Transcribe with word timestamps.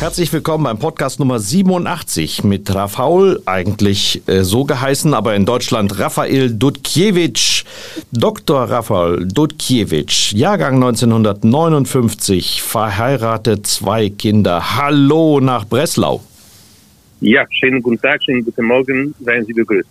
Herzlich 0.00 0.32
willkommen 0.32 0.64
beim 0.64 0.78
Podcast 0.78 1.18
Nummer 1.18 1.38
87 1.38 2.42
mit 2.42 2.74
Rafaul, 2.74 3.42
eigentlich 3.44 4.22
äh, 4.26 4.44
so 4.44 4.64
geheißen, 4.64 5.12
aber 5.12 5.34
in 5.34 5.44
Deutschland 5.44 5.98
Rafael 5.98 6.50
Dudkiewicz. 6.54 7.66
Dr. 8.10 8.62
Rafael 8.62 9.28
Dudkiewicz, 9.28 10.32
Jahrgang 10.32 10.76
1959, 10.76 12.62
verheiratet, 12.62 13.66
zwei 13.66 14.08
Kinder. 14.08 14.78
Hallo 14.78 15.38
nach 15.38 15.66
Breslau. 15.66 16.22
Ja, 17.20 17.44
schönen 17.50 17.82
guten 17.82 18.00
Tag, 18.00 18.24
schönen 18.24 18.42
guten 18.42 18.64
Morgen, 18.64 19.14
seien 19.20 19.44
Sie 19.44 19.52
begrüßt. 19.52 19.86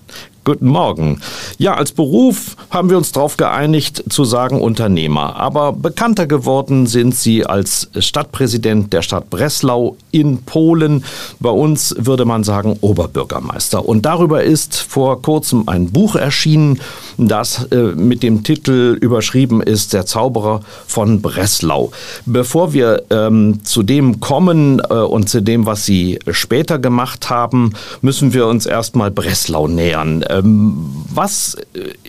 Guten 0.45 0.67
Morgen. 0.67 1.19
Ja, 1.57 1.73
als 1.73 1.91
Beruf 1.91 2.55
haben 2.69 2.89
wir 2.89 2.97
uns 2.97 3.11
darauf 3.11 3.35
geeinigt 3.35 4.05
zu 4.09 4.23
sagen 4.23 4.61
Unternehmer. 4.61 5.35
Aber 5.35 5.73
bekannter 5.73 6.27
geworden 6.27 6.87
sind 6.87 7.13
Sie 7.13 7.45
als 7.45 7.89
Stadtpräsident 7.99 8.93
der 8.93 9.01
Stadt 9.01 9.29
Breslau 9.29 9.97
in 10.11 10.43
Polen. 10.43 11.03
Bei 11.39 11.49
uns 11.49 11.93
würde 11.97 12.25
man 12.25 12.43
sagen 12.43 12.77
Oberbürgermeister. 12.81 13.87
Und 13.87 14.05
darüber 14.05 14.43
ist 14.43 14.77
vor 14.77 15.21
kurzem 15.21 15.67
ein 15.67 15.91
Buch 15.91 16.15
erschienen, 16.15 16.79
das 17.17 17.65
äh, 17.71 17.75
mit 17.95 18.23
dem 18.23 18.43
Titel 18.43 18.97
überschrieben 18.99 19.61
ist 19.61 19.93
Der 19.93 20.05
Zauberer 20.05 20.61
von 20.87 21.21
Breslau. 21.21 21.91
Bevor 22.25 22.73
wir 22.73 23.03
ähm, 23.09 23.59
zu 23.63 23.83
dem 23.83 24.19
kommen 24.21 24.81
äh, 24.89 24.93
und 24.93 25.29
zu 25.29 25.41
dem, 25.41 25.65
was 25.65 25.85
Sie 25.85 26.19
später 26.31 26.79
gemacht 26.79 27.29
haben, 27.29 27.73
müssen 28.01 28.33
wir 28.33 28.47
uns 28.47 28.65
erstmal 28.65 29.11
Breslau 29.11 29.67
nähern. 29.67 30.23
Ähm, 30.29 30.75
was 31.13 31.57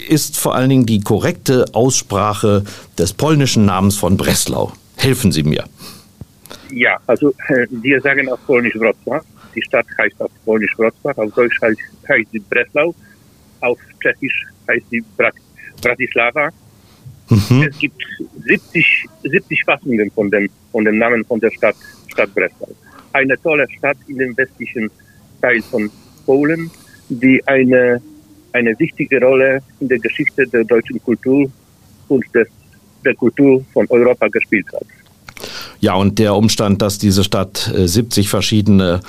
ist 0.08 0.38
vor 0.38 0.54
allen 0.54 0.68
Dingen 0.68 0.86
die 0.86 1.00
korrekte 1.00 1.64
Aussprache 1.72 2.64
des 2.98 3.12
polnischen 3.12 3.64
Namens 3.64 3.96
von 3.96 4.16
Breslau? 4.16 4.72
Helfen 4.96 5.32
Sie 5.32 5.42
mir. 5.42 5.64
Ja, 6.70 6.98
also 7.06 7.30
äh, 7.48 7.66
wir 7.70 8.00
sagen 8.00 8.28
auf 8.28 8.38
Polnisch 8.46 8.76
Wrocław. 8.76 9.22
Die 9.54 9.62
Stadt 9.62 9.86
heißt 9.98 10.20
auf 10.20 10.30
Polnisch 10.44 10.76
Wrocław, 10.76 11.16
auf 11.16 11.32
Deutsch 11.34 11.60
heißt, 11.62 11.80
heißt 12.08 12.30
sie 12.30 12.38
Breslau, 12.38 12.94
auf 13.60 13.78
Tschechisch 14.00 14.46
heißt 14.68 14.84
sie 14.90 15.02
Brat 15.16 15.34
Bratislava. 15.82 16.50
Mhm. 17.28 17.62
Es 17.62 17.78
gibt 17.78 18.02
70, 18.44 19.06
70 19.22 19.64
Fassungen 19.64 20.10
von 20.10 20.30
dem, 20.30 20.48
von 20.72 20.84
dem 20.84 20.98
Namen 20.98 21.24
von 21.24 21.40
der 21.40 21.50
Stadt, 21.50 21.76
Stadt 22.08 22.32
Breslau. 22.34 22.68
Eine 23.12 23.40
tolle 23.40 23.66
Stadt 23.78 23.96
in 24.06 24.18
dem 24.18 24.36
westlichen 24.36 24.90
Teil 25.40 25.62
von 25.62 25.90
Polen, 26.26 26.70
die 27.10 27.42
eine 27.46 28.00
eine 28.52 28.78
wichtige 28.78 29.20
Rolle 29.20 29.62
in 29.80 29.88
der 29.88 29.98
Geschichte 29.98 30.46
der 30.46 30.64
deutschen 30.64 31.02
Kultur 31.02 31.50
und 32.08 32.24
des, 32.34 32.48
der 33.04 33.14
Kultur 33.14 33.64
von 33.72 33.86
Europa 33.88 34.28
gespielt 34.28 34.66
hat. 34.72 34.86
Ja, 35.80 35.94
und 35.94 36.18
der 36.18 36.34
Umstand, 36.34 36.82
dass 36.82 36.98
diese 36.98 37.24
Stadt 37.24 37.70
70 37.74 38.26
äh, 38.26 38.28
verschiedene 38.28 39.00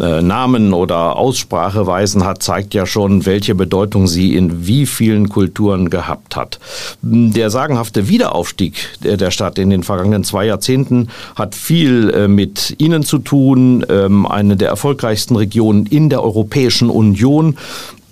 äh, 0.00 0.20
Namen 0.22 0.72
oder 0.72 1.16
Ausspracheweisen 1.16 2.24
hat, 2.24 2.42
zeigt 2.42 2.74
ja 2.74 2.86
schon, 2.86 3.26
welche 3.26 3.54
Bedeutung 3.54 4.06
sie 4.06 4.34
in 4.36 4.66
wie 4.66 4.86
vielen 4.86 5.28
Kulturen 5.28 5.90
gehabt 5.90 6.36
hat. 6.36 6.58
Der 7.02 7.50
sagenhafte 7.50 8.08
Wiederaufstieg 8.08 8.88
der 9.02 9.30
Stadt 9.30 9.58
in 9.58 9.70
den 9.70 9.82
vergangenen 9.82 10.24
zwei 10.24 10.46
Jahrzehnten 10.46 11.08
hat 11.34 11.54
viel 11.54 12.10
äh, 12.10 12.28
mit 12.28 12.76
Ihnen 12.78 13.02
zu 13.02 13.18
tun. 13.18 13.84
Ähm, 13.88 14.26
eine 14.26 14.56
der 14.56 14.68
erfolgreichsten 14.68 15.36
Regionen 15.36 15.86
in 15.86 16.08
der 16.10 16.22
Europäischen 16.22 16.90
Union. 16.90 17.56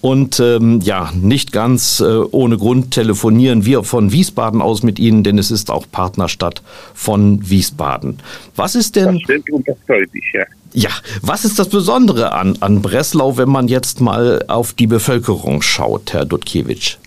Und 0.07 0.39
ähm, 0.39 0.79
ja, 0.83 1.11
nicht 1.21 1.51
ganz 1.51 1.99
äh, 1.99 2.05
ohne 2.05 2.57
Grund 2.59 2.93
telefonieren 2.93 3.67
wir 3.67 3.83
von 3.83 4.13
Wiesbaden 4.13 4.63
aus 4.63 4.85
mit 4.85 5.01
Ihnen, 5.01 5.25
denn 5.25 5.37
es 5.37 5.51
ist 5.51 5.69
auch 5.69 5.85
Partnerstadt 5.91 6.63
von 6.95 7.51
Wiesbaden. 7.51 8.19
Was 8.55 8.77
ist 8.77 8.95
denn. 8.95 9.15
Das 9.15 9.23
stimmt 9.23 9.51
und 9.51 9.67
das 9.67 9.77
freut 9.85 10.15
mich, 10.15 10.25
ja. 10.33 10.45
Ja, 10.73 10.91
was 11.23 11.45
ist 11.45 11.59
das 11.59 11.69
Besondere 11.71 12.31
an, 12.31 12.57
an 12.61 12.83
Breslau, 12.83 13.37
wenn 13.37 13.49
man 13.49 13.67
jetzt 13.67 14.01
mal 14.01 14.45
auf 14.47 14.75
die 14.75 14.87
Bevölkerung 14.87 15.61
schaut, 15.61 16.13
Herr 16.13 16.25
Dudkiewicz? 16.25 16.99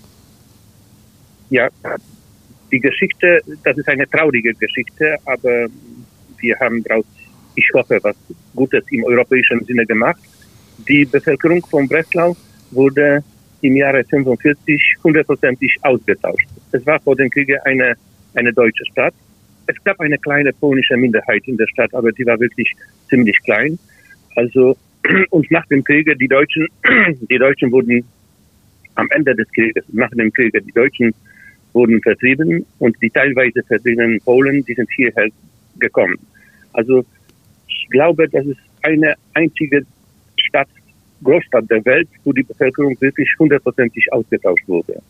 Ja, 1.48 1.68
die 2.70 2.80
Geschichte, 2.80 3.40
das 3.64 3.78
ist 3.78 3.88
eine 3.88 4.10
traurige 4.10 4.52
Geschichte, 4.52 5.16
aber 5.24 5.68
wir 6.36 6.58
haben 6.60 6.84
daraus, 6.84 7.06
ich 7.54 7.66
hoffe, 7.72 7.98
was 8.02 8.16
Gutes 8.54 8.84
im 8.90 9.04
europäischen 9.04 9.64
Sinne 9.64 9.86
gemacht. 9.86 10.20
Die 10.86 11.06
Bevölkerung 11.06 11.64
von 11.64 11.88
Breslau 11.88 12.36
wurde 12.70 13.22
im 13.62 13.76
Jahre 13.76 14.04
45 14.04 14.96
hundertprozentig 15.04 15.76
ausgetauscht. 15.82 16.48
Es 16.72 16.86
war 16.86 17.00
vor 17.00 17.16
dem 17.16 17.30
Kriege 17.30 17.64
eine, 17.66 17.94
eine 18.34 18.52
deutsche 18.52 18.84
Stadt. 18.86 19.14
Es 19.66 19.76
gab 19.84 20.00
eine 20.00 20.18
kleine 20.18 20.52
polnische 20.52 20.96
Minderheit 20.96 21.46
in 21.46 21.56
der 21.56 21.66
Stadt, 21.68 21.94
aber 21.94 22.10
die 22.12 22.26
war 22.26 22.38
wirklich 22.40 22.74
ziemlich 23.08 23.38
klein. 23.44 23.78
Also, 24.36 24.76
und 25.30 25.50
nach 25.50 25.66
dem 25.66 25.84
Kriege, 25.84 26.16
die 26.16 26.28
Deutschen, 26.28 26.66
die 27.30 27.38
Deutschen 27.38 27.70
wurden 27.70 28.04
am 28.94 29.08
Ende 29.10 29.34
des 29.34 29.50
Krieges, 29.52 29.84
nach 29.92 30.10
dem 30.10 30.32
Kriege, 30.32 30.60
die 30.60 30.72
Deutschen 30.72 31.14
wurden 31.72 32.00
vertrieben 32.02 32.66
und 32.78 32.96
die 33.00 33.10
teilweise 33.10 33.62
vertriebenen 33.62 34.20
Polen, 34.20 34.64
die 34.64 34.74
sind 34.74 34.90
hierher 34.94 35.28
gekommen. 35.78 36.16
Also, 36.72 37.04
ich 37.68 37.88
glaube, 37.90 38.28
das 38.28 38.44
ist 38.46 38.60
eine 38.82 39.14
einzige 39.34 39.84
Stadt 40.36 40.68
Großstadt 41.22 41.70
der 41.70 41.84
Welt, 41.84 42.08
wo 42.24 42.32
die 42.32 42.42
Bevölkerung 42.42 42.96
wirklich 43.00 43.28
hundertprozentig 43.38 44.12
ausgetauscht 44.12 44.66
wurde. 44.66 45.00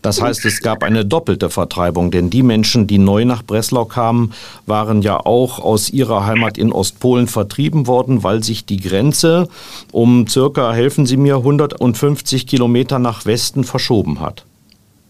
Das 0.00 0.22
heißt, 0.22 0.44
es 0.44 0.62
gab 0.62 0.84
eine 0.84 1.04
doppelte 1.04 1.50
Vertreibung, 1.50 2.12
denn 2.12 2.30
die 2.30 2.44
Menschen, 2.44 2.86
die 2.86 2.98
neu 2.98 3.24
nach 3.24 3.42
Breslau 3.42 3.84
kamen, 3.84 4.32
waren 4.64 5.02
ja 5.02 5.18
auch 5.18 5.58
aus 5.58 5.90
ihrer 5.90 6.24
Heimat 6.24 6.56
in 6.56 6.70
Ostpolen 6.70 7.26
vertrieben 7.26 7.88
worden, 7.88 8.22
weil 8.22 8.44
sich 8.44 8.64
die 8.64 8.78
Grenze 8.78 9.48
um 9.90 10.28
circa, 10.28 10.72
helfen 10.72 11.04
Sie 11.04 11.16
mir, 11.16 11.36
150 11.38 12.46
Kilometer 12.46 13.00
nach 13.00 13.26
Westen 13.26 13.64
verschoben 13.64 14.20
hat. 14.20 14.46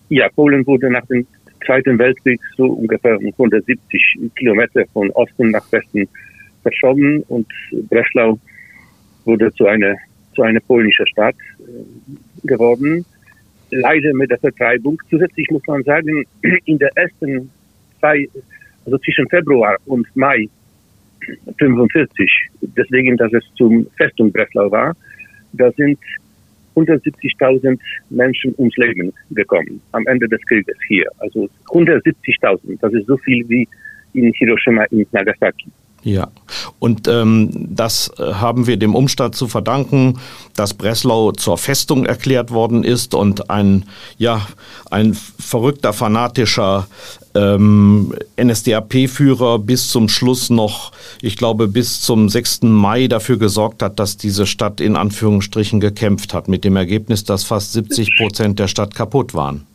Ja, 0.08 0.28
Polen 0.30 0.66
wurde 0.66 0.90
nach 0.90 1.04
dem 1.06 1.26
Zweiten 1.66 1.98
Weltkrieg 1.98 2.40
so 2.56 2.64
ungefähr 2.64 3.18
170 3.18 4.18
Kilometer 4.36 4.84
von 4.94 5.10
Osten 5.10 5.50
nach 5.50 5.70
Westen 5.70 6.08
verschoben 6.62 7.22
und 7.28 7.46
Breslau 7.90 8.38
wurde 9.24 9.52
zu 9.52 9.66
einer 9.66 9.96
zu 10.38 10.44
einer 10.44 10.60
polnischen 10.60 11.06
Stadt 11.08 11.34
äh, 11.58 12.46
geworden. 12.46 13.04
Leider 13.70 14.14
mit 14.14 14.30
der 14.30 14.38
Vertreibung. 14.38 15.02
Zusätzlich 15.10 15.50
muss 15.50 15.66
man 15.66 15.82
sagen, 15.82 16.24
in 16.64 16.78
der 16.78 16.90
ersten 16.94 17.50
zwei, 17.98 18.28
also 18.86 18.98
zwischen 18.98 19.28
Februar 19.28 19.76
und 19.86 20.06
Mai 20.14 20.48
45, 21.58 22.30
deswegen, 22.76 23.16
dass 23.16 23.32
es 23.32 23.42
zum 23.56 23.84
Festung 23.96 24.30
Breslau 24.30 24.70
war, 24.70 24.96
da 25.54 25.72
sind 25.72 25.98
170.000 26.76 27.80
Menschen 28.10 28.54
ums 28.58 28.76
Leben 28.76 29.12
gekommen 29.32 29.80
am 29.90 30.06
Ende 30.06 30.28
des 30.28 30.40
Krieges 30.46 30.76
hier. 30.86 31.10
Also 31.18 31.48
170.000, 31.70 32.78
das 32.80 32.92
ist 32.92 33.06
so 33.06 33.16
viel 33.18 33.46
wie 33.48 33.68
in 34.14 34.32
Hiroshima 34.34 34.84
und 34.92 35.12
Nagasaki. 35.12 35.66
Ja, 36.04 36.28
und 36.78 37.08
ähm, 37.08 37.50
das 37.74 38.12
äh, 38.18 38.22
haben 38.22 38.68
wir 38.68 38.76
dem 38.76 38.94
Umstand 38.94 39.34
zu 39.34 39.48
verdanken, 39.48 40.18
dass 40.54 40.74
Breslau 40.74 41.32
zur 41.32 41.58
Festung 41.58 42.06
erklärt 42.06 42.52
worden 42.52 42.84
ist 42.84 43.14
und 43.14 43.50
ein, 43.50 43.84
ja, 44.16 44.46
ein 44.90 45.14
verrückter, 45.14 45.92
fanatischer 45.92 46.86
ähm, 47.34 48.14
NSDAP-Führer 48.40 49.58
bis 49.58 49.90
zum 49.90 50.08
Schluss 50.08 50.50
noch, 50.50 50.92
ich 51.20 51.36
glaube, 51.36 51.66
bis 51.66 52.00
zum 52.00 52.28
6. 52.28 52.62
Mai 52.62 53.08
dafür 53.08 53.36
gesorgt 53.36 53.82
hat, 53.82 53.98
dass 53.98 54.16
diese 54.16 54.46
Stadt 54.46 54.80
in 54.80 54.94
Anführungsstrichen 54.94 55.80
gekämpft 55.80 56.32
hat, 56.32 56.46
mit 56.46 56.62
dem 56.62 56.76
Ergebnis, 56.76 57.24
dass 57.24 57.42
fast 57.42 57.72
70 57.72 58.16
Prozent 58.18 58.58
der 58.60 58.68
Stadt 58.68 58.94
kaputt 58.94 59.34
waren. 59.34 59.66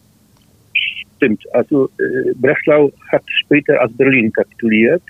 stimmt. 1.18 1.44
Also 1.54 1.90
äh, 2.00 2.34
Breslau 2.36 2.92
hat 3.12 3.24
später 3.28 3.80
als 3.82 3.92
Berlin 3.94 4.32
kapituliert 4.32 5.04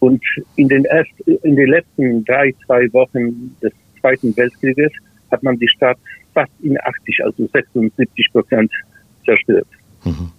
und 0.00 0.22
in 0.56 0.68
den, 0.68 0.84
erst, 0.84 1.10
in 1.26 1.56
den 1.56 1.68
letzten 1.68 2.24
drei, 2.24 2.54
zwei 2.66 2.92
Wochen 2.92 3.56
des 3.62 3.72
Zweiten 4.00 4.36
Weltkrieges 4.36 4.92
hat 5.30 5.42
man 5.42 5.58
die 5.58 5.68
Stadt 5.68 5.98
fast 6.34 6.52
in 6.62 6.78
80, 6.78 7.24
also 7.24 7.48
76 7.52 8.32
Prozent 8.32 8.70
zerstört. 9.24 9.66
Mhm. 10.04 10.30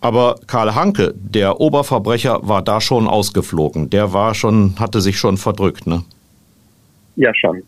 Aber 0.00 0.38
Karl 0.46 0.74
Hanke, 0.74 1.14
der 1.16 1.60
Oberverbrecher, 1.60 2.46
war 2.46 2.62
da 2.62 2.80
schon 2.80 3.08
ausgeflogen. 3.08 3.90
Der 3.90 4.12
war 4.12 4.34
schon, 4.34 4.78
hatte 4.78 5.00
sich 5.00 5.18
schon 5.18 5.38
verdrückt, 5.38 5.86
ne? 5.86 6.04
Ja, 7.16 7.34
schon. 7.34 7.62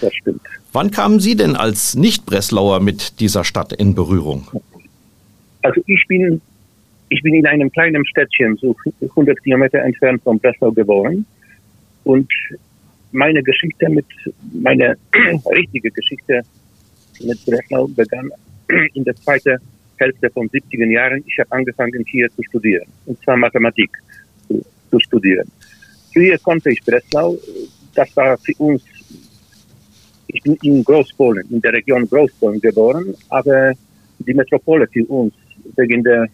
Das 0.00 0.14
stimmt. 0.14 0.40
Wann 0.72 0.90
kamen 0.90 1.18
Sie 1.18 1.34
denn 1.34 1.56
als 1.56 1.96
Nicht-Breslauer 1.96 2.80
mit 2.80 3.20
dieser 3.20 3.44
Stadt 3.44 3.72
in 3.72 3.94
Berührung? 3.94 4.46
Also 5.62 5.80
ich 5.86 6.04
bin, 6.06 6.40
ich 7.10 7.22
bin 7.22 7.34
in 7.34 7.46
einem 7.46 7.70
kleinen 7.70 8.04
Städtchen, 8.06 8.56
so 8.56 8.76
100 9.00 9.42
Kilometer 9.42 9.78
entfernt 9.78 10.22
von 10.22 10.38
Breslau 10.38 10.72
geboren. 10.72 11.24
Und 12.04 12.30
meine 13.12 13.42
Geschichte 13.42 13.88
mit, 13.88 14.06
meine 14.52 14.96
richtige 15.50 15.90
Geschichte 15.90 16.42
mit 17.20 17.44
Breslau 17.44 17.88
begann 17.88 18.30
in 18.94 19.04
der 19.04 19.16
zweiten 19.16 19.58
Hälfte 19.96 20.30
von 20.30 20.48
70er 20.48 20.86
Jahren. 20.86 21.24
Ich 21.26 21.38
habe 21.38 21.50
angefangen 21.52 22.04
hier 22.06 22.28
zu 22.30 22.42
studieren, 22.44 22.86
und 23.06 23.20
zwar 23.22 23.36
Mathematik 23.36 23.90
zu, 24.46 24.64
zu 24.90 25.00
studieren. 25.00 25.50
Früher 26.12 26.38
konnte 26.38 26.70
ich 26.70 26.82
Breslau, 26.82 27.36
das 27.94 28.14
war 28.16 28.36
für 28.38 28.54
uns, 28.58 28.82
ich 30.28 30.42
bin 30.42 30.56
in 30.62 30.84
Großpolen, 30.84 31.48
in 31.50 31.60
der 31.60 31.72
Region 31.72 32.08
Großpolen 32.08 32.60
geboren, 32.60 33.14
aber 33.28 33.72
die 34.18 34.34
Metropole 34.34 34.86
für 34.86 35.04
uns 35.06 35.34
wegen 35.76 36.02
der 36.04 36.28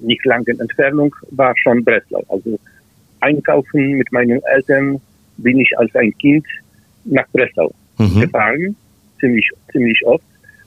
nicht 0.00 0.24
langen 0.24 0.58
Entfernung 0.60 1.14
war 1.30 1.54
schon 1.56 1.84
Breslau. 1.84 2.24
Also 2.28 2.58
einkaufen 3.20 3.92
mit 3.92 4.10
meinen 4.12 4.42
Eltern 4.44 5.00
bin 5.38 5.60
ich 5.60 5.76
als 5.78 5.94
ein 5.94 6.16
Kind 6.18 6.46
nach 7.04 7.26
Breslau 7.32 7.72
mhm. 7.98 8.20
gefahren, 8.20 8.76
ziemlich, 9.20 9.50
ziemlich 9.72 10.04
oft. 10.04 10.24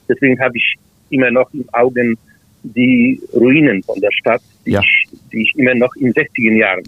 Deswegen 0.08 0.38
habe 0.40 0.56
ich 0.56 0.76
immer 1.10 1.30
noch 1.30 1.52
im 1.52 1.64
Augen 1.72 2.16
die 2.62 3.20
Ruinen 3.34 3.82
von 3.82 4.00
der 4.00 4.12
Stadt, 4.12 4.42
die, 4.66 4.72
ja. 4.72 4.80
ich, 4.80 5.08
die 5.32 5.42
ich 5.42 5.54
immer 5.56 5.74
noch 5.74 5.94
in 5.96 6.12
60er 6.12 6.56
Jahren 6.56 6.84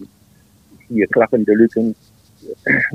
hier 0.89 1.07
klappende 1.09 1.53
Lücken 1.53 1.95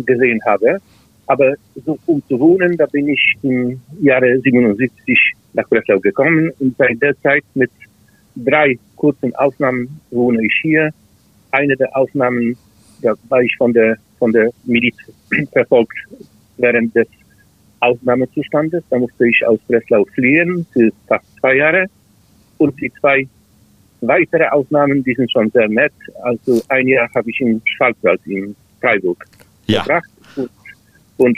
gesehen 0.05 0.41
habe. 0.45 0.79
Aber 1.27 1.53
so, 1.85 1.97
um 2.05 2.23
zu 2.27 2.39
wohnen, 2.39 2.77
da 2.77 2.85
bin 2.87 3.07
ich 3.07 3.35
im 3.43 3.79
Jahre 4.01 4.39
77 4.39 5.33
nach 5.53 5.67
Breslau 5.69 5.99
gekommen 5.99 6.51
und 6.59 6.75
seit 6.77 7.01
der 7.01 7.19
Zeit 7.21 7.43
mit 7.53 7.71
drei 8.45 8.77
kurzen 8.95 9.35
Aufnahmen 9.35 9.99
wohne 10.11 10.45
ich 10.45 10.53
hier. 10.61 10.91
Eine 11.51 11.75
der 11.75 11.95
Aufnahmen, 11.95 12.57
da 13.01 13.13
war 13.29 13.41
ich 13.41 13.55
von 13.57 13.73
der, 13.73 13.97
von 14.17 14.31
der 14.31 14.51
Miliz 14.65 14.95
verfolgt 15.51 15.97
während 16.57 16.95
des 16.95 17.07
Ausnahmezustandes. 17.79 18.83
Da 18.89 18.99
musste 18.99 19.27
ich 19.27 19.45
aus 19.45 19.59
Breslau 19.67 20.05
fliehen 20.13 20.65
für 20.73 20.89
fast 21.07 21.25
zwei 21.39 21.55
Jahre. 21.55 21.85
Und 22.57 22.79
die 22.79 22.91
zwei 22.99 23.27
weitere 24.01 24.47
Aufnahmen, 24.49 25.03
die 25.03 25.13
sind 25.13 25.31
schon 25.31 25.49
sehr 25.51 25.67
nett. 25.67 25.93
Also 26.23 26.61
ein 26.67 26.87
Jahr 26.87 27.09
habe 27.15 27.29
ich 27.29 27.39
in 27.39 27.61
Schwarzwald 27.65 28.21
in 28.25 28.55
Freiburg 28.81 29.25
ja. 29.67 29.81
gebracht. 29.81 30.09
Und, 30.35 30.49
und 31.17 31.37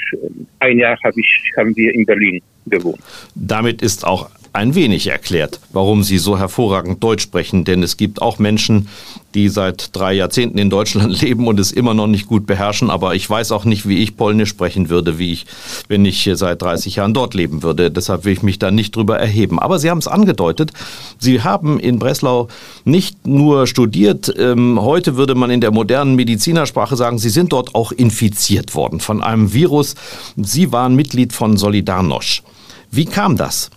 ein 0.59 0.79
Jahr 0.79 0.97
habe 1.03 1.19
ich, 1.19 1.53
haben 1.57 1.75
wir 1.75 1.93
in 1.93 2.05
Berlin 2.05 2.41
gewohnt. 2.65 2.99
Damit 3.35 3.81
ist 3.81 4.05
auch 4.05 4.29
ein 4.53 4.75
wenig 4.75 5.07
erklärt, 5.07 5.59
warum 5.71 6.03
Sie 6.03 6.17
so 6.17 6.37
hervorragend 6.37 7.01
Deutsch 7.01 7.23
sprechen. 7.23 7.63
Denn 7.63 7.83
es 7.83 7.95
gibt 7.95 8.21
auch 8.21 8.37
Menschen, 8.37 8.89
die 9.33 9.47
seit 9.47 9.95
drei 9.95 10.13
Jahrzehnten 10.13 10.57
in 10.57 10.69
Deutschland 10.69 11.21
leben 11.21 11.47
und 11.47 11.59
es 11.59 11.71
immer 11.71 11.93
noch 11.93 12.07
nicht 12.07 12.27
gut 12.27 12.45
beherrschen. 12.45 12.89
Aber 12.89 13.15
ich 13.15 13.29
weiß 13.29 13.53
auch 13.53 13.63
nicht, 13.63 13.87
wie 13.87 13.99
ich 13.99 14.17
Polnisch 14.17 14.49
sprechen 14.49 14.89
würde, 14.89 15.17
wie 15.17 15.31
ich, 15.31 15.45
wenn 15.87 16.03
ich 16.03 16.29
seit 16.33 16.61
30 16.61 16.97
Jahren 16.97 17.13
dort 17.13 17.33
leben 17.33 17.63
würde. 17.63 17.91
Deshalb 17.91 18.25
will 18.25 18.33
ich 18.33 18.43
mich 18.43 18.59
da 18.59 18.71
nicht 18.71 18.95
drüber 18.95 19.17
erheben. 19.17 19.57
Aber 19.57 19.79
Sie 19.79 19.89
haben 19.89 19.99
es 19.99 20.07
angedeutet. 20.07 20.71
Sie 21.17 21.41
haben 21.41 21.79
in 21.79 21.97
Breslau 21.97 22.49
nicht 22.83 23.25
nur 23.25 23.67
studiert. 23.67 24.33
Ähm, 24.37 24.81
heute 24.81 25.15
würde 25.15 25.35
man 25.35 25.49
in 25.49 25.61
der 25.61 25.71
modernen 25.71 26.15
Medizinersprache 26.15 26.97
sagen, 26.97 27.19
Sie 27.19 27.29
sind 27.29 27.53
dort 27.53 27.73
auch 27.73 27.93
infiziert 27.93 28.75
worden 28.75 28.99
von 28.99 29.23
einem 29.23 29.53
Virus. 29.53 29.95
Sie 30.35 30.73
waren 30.73 30.95
Mitglied 30.95 31.31
von 31.31 31.55
Solidarność. 31.55 32.43
Wie 32.91 33.05
kam 33.05 33.37
das? 33.37 33.69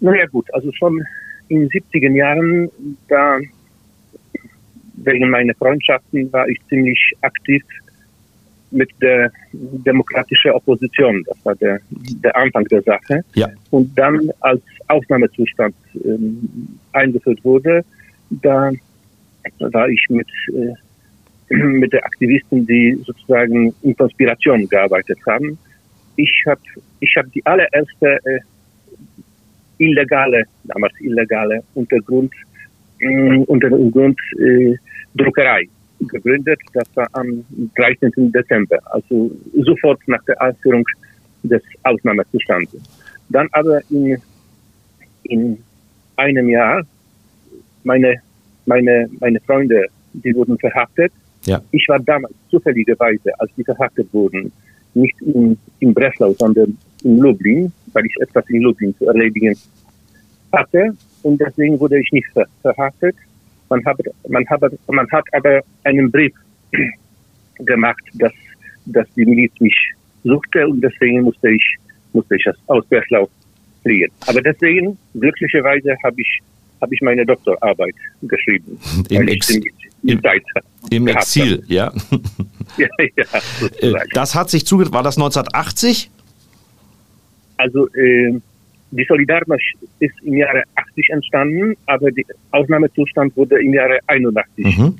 Naja 0.00 0.26
gut, 0.26 0.52
also 0.54 0.70
schon 0.72 1.04
in 1.48 1.60
den 1.60 1.68
70er 1.70 2.12
Jahren, 2.12 2.70
da 3.08 3.38
wegen 5.04 5.30
meiner 5.30 5.54
Freundschaften 5.54 6.32
war 6.32 6.48
ich 6.48 6.58
ziemlich 6.68 7.12
aktiv 7.22 7.62
mit 8.70 8.90
der 9.00 9.30
demokratischen 9.52 10.50
Opposition. 10.52 11.24
Das 11.26 11.36
war 11.44 11.54
der, 11.56 11.80
der 11.90 12.36
Anfang 12.36 12.64
der 12.64 12.82
Sache. 12.82 13.24
Ja. 13.34 13.48
Und 13.70 13.96
dann, 13.98 14.30
als 14.40 14.62
Ausnahmezustand 14.88 15.74
ähm, 16.04 16.78
eingeführt 16.92 17.42
wurde, 17.44 17.84
da 18.30 18.70
war 19.58 19.88
ich 19.88 20.04
mit, 20.10 20.28
äh, 20.48 21.54
mit 21.54 21.92
den 21.92 22.02
Aktivisten, 22.02 22.66
die 22.66 23.00
sozusagen 23.06 23.74
in 23.82 23.96
Konspiration 23.96 24.68
gearbeitet 24.68 25.18
haben. 25.26 25.58
Ich 26.16 26.44
habe 26.46 26.60
ich 27.00 27.14
hab 27.16 27.30
die 27.32 27.44
allererste 27.46 28.18
äh, 28.24 28.40
illegale, 29.78 30.44
damals 30.64 30.94
illegale 31.00 31.62
Untergrund, 31.74 32.32
äh, 33.00 33.38
Untergrund 33.46 34.18
äh, 34.38 34.76
gegründet. 36.00 36.60
Das 36.72 36.86
war 36.94 37.08
am 37.12 37.44
13. 37.76 38.32
Dezember, 38.32 38.78
also 38.92 39.30
sofort 39.64 40.00
nach 40.06 40.22
der 40.24 40.40
Einführung 40.40 40.84
des 41.42 41.62
Ausnahmezustands. 41.82 42.76
Dann 43.28 43.48
aber 43.52 43.80
in, 43.90 44.18
in 45.24 45.58
einem 46.16 46.48
Jahr 46.48 46.82
meine, 47.84 48.16
meine, 48.66 49.08
meine 49.20 49.40
Freunde, 49.40 49.86
die 50.12 50.34
wurden 50.34 50.58
verhaftet. 50.58 51.12
Ja. 51.44 51.60
Ich 51.70 51.86
war 51.88 51.98
damals 52.00 52.34
zufälligerweise, 52.50 53.38
als 53.38 53.50
die 53.56 53.64
verhaftet 53.64 54.12
wurden, 54.12 54.52
nicht 54.94 55.20
in, 55.22 55.56
in 55.80 55.94
Breslau, 55.94 56.34
sondern 56.38 56.76
in 57.04 57.18
Lublin, 57.18 57.72
weil 57.92 58.06
ich 58.06 58.16
etwas 58.20 58.44
in 58.48 58.62
Lublin 58.62 58.94
zu 58.98 59.06
erledigen 59.06 59.56
hatte. 60.52 60.96
Und 61.22 61.40
deswegen 61.40 61.78
wurde 61.80 62.00
ich 62.00 62.10
nicht 62.12 62.28
verhaftet. 62.62 63.16
Man 63.68 63.84
hat, 63.84 63.98
man 64.28 64.46
hat, 64.48 64.62
man 64.86 65.10
hat 65.10 65.24
aber 65.32 65.60
einen 65.84 66.10
Brief 66.10 66.32
gemacht, 67.58 68.02
dass, 68.14 68.32
dass 68.86 69.06
die 69.14 69.26
Miliz 69.26 69.52
mich 69.60 69.76
suchte 70.24 70.66
und 70.66 70.80
deswegen 70.80 71.22
musste 71.22 71.50
ich, 71.50 71.76
musste 72.12 72.36
ich 72.36 72.46
aus 72.66 72.84
Breslau 72.86 73.28
fliehen. 73.82 74.10
Aber 74.26 74.40
deswegen, 74.40 74.96
glücklicherweise, 75.14 75.96
habe 76.02 76.20
ich, 76.20 76.40
habe 76.80 76.94
ich 76.94 77.00
meine 77.02 77.24
Doktorarbeit 77.26 77.94
geschrieben. 78.22 78.78
Im, 79.10 79.28
Ex 79.28 79.50
im, 79.50 80.20
im 80.90 81.08
Exil, 81.08 81.62
ja. 81.66 81.92
ja, 82.76 82.88
ja 83.16 83.24
äh, 83.80 83.94
das 84.12 84.34
hat 84.34 84.48
sich 84.48 84.64
zugetragen, 84.64 84.94
war 84.94 85.02
das 85.02 85.16
1980? 85.16 86.10
Also, 87.58 87.88
äh, 87.94 88.40
die 88.90 89.04
Solidarność 89.06 89.76
ist 89.98 90.14
im 90.22 90.34
Jahre 90.34 90.62
80 90.76 91.10
entstanden, 91.10 91.76
aber 91.86 92.10
der 92.10 92.24
Ausnahmezustand 92.52 93.36
wurde 93.36 93.60
im 93.62 93.74
Jahre 93.74 93.98
81 94.06 94.64
mhm. 94.64 94.94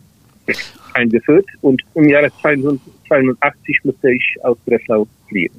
eingeführt 0.93 1.47
und 1.63 1.83
im 1.95 2.09
Jahre 2.09 2.31
82 2.43 3.85
musste 3.85 4.13
ich 4.13 4.37
aus 4.43 4.59
Breslau 4.67 5.07
fliehen. 5.29 5.55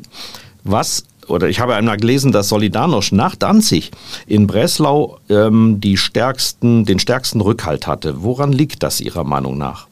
Was 0.63 1.05
oder 1.27 1.47
ich 1.47 1.59
habe 1.59 1.75
einmal 1.75 1.97
gelesen, 1.97 2.31
dass 2.31 2.49
Solidarność 2.49 3.15
nach 3.15 3.35
Danzig 3.35 3.91
in 4.27 4.47
Breslau 4.47 5.19
ähm, 5.29 5.77
die 5.79 5.95
stärksten, 5.97 6.85
den 6.85 6.99
stärksten 6.99 7.41
Rückhalt 7.41 7.85
hatte. 7.85 8.23
Woran 8.23 8.51
liegt 8.51 8.81
das 8.81 8.99
Ihrer 8.99 9.23
Meinung 9.23 9.57
nach? 9.57 9.87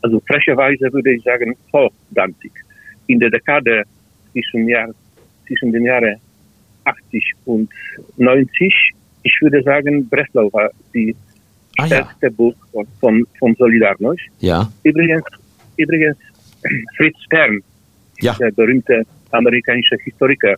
Also 0.00 0.20
frecherweise 0.26 0.90
würde 0.92 1.14
ich 1.14 1.22
sagen 1.22 1.54
vor 1.70 1.90
Danzig. 2.10 2.52
In 3.06 3.20
der 3.20 3.30
Dekade 3.30 3.84
zwischen, 4.32 4.68
Jahr, 4.68 4.88
zwischen 5.46 5.70
den 5.72 5.84
Jahren 5.84 6.16
80 6.84 7.32
und 7.44 7.70
90. 8.16 8.92
Ich 9.22 9.38
würde 9.40 9.62
sagen, 9.62 10.08
Breslau 10.08 10.52
war 10.52 10.70
die 10.92 11.14
ah, 11.78 11.86
stärkste 11.86 12.26
ja. 12.26 12.30
Burg 12.30 12.56
von, 13.00 13.26
von, 13.38 13.54
Solidarność. 13.56 14.30
Ja. 14.40 14.70
Übrigens, 14.82 15.24
übrigens 15.76 16.16
Fritz 16.96 17.16
Stern, 17.26 17.62
ja. 18.20 18.34
der 18.34 18.50
berühmte 18.50 19.04
amerikanische 19.30 19.96
Historiker, 20.04 20.56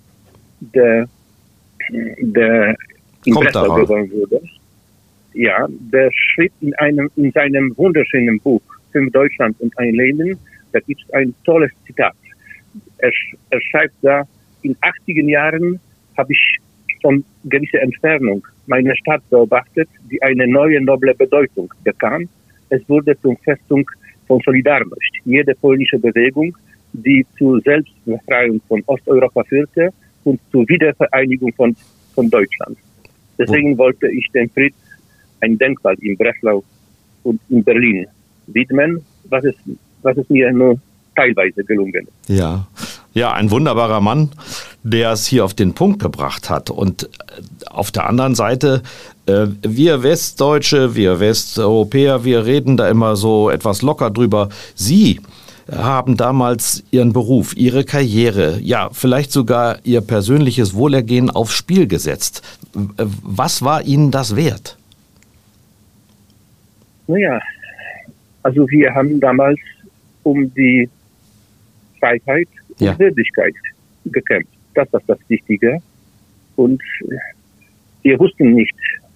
der, 0.60 1.08
der 1.90 2.76
in 3.24 3.34
Kommt 3.34 3.46
Breslau 3.46 3.62
darauf. 3.62 3.80
geboren 3.80 4.10
wurde. 4.10 4.40
Ja, 5.34 5.66
der 5.68 6.10
schrieb 6.12 6.52
in 6.60 6.74
einem, 6.76 7.10
in 7.16 7.30
seinem 7.32 7.76
wunderschönen 7.76 8.40
Buch 8.40 8.62
Fünf 8.92 9.12
Deutschland 9.12 9.60
und 9.60 9.76
ein 9.78 9.94
Leben, 9.94 10.38
da 10.72 10.80
gibt 10.80 11.02
es 11.02 11.12
ein 11.12 11.34
tolles 11.44 11.70
Zitat. 11.86 12.14
Er, 12.98 13.12
er 13.50 13.60
schreibt 13.60 13.94
da, 14.02 14.22
in 14.62 14.74
80er 14.76 15.28
Jahren 15.28 15.78
habe 16.16 16.32
ich 16.32 16.58
von 17.02 17.24
gewisser 17.44 17.80
Entfernung 17.82 18.46
meine 18.66 18.96
Stadt 18.96 19.22
beobachtet, 19.30 19.88
die 20.10 20.20
eine 20.22 20.46
neue 20.46 20.80
noble 20.80 21.14
Bedeutung 21.14 21.72
bekam. 21.84 22.28
Es 22.68 22.82
wurde 22.88 23.18
zum 23.20 23.36
Festung 23.38 23.88
von 24.26 24.40
Solidarność. 24.40 25.20
Jede 25.24 25.54
polnische 25.54 25.98
Bewegung, 25.98 26.56
die 26.92 27.24
zur 27.38 27.60
Selbstbefreiung 27.60 28.60
von 28.68 28.82
Osteuropa 28.86 29.44
führte 29.44 29.92
und 30.24 30.40
zur 30.50 30.68
Wiedervereinigung 30.68 31.52
von, 31.54 31.76
von 32.14 32.28
Deutschland. 32.28 32.76
Deswegen 33.38 33.76
wollte 33.78 34.08
ich 34.08 34.26
dem 34.32 34.48
Fritz 34.50 34.74
ein 35.40 35.58
Denkmal 35.58 35.94
in 36.00 36.16
Breslau 36.16 36.64
und 37.22 37.40
in 37.50 37.62
Berlin 37.62 38.06
widmen, 38.46 39.02
was 39.28 39.44
es, 39.44 39.54
was 40.02 40.16
es 40.16 40.28
mir 40.30 40.50
nur 40.52 40.80
teilweise 41.14 41.62
gelungen 41.64 42.06
ist. 42.06 42.28
Ja. 42.28 42.66
Ja, 43.16 43.32
ein 43.32 43.50
wunderbarer 43.50 44.02
Mann, 44.02 44.28
der 44.82 45.12
es 45.12 45.26
hier 45.26 45.46
auf 45.46 45.54
den 45.54 45.72
Punkt 45.72 46.02
gebracht 46.02 46.50
hat. 46.50 46.68
Und 46.68 47.04
äh, 47.04 47.06
auf 47.64 47.90
der 47.90 48.06
anderen 48.06 48.34
Seite, 48.34 48.82
äh, 49.24 49.46
wir 49.62 50.02
Westdeutsche, 50.02 50.94
wir 50.96 51.18
Westeuropäer, 51.18 52.24
wir 52.24 52.44
reden 52.44 52.76
da 52.76 52.90
immer 52.90 53.16
so 53.16 53.48
etwas 53.48 53.80
locker 53.80 54.10
drüber. 54.10 54.50
Sie 54.74 55.22
haben 55.72 56.18
damals 56.18 56.84
ihren 56.90 57.14
Beruf, 57.14 57.56
ihre 57.56 57.84
Karriere, 57.84 58.60
ja, 58.60 58.90
vielleicht 58.92 59.32
sogar 59.32 59.78
ihr 59.84 60.02
persönliches 60.02 60.74
Wohlergehen 60.74 61.30
aufs 61.30 61.54
Spiel 61.54 61.86
gesetzt. 61.86 62.42
Was 62.74 63.64
war 63.64 63.82
Ihnen 63.82 64.10
das 64.10 64.36
wert? 64.36 64.76
Naja, 67.06 67.40
also 68.42 68.68
wir 68.68 68.94
haben 68.94 69.18
damals 69.20 69.58
um 70.22 70.52
die 70.52 70.90
Freiheit 71.98 72.48
ja. 72.78 72.98
Würdigkeit 72.98 73.54
gekämpft. 74.06 74.52
Das 74.74 74.92
war 74.92 75.00
das 75.06 75.18
Wichtige. 75.28 75.80
Und 76.56 76.82
wir 78.02 78.18
wussten 78.18 78.52
nicht, 78.52 78.74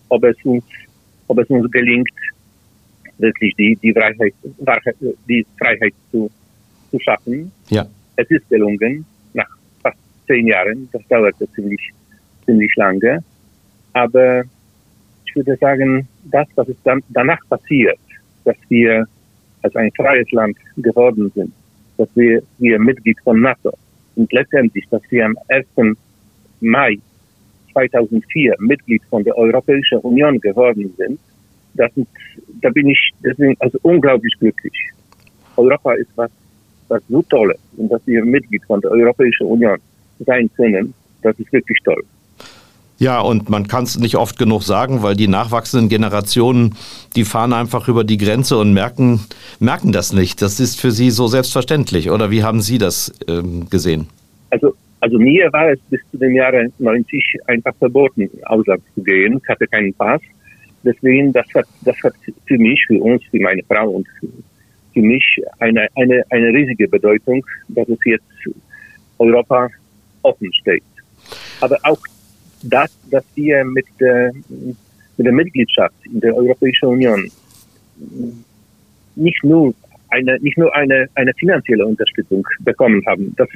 ob 0.09 0.25
es 0.25 0.37
uns, 0.45 0.64
ob 1.29 1.38
es 1.38 1.49
uns 1.49 1.71
gelingt, 1.71 2.11
wirklich 3.19 3.55
die, 3.57 3.76
die 3.76 3.93
Freiheit, 3.93 4.35
die 5.29 5.47
Freiheit 5.59 5.95
zu, 6.11 6.31
zu 6.90 6.99
schaffen. 7.00 7.52
Ja. 7.69 7.87
Es 8.17 8.29
ist 8.31 8.49
gelungen, 8.49 9.05
nach 9.35 9.49
fast 9.83 9.99
zehn 10.26 10.47
Jahren. 10.47 10.88
Das 10.93 11.02
dauerte 11.09 11.50
ziemlich, 11.52 11.93
ziemlich 12.45 12.75
lange. 12.76 13.23
Aber 13.93 14.43
ich 15.25 15.37
würde 15.37 15.57
sagen, 15.57 16.09
das, 16.25 16.49
was 16.57 16.69
ist 16.69 16.81
dann 16.85 17.02
danach 17.11 17.40
passiert, 17.49 17.99
dass 18.45 18.57
wir 18.69 19.07
als 19.62 19.76
ein 19.76 19.90
freies 19.93 20.31
Land 20.33 20.57
geworden 20.76 21.31
sind, 21.35 21.52
dass 22.00 22.09
wir, 22.14 22.42
wir 22.59 22.78
Mitglied 22.78 23.19
von 23.23 23.42
NATO 23.42 23.73
und 24.16 24.33
letztendlich, 24.33 24.87
dass 24.90 25.02
wir 25.11 25.26
am 25.26 25.37
1. 25.49 25.97
Mai 26.61 26.99
2004 27.73 28.57
Mitglied 28.59 29.02
von 29.11 29.23
der 29.23 29.37
Europäischen 29.37 29.99
Union 29.99 30.40
geworden 30.40 30.92
sind, 30.97 31.21
das 31.75 31.92
da 32.62 32.71
bin 32.71 32.88
ich 32.88 33.11
deswegen 33.23 33.54
also 33.61 33.78
unglaublich 33.83 34.35
glücklich. 34.40 34.73
Europa 35.57 35.92
ist 35.92 36.11
was, 36.16 36.30
was 36.88 37.02
so 37.09 37.23
Tolles 37.23 37.61
und 37.76 37.90
dass 37.92 38.07
wir 38.07 38.25
Mitglied 38.25 38.64
von 38.64 38.80
der 38.80 38.90
Europäischen 38.90 39.47
Union 39.47 39.78
sein 40.21 40.50
können, 40.57 40.95
das 41.23 41.38
ist 41.38 41.52
wirklich 41.52 41.78
toll. 41.85 42.02
Ja, 43.00 43.23
und 43.23 43.49
man 43.49 43.66
kann 43.66 43.85
es 43.85 43.99
nicht 43.99 44.16
oft 44.16 44.38
genug 44.38 44.62
sagen, 44.62 45.02
weil 45.02 45.16
die 45.16 45.26
nachwachsenden 45.26 45.88
Generationen, 45.88 46.75
die 47.16 47.25
fahren 47.25 47.54
einfach 47.54 47.88
über 47.88 48.04
die 48.04 48.19
Grenze 48.19 48.59
und 48.59 48.75
merken, 48.75 49.21
merken 49.59 49.90
das 49.90 50.12
nicht. 50.12 50.42
Das 50.42 50.61
ist 50.61 50.78
für 50.78 50.90
sie 50.90 51.11
so 51.11 51.26
selbstverständlich. 51.26 52.11
Oder 52.11 52.30
wie 52.30 52.42
haben 52.42 52.61
Sie 52.61 52.76
das 52.76 53.11
ähm, 53.26 53.71
gesehen? 53.71 54.07
Also, 54.50 54.75
also 55.00 55.19
mir 55.19 55.50
war 55.50 55.71
es 55.71 55.78
bis 55.88 56.00
zu 56.11 56.19
dem 56.19 56.35
Jahre 56.35 56.69
90 56.78 57.38
einfach 57.47 57.75
verboten, 57.76 58.28
Ausland 58.45 58.83
zu 58.95 59.02
gehen. 59.02 59.40
Ich 59.42 59.49
hatte 59.49 59.66
keinen 59.66 59.95
Pass. 59.95 60.21
Deswegen, 60.85 61.33
das 61.33 61.47
hat, 61.54 61.66
das 61.80 61.97
hat 62.02 62.12
für 62.45 62.59
mich, 62.59 62.85
für 62.87 63.00
uns, 63.00 63.23
für 63.30 63.40
meine 63.40 63.62
Frau 63.62 63.88
und 63.92 64.07
für 64.92 65.00
mich 65.00 65.25
eine, 65.59 65.88
eine, 65.95 66.23
eine 66.28 66.49
riesige 66.49 66.87
Bedeutung, 66.87 67.47
dass 67.69 67.88
es 67.88 67.99
jetzt 68.04 68.25
Europa 69.19 69.71
offen 70.21 70.52
steht. 70.52 70.83
Aber 71.62 71.78
auch 71.83 71.99
das, 72.62 72.90
dass 73.11 73.25
wir 73.35 73.64
mit 73.64 73.87
der, 73.99 74.33
mit 74.49 75.26
der 75.26 75.33
Mitgliedschaft 75.33 75.95
in 76.05 76.21
der 76.21 76.37
Europäischen 76.37 76.87
Union 76.87 77.31
nicht 79.17 79.45
nur 79.45 79.75
eine, 80.09 80.38
nicht 80.40 80.59
nur 80.59 80.75
eine, 80.75 81.09
eine 81.14 81.33
finanzielle 81.35 81.87
Unterstützung 81.87 82.47
bekommen 82.61 83.02
haben. 83.07 83.35
Das, 83.37 83.49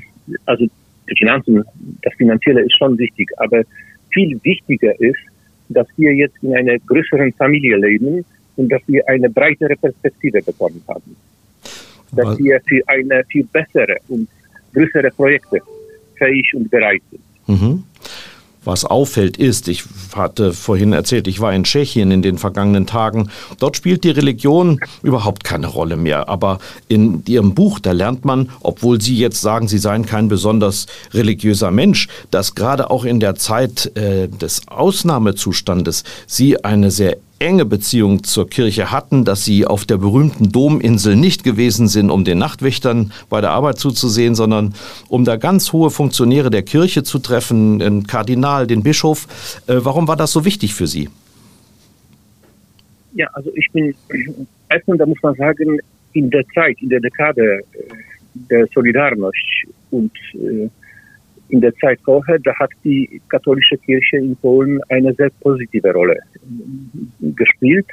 also 0.47 0.67
die 1.11 1.17
Finanzen, 1.17 1.65
das 2.03 2.15
Finanzielle 2.15 2.63
ist 2.63 2.77
schon 2.77 2.97
wichtig, 2.99 3.31
aber 3.39 3.63
viel 4.11 4.39
wichtiger 4.43 4.99
ist, 5.01 5.19
dass 5.69 5.87
wir 5.97 6.15
jetzt 6.15 6.37
in 6.43 6.55
einer 6.55 6.79
größeren 6.79 7.33
Familie 7.33 7.77
leben 7.77 8.25
und 8.57 8.71
dass 8.71 8.83
wir 8.87 9.07
eine 9.09 9.29
breitere 9.29 9.77
Perspektive 9.77 10.43
bekommen 10.43 10.83
haben. 10.89 11.17
Dass 12.13 12.39
wir 12.39 12.61
für 12.67 12.81
eine 12.87 13.25
viel 13.25 13.45
bessere 13.45 13.97
und 14.09 14.29
größere 14.73 15.11
Projekte 15.11 15.61
fähig 16.17 16.55
und 16.55 16.71
bereit 16.71 17.03
sind. 17.11 17.23
Mhm. 17.49 17.85
Was 18.65 18.85
auffällt 18.85 19.37
ist, 19.37 19.69
ich 19.69 19.85
hatte 20.15 20.53
vorhin 20.53 20.93
erzählt, 20.93 21.29
ich 21.29 21.41
war 21.41 21.53
in 21.53 21.65
Tschechien 21.65 22.11
in 22.11 22.23
den 22.23 22.39
vergangenen 22.39 22.87
Tagen. 22.87 23.31
Dort 23.59 23.77
spielt 23.77 24.05
die 24.05 24.11
Religion 24.11 24.81
überhaupt 25.03 25.45
keine 25.45 25.67
Rolle 25.67 25.97
mehr. 25.97 26.29
Aber 26.29 26.59
in 26.89 27.23
Ihrem 27.27 27.55
Buch, 27.55 27.79
da 27.79 27.93
lernt 27.93 28.25
man, 28.25 28.51
obwohl 28.61 29.01
Sie 29.01 29.17
jetzt 29.17 29.41
sagen, 29.41 29.69
Sie 29.69 29.79
seien 29.79 30.07
kein 30.07 30.29
besonders 30.29 30.87
religiöser 31.13 31.71
Mensch, 31.71 32.09
dass 32.31 32.55
gerade 32.55 32.91
auch 32.91 33.05
in 33.05 33.21
der 33.21 33.35
Zeit 33.35 33.97
äh, 33.97 34.29
des 34.29 34.67
Ausnahmezustandes 34.69 36.05
Sie 36.27 36.65
eine 36.65 36.91
sehr 36.91 37.19
enge 37.39 37.65
Beziehung 37.65 38.23
zur 38.23 38.49
Kirche 38.49 38.91
hatten, 38.91 39.25
dass 39.25 39.45
sie 39.45 39.67
auf 39.67 39.85
der 39.85 39.97
berühmten 39.97 40.51
Dominsel 40.51 41.17
nicht 41.17 41.45
gewesen 41.45 41.89
sind, 41.89 42.11
um 42.11 42.25
den 42.25 42.39
Nachtwächtern 42.39 43.13
bei 43.29 43.41
der 43.41 43.51
Arbeit 43.51 43.79
zuzusehen, 43.79 44.35
sondern 44.35 44.75
um 45.09 45.25
da 45.25 45.37
ganz 45.37 45.73
hohe 45.73 45.91
Funktionäre 45.91 46.51
der 46.51 46.63
Kirche 46.63 47.03
zu 47.03 47.19
treffen, 47.19 47.79
den 47.79 48.07
Kardinal, 48.07 48.67
den 48.67 48.83
Bischof. 48.83 49.27
Äh, 49.67 49.77
warum 49.79 50.09
war 50.09 50.17
das 50.17 50.33
so 50.33 50.45
wichtig 50.45 50.75
für 50.75 50.87
Sie? 50.87 51.09
Ja, 53.15 53.29
also 53.33 53.51
ich 53.55 53.71
bin, 53.73 53.95
erstmal, 54.69 54.99
da 54.99 55.07
muss 55.07 55.23
man 55.23 55.35
sagen, 55.35 55.79
in 56.13 56.31
der 56.31 56.45
Zeit, 56.55 56.77
in 56.81 56.89
der 56.89 57.01
Dekade 57.01 57.43
äh, 57.43 57.63
der 58.51 58.67
Solidarność 58.69 59.67
und 59.91 60.13
äh, 60.35 60.69
in 61.49 61.61
der 61.61 61.75
Zeit 61.77 62.01
vorher, 62.05 62.39
da 62.39 62.55
hat 62.59 62.71
die 62.85 63.21
katholische 63.29 63.77
Kirche 63.79 64.17
in 64.17 64.37
Polen 64.37 64.81
eine 64.89 65.13
sehr 65.15 65.31
positive 65.41 65.93
Rolle 65.93 66.19
gespielt 67.21 67.87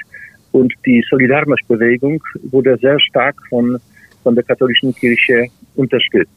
und 0.52 0.74
die 0.86 1.04
Solidarność-Bewegung 1.10 2.22
wurde 2.52 2.78
sehr 2.78 3.00
stark 3.00 3.36
von, 3.50 3.78
von 4.24 4.36
der 4.36 4.44
katholischen 4.44 4.94
Kirche 4.96 5.48
unterstützt. 5.76 6.32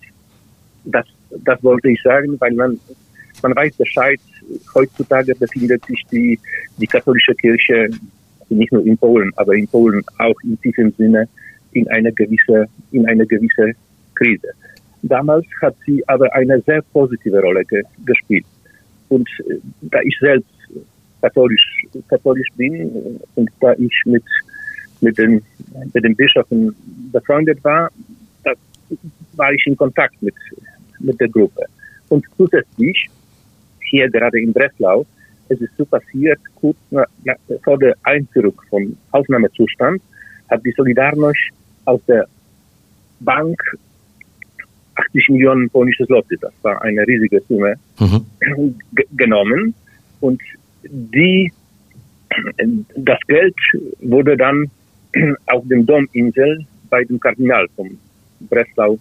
Das, 0.85 1.07
das 1.45 1.63
wollte 1.63 1.91
ich 1.91 2.01
sagen, 2.03 2.37
weil 2.41 2.53
man, 2.53 2.79
man 3.43 3.57
weiß 3.57 3.77
Bescheid, 3.77 4.21
heutzutage 4.75 5.35
befindet 5.35 5.85
sich 5.87 6.05
die, 6.11 6.39
die 6.79 6.87
katholische 6.87 7.35
Kirche 7.35 7.89
nicht 8.51 8.73
nur 8.73 8.85
in 8.85 8.97
Polen, 8.99 9.33
aber 9.37 9.55
in 9.55 9.67
Polen 9.69 10.03
auch 10.19 10.37
in 10.43 10.59
diesem 10.63 10.93
Sinne 10.93 11.29
in 11.73 11.89
einer 11.89 12.13
gewisse, 12.13 12.69
in 12.93 13.07
einer 13.07 13.27
gewisse 13.27 13.73
Krise. 14.15 14.49
Damals 15.07 15.45
hat 15.61 15.77
sie 15.85 16.03
aber 16.09 16.35
eine 16.35 16.61
sehr 16.63 16.81
positive 16.93 17.41
Rolle 17.41 17.63
ge 17.67 17.83
gespielt. 18.07 18.47
Und 19.11 19.29
äh, 19.41 19.59
da 19.83 20.01
ich 20.01 20.17
selbst 20.19 20.49
katholisch, 21.21 21.67
katholisch 22.09 22.49
bin 22.57 23.21
und 23.35 23.51
da 23.61 23.75
ich 23.75 23.97
mit, 24.07 24.25
mit, 25.03 25.19
den, 25.19 25.43
mit 25.93 26.05
den 26.05 26.17
Bischöfen 26.17 26.75
befreundet 27.13 27.63
war, 27.63 27.91
da 28.45 28.53
war 29.37 29.53
ich 29.53 29.67
in 29.67 29.77
Kontakt 29.77 30.21
mit, 30.23 30.35
mit 31.01 31.21
der 31.21 31.29
Gruppe. 31.29 31.65
Und 32.09 32.25
zusätzlich, 32.39 33.09
hier 33.91 34.09
gerade 34.11 34.41
in 34.41 34.55
Breslau, 34.55 35.05
es 35.51 35.61
ist 35.61 35.77
so 35.77 35.85
passiert, 35.85 36.41
kurz 36.55 36.79
vor 37.63 37.79
der 37.79 37.95
Einführung 38.05 38.59
von 38.71 38.97
Ausnahmezustand, 39.11 40.01
hat 40.49 40.65
die 40.65 40.73
Solidarność 40.73 41.53
aus 41.85 42.01
der 42.07 42.27
Bank 43.21 43.61
80 44.97 45.29
Millionen 45.31 45.71
polnische 45.71 46.07
Zloty, 46.07 46.37
das 46.41 46.53
war 46.63 46.81
eine 46.83 47.07
riesige 47.07 47.41
Summe, 47.49 47.75
mhm. 47.99 48.25
genommen. 49.17 49.75
Und 50.21 50.41
die, 50.83 51.53
das 52.97 53.19
Geld 53.27 53.57
wurde 54.01 54.37
dann 54.37 54.71
auf 55.47 55.67
dem 55.69 55.87
Dominsel 55.87 56.67
bei 56.91 57.05
dem 57.05 57.19
Kardinal 57.19 57.67
von 57.77 57.99
Breslau 58.41 58.99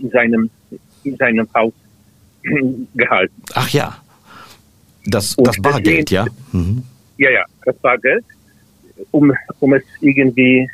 in 0.00 0.10
seinem, 0.10 0.50
in 1.04 1.16
seinem 1.16 1.48
Haus 1.54 1.72
gehalten. 2.94 3.42
Ach 3.54 3.68
ja, 3.70 3.96
das, 5.06 5.36
das 5.36 5.56
Bargeld, 5.60 6.10
ja? 6.10 6.26
Mhm. 6.52 6.82
Ja, 7.16 7.30
ja, 7.30 7.44
das 7.64 7.76
Bargeld, 7.78 8.24
um, 9.10 9.32
um 9.60 9.72
es 9.74 9.82
irgendwie 10.00 10.68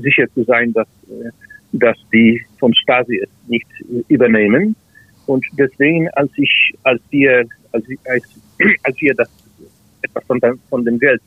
sicher 0.00 0.26
zu 0.34 0.44
sein, 0.44 0.72
dass 0.72 0.86
äh, 1.08 1.30
dass 1.72 1.96
die 2.12 2.44
von 2.58 2.74
Stasi 2.74 3.20
es 3.22 3.30
nicht 3.48 3.66
übernehmen. 4.08 4.76
Und 5.26 5.44
deswegen, 5.58 6.08
als 6.10 6.30
ich, 6.36 6.74
als 6.82 7.00
wir 7.10 7.46
als, 7.72 7.84
als, 8.04 8.24
als 8.82 9.00
wir 9.00 9.14
das 9.14 9.28
etwas 10.02 10.24
von, 10.24 10.40
von 10.68 10.84
dem 10.84 10.98
Geld 10.98 11.22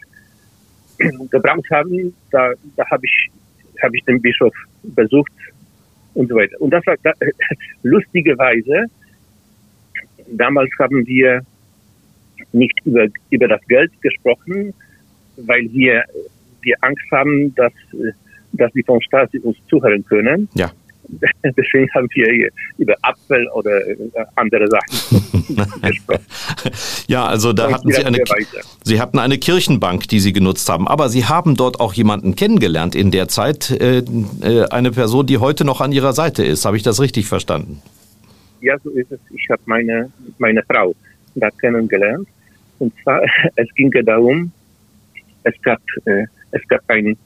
gebraucht 1.31 1.69
haben, 1.71 2.13
da, 2.31 2.53
da 2.75 2.85
habe 2.89 3.05
ich, 3.05 3.29
hab 3.81 3.93
ich 3.93 4.03
den 4.05 4.21
Bischof 4.21 4.53
besucht 4.83 5.31
und 6.13 6.29
so 6.29 6.35
weiter. 6.35 6.59
Und 6.61 6.71
das 6.71 6.85
war 6.85 6.95
da, 7.03 7.11
lustigerweise, 7.83 8.85
damals 10.27 10.69
haben 10.79 11.05
wir 11.07 11.41
nicht 12.51 12.79
über, 12.85 13.07
über 13.29 13.47
das 13.47 13.61
Geld 13.67 13.91
gesprochen, 14.01 14.73
weil 15.37 15.71
wir, 15.71 16.03
wir 16.61 16.75
Angst 16.81 17.05
haben, 17.11 17.53
dass, 17.55 17.73
dass 18.57 18.71
die 18.73 18.83
von 18.83 19.01
Stasi 19.01 19.39
uns 19.39 19.57
zuhören 19.69 20.03
können. 20.05 20.49
Ja. 20.53 20.71
Deswegen 21.43 21.87
haben 21.93 22.07
wir 22.13 22.49
über 22.77 22.95
Apfel 23.01 23.47
oder 23.49 23.87
äh, 23.87 23.95
andere 24.35 24.67
Sachen 24.67 25.81
gesprochen. 25.81 26.25
Ja, 27.07 27.25
also 27.25 27.53
da 27.53 27.71
hatten 27.71 27.91
Sie 27.91 28.03
eine, 28.03 28.23
Sie 28.83 28.99
hatten 28.99 29.19
eine 29.19 29.37
Kirchenbank, 29.37 30.07
die 30.07 30.19
Sie 30.19 30.33
genutzt 30.33 30.67
haben, 30.67 30.87
aber 30.87 31.09
Sie 31.09 31.25
haben 31.25 31.55
dort 31.55 31.79
auch 31.79 31.93
jemanden 31.93 32.35
kennengelernt 32.35 32.95
in 32.95 33.11
der 33.11 33.27
Zeit, 33.27 33.69
äh, 33.69 33.99
äh, 33.99 34.65
eine 34.69 34.91
Person, 34.91 35.27
die 35.27 35.37
heute 35.37 35.63
noch 35.63 35.81
an 35.81 35.91
Ihrer 35.91 36.13
Seite 36.13 36.43
ist. 36.43 36.65
Habe 36.65 36.77
ich 36.77 36.83
das 36.83 36.99
richtig 36.99 37.27
verstanden? 37.27 37.81
Ja, 38.61 38.77
so 38.83 38.89
ist 38.89 39.11
es. 39.11 39.19
Ich 39.29 39.47
habe 39.49 39.61
meine, 39.65 40.11
meine 40.39 40.63
Frau 40.63 40.95
da 41.35 41.49
kennengelernt. 41.51 42.27
Und 42.79 42.93
zwar, 43.03 43.21
es 43.55 43.67
ging 43.75 43.91
darum, 44.05 44.51
es 45.43 45.53
gab, 45.61 45.81
äh, 46.05 46.25
es 46.51 46.67
gab 46.67 46.81
ein, 46.87 47.17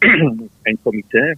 ein 0.64 0.78
Komitee, 0.82 1.34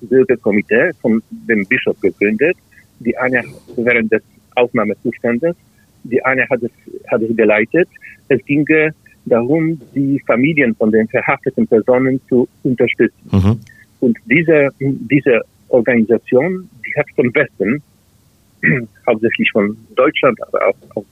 Bürgerkomitee 0.00 0.92
von 1.00 1.22
dem 1.30 1.66
Bischof 1.66 1.98
gegründet. 2.00 2.56
Die 3.00 3.16
eine 3.16 3.44
während 3.76 4.12
des 4.12 4.22
Aufnahmezustandes, 4.54 5.54
die 6.04 6.24
eine 6.24 6.48
hat 6.48 6.62
es, 6.62 6.70
hat 7.08 7.22
es 7.22 7.36
geleitet. 7.36 7.88
Es 8.28 8.44
ging 8.44 8.66
darum, 9.26 9.80
die 9.94 10.22
Familien 10.26 10.74
von 10.74 10.90
den 10.90 11.08
verhafteten 11.08 11.66
Personen 11.66 12.20
zu 12.28 12.48
unterstützen. 12.62 13.28
Mhm. 13.30 13.60
Und 14.00 14.18
diese, 14.26 14.68
diese 14.78 15.42
Organisation, 15.68 16.68
die 16.84 16.94
hat 16.98 17.06
vom 17.14 17.34
Westen, 17.34 17.82
hauptsächlich 19.06 19.50
von 19.50 19.76
Deutschland, 19.94 20.40
aber 20.46 20.68
auch 20.68 20.96
aus 20.96 21.04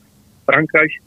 Frankreich, 0.46 1.00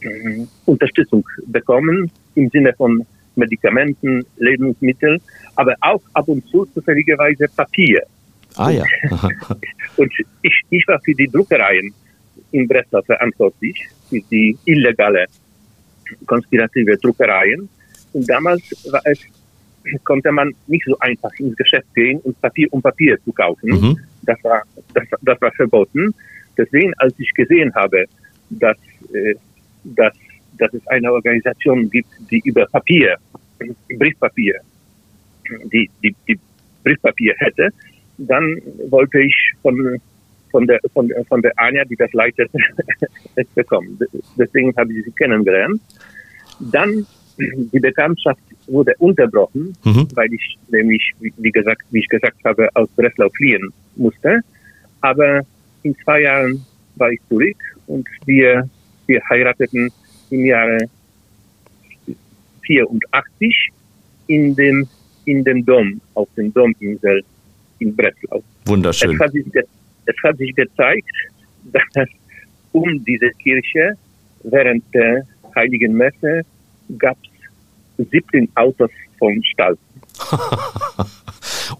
Unterstützung 0.66 1.24
bekommen 1.46 2.10
im 2.34 2.48
Sinne 2.50 2.72
von 2.74 3.04
Medikamenten, 3.38 4.24
Lebensmittel, 4.36 5.20
aber 5.56 5.74
auch 5.80 6.02
ab 6.12 6.28
und 6.28 6.46
zu 6.48 6.66
zufälligerweise 6.66 7.46
Papier. 7.56 8.02
Ah 8.56 8.70
ja. 8.70 8.84
und 9.96 10.12
ich, 10.42 10.60
ich 10.70 10.88
war 10.88 11.00
für 11.00 11.14
die 11.14 11.28
Druckereien 11.28 11.92
in 12.52 12.66
Breslau 12.66 13.02
verantwortlich, 13.02 13.88
für 14.08 14.20
die 14.30 14.56
illegale 14.64 15.26
konspirative 16.26 16.96
Druckereien. 16.98 17.68
Und 18.12 18.28
damals 18.28 18.62
war 18.90 19.02
es, 19.04 19.20
konnte 20.04 20.32
man 20.32 20.54
nicht 20.66 20.84
so 20.86 20.98
einfach 20.98 21.32
ins 21.38 21.56
Geschäft 21.56 21.94
gehen 21.94 22.20
und 22.20 22.40
Papier 22.40 22.68
um 22.70 22.82
Papier 22.82 23.18
zu 23.24 23.32
kaufen. 23.32 23.70
Mhm. 23.70 23.98
Das, 24.22 24.42
war, 24.44 24.62
das, 24.94 25.04
das 25.22 25.40
war 25.40 25.52
verboten. 25.52 26.14
Deswegen, 26.56 26.92
als 26.98 27.14
ich 27.18 27.32
gesehen 27.34 27.74
habe, 27.74 28.04
dass, 28.50 28.76
äh, 29.12 29.34
dass, 29.84 30.14
dass 30.58 30.72
es 30.74 30.86
eine 30.88 31.12
Organisation 31.12 31.90
gibt, 31.90 32.08
die 32.30 32.40
über 32.44 32.66
Papier, 32.66 33.16
Briefpapier, 33.98 34.60
die, 35.72 35.90
die, 36.02 36.14
die 36.26 36.38
Briefpapier 36.84 37.34
hätte, 37.38 37.70
dann 38.18 38.60
wollte 38.90 39.20
ich 39.20 39.34
von, 39.62 40.00
von 40.50 40.66
der, 40.66 40.80
von, 40.92 41.10
von 41.28 41.42
der 41.42 41.52
Anja, 41.56 41.84
die 41.84 41.96
das 41.96 42.12
leitet, 42.12 42.50
es 43.34 43.46
bekommen. 43.48 43.98
Deswegen 44.36 44.74
habe 44.76 44.92
ich 44.92 45.04
sie 45.04 45.12
kennengelernt. 45.12 45.80
Dann, 46.58 47.06
die 47.38 47.80
Bekanntschaft 47.80 48.40
wurde 48.66 48.94
unterbrochen, 48.98 49.76
mhm. 49.84 50.08
weil 50.14 50.32
ich 50.32 50.58
nämlich, 50.68 51.12
wie 51.20 51.50
gesagt, 51.50 51.82
wie 51.90 52.00
ich 52.00 52.08
gesagt 52.08 52.36
habe, 52.44 52.68
aus 52.74 52.88
Breslau 52.96 53.28
fliehen 53.30 53.72
musste. 53.96 54.40
Aber 55.00 55.42
in 55.82 55.96
zwei 56.04 56.22
Jahren 56.22 56.64
war 56.96 57.10
ich 57.12 57.20
zurück 57.28 57.56
und 57.86 58.08
wir, 58.26 58.68
wir 59.06 59.22
heirateten 59.30 59.90
im 60.30 60.44
Jahre 60.44 60.78
84 62.62 63.70
in 64.26 64.54
dem, 64.54 64.86
in 65.24 65.44
dem 65.44 65.64
Dom, 65.64 66.00
auf 66.14 66.28
dem 66.36 66.52
Dominsel 66.52 67.24
in 67.78 67.94
Breslau. 67.94 68.42
Wunderschön. 68.66 69.14
Es 69.14 69.20
hat, 69.20 69.32
sich, 69.32 69.46
es 70.06 70.16
hat 70.22 70.36
sich 70.36 70.54
gezeigt, 70.54 71.10
dass 71.94 72.08
um 72.72 73.04
diese 73.04 73.30
Kirche 73.42 73.96
während 74.42 74.84
der 74.94 75.26
Heiligen 75.54 75.94
Messe 75.94 76.42
gab 76.98 77.16
es 77.96 78.08
17 78.10 78.48
Autos 78.54 78.90
von 79.18 79.42
Stahl. 79.44 79.76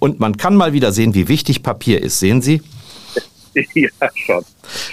Und 0.00 0.20
man 0.20 0.37
kann 0.37 0.56
mal 0.56 0.72
wieder 0.72 0.92
sehen, 0.92 1.14
wie 1.14 1.28
wichtig 1.28 1.62
Papier 1.62 2.02
ist. 2.02 2.18
Sehen 2.18 2.42
Sie? 2.42 2.61
ja, 3.74 3.88
schon. 4.14 4.44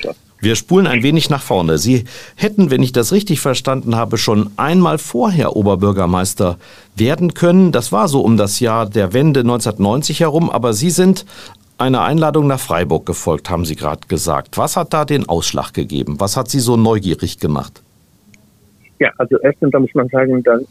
schon. 0.02 0.16
Wir 0.40 0.56
spulen 0.56 0.86
ein 0.86 1.02
wenig 1.02 1.30
nach 1.30 1.42
vorne. 1.42 1.78
Sie 1.78 2.04
hätten, 2.36 2.70
wenn 2.70 2.84
ich 2.84 2.92
das 2.92 3.12
richtig 3.12 3.40
verstanden 3.40 3.96
habe, 3.96 4.18
schon 4.18 4.52
einmal 4.58 4.98
vorher 4.98 5.56
Oberbürgermeister 5.56 6.58
werden 6.96 7.34
können. 7.34 7.72
Das 7.72 7.92
war 7.92 8.08
so 8.08 8.22
um 8.22 8.38
das 8.38 8.60
Jahr 8.60 8.86
der 8.88 9.14
Wende 9.14 9.40
1990 9.42 10.20
herum, 10.20 10.50
aber 10.50 10.74
Sie 10.74 10.90
sind 10.90 11.26
einer 11.78 12.04
Einladung 12.04 12.48
nach 12.48 12.60
Freiburg 12.60 13.06
gefolgt, 13.06 13.50
haben 13.50 13.66
Sie 13.66 13.76
gerade 13.76 14.08
gesagt. 14.08 14.58
Was 14.58 14.78
hat 14.78 14.94
da 14.94 15.06
den 15.06 15.28
Ausschlag 15.28 15.74
gegeben? 15.74 16.20
Was 16.20 16.38
hat 16.38 16.50
Sie 16.50 16.60
so 16.60 16.78
neugierig 16.78 17.40
gemacht? 17.40 17.82
Ja, 19.00 19.12
also 19.18 19.38
erstens, 19.42 19.72
da 19.72 19.80
muss 19.80 19.94
man 19.94 20.08
sagen, 20.08 20.42
dass, 20.44 20.64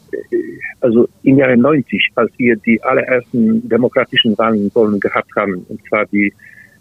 also 0.81 1.07
im 1.23 1.37
Jahre 1.37 1.55
90, 1.55 2.09
als 2.15 2.31
wir 2.37 2.55
die 2.55 2.81
allerersten 2.81 3.67
demokratischen 3.69 4.35
Wahlen 4.37 4.71
gehabt 4.99 5.29
haben, 5.35 5.65
und 5.69 5.79
zwar 5.87 6.05
die 6.07 6.33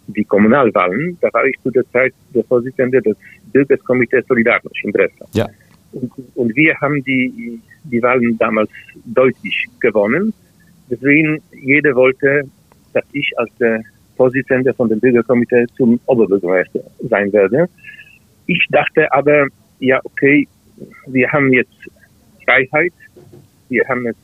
die 0.06 0.24
Kommunalwahlen, 0.24 1.16
da 1.20 1.32
war 1.32 1.44
ich 1.46 1.56
zu 1.62 1.70
der 1.70 1.88
Zeit 1.90 2.14
der 2.34 2.44
Vorsitzende 2.44 3.00
des 3.00 3.16
Bürgerkomitees 3.52 4.26
Solidarność 4.26 4.84
in 4.84 4.92
Breslau. 4.92 5.26
Ja. 5.32 5.48
Und, 5.92 6.10
und, 6.34 6.56
wir 6.56 6.74
haben 6.80 7.02
die, 7.04 7.60
die 7.84 8.02
Wahlen 8.02 8.36
damals 8.38 8.70
deutlich 9.04 9.68
gewonnen. 9.80 10.34
Deswegen 10.90 11.40
jeder 11.52 11.94
wollte, 11.94 12.42
dass 12.92 13.04
ich 13.12 13.32
als 13.38 13.50
der 13.60 13.82
Vorsitzende 14.16 14.74
von 14.74 14.88
dem 14.88 15.00
Bürgerkomitee 15.00 15.66
zum 15.76 16.00
Oberbürgermeister 16.06 16.80
sein 17.08 17.32
werde. 17.32 17.68
Ich 18.46 18.66
dachte 18.70 19.10
aber, 19.12 19.46
ja, 19.78 20.00
okay, 20.04 20.46
wir 21.06 21.30
haben 21.30 21.52
jetzt 21.52 21.74
Freiheit, 22.44 22.92
wir 23.68 23.84
haben 23.88 24.06
es, 24.06 24.16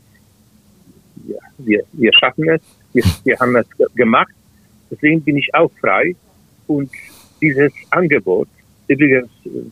ja, 1.29 1.39
wir, 1.59 1.83
wir 1.93 2.13
schaffen 2.15 2.49
es, 2.49 2.61
wir, 2.93 3.05
wir 3.25 3.39
haben 3.39 3.57
es 3.57 3.67
gemacht 3.95 4.35
Deswegen 4.91 5.23
bin 5.23 5.37
ich 5.37 5.55
auch 5.55 5.71
frei. 5.81 6.15
Und 6.67 6.91
dieses 7.41 7.73
Angebot, 7.91 8.49
übrigens 8.89 9.29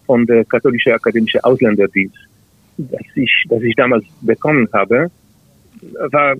von 0.06 0.26
der 0.26 0.44
Katholischen 0.44 0.92
Akademische 0.92 1.42
Ausländerdienst, 1.44 2.16
das 2.76 3.02
ich, 3.14 3.44
das 3.48 3.62
ich 3.62 3.74
damals 3.74 4.04
bekommen 4.22 4.68
habe, 4.72 5.10
war 6.10 6.36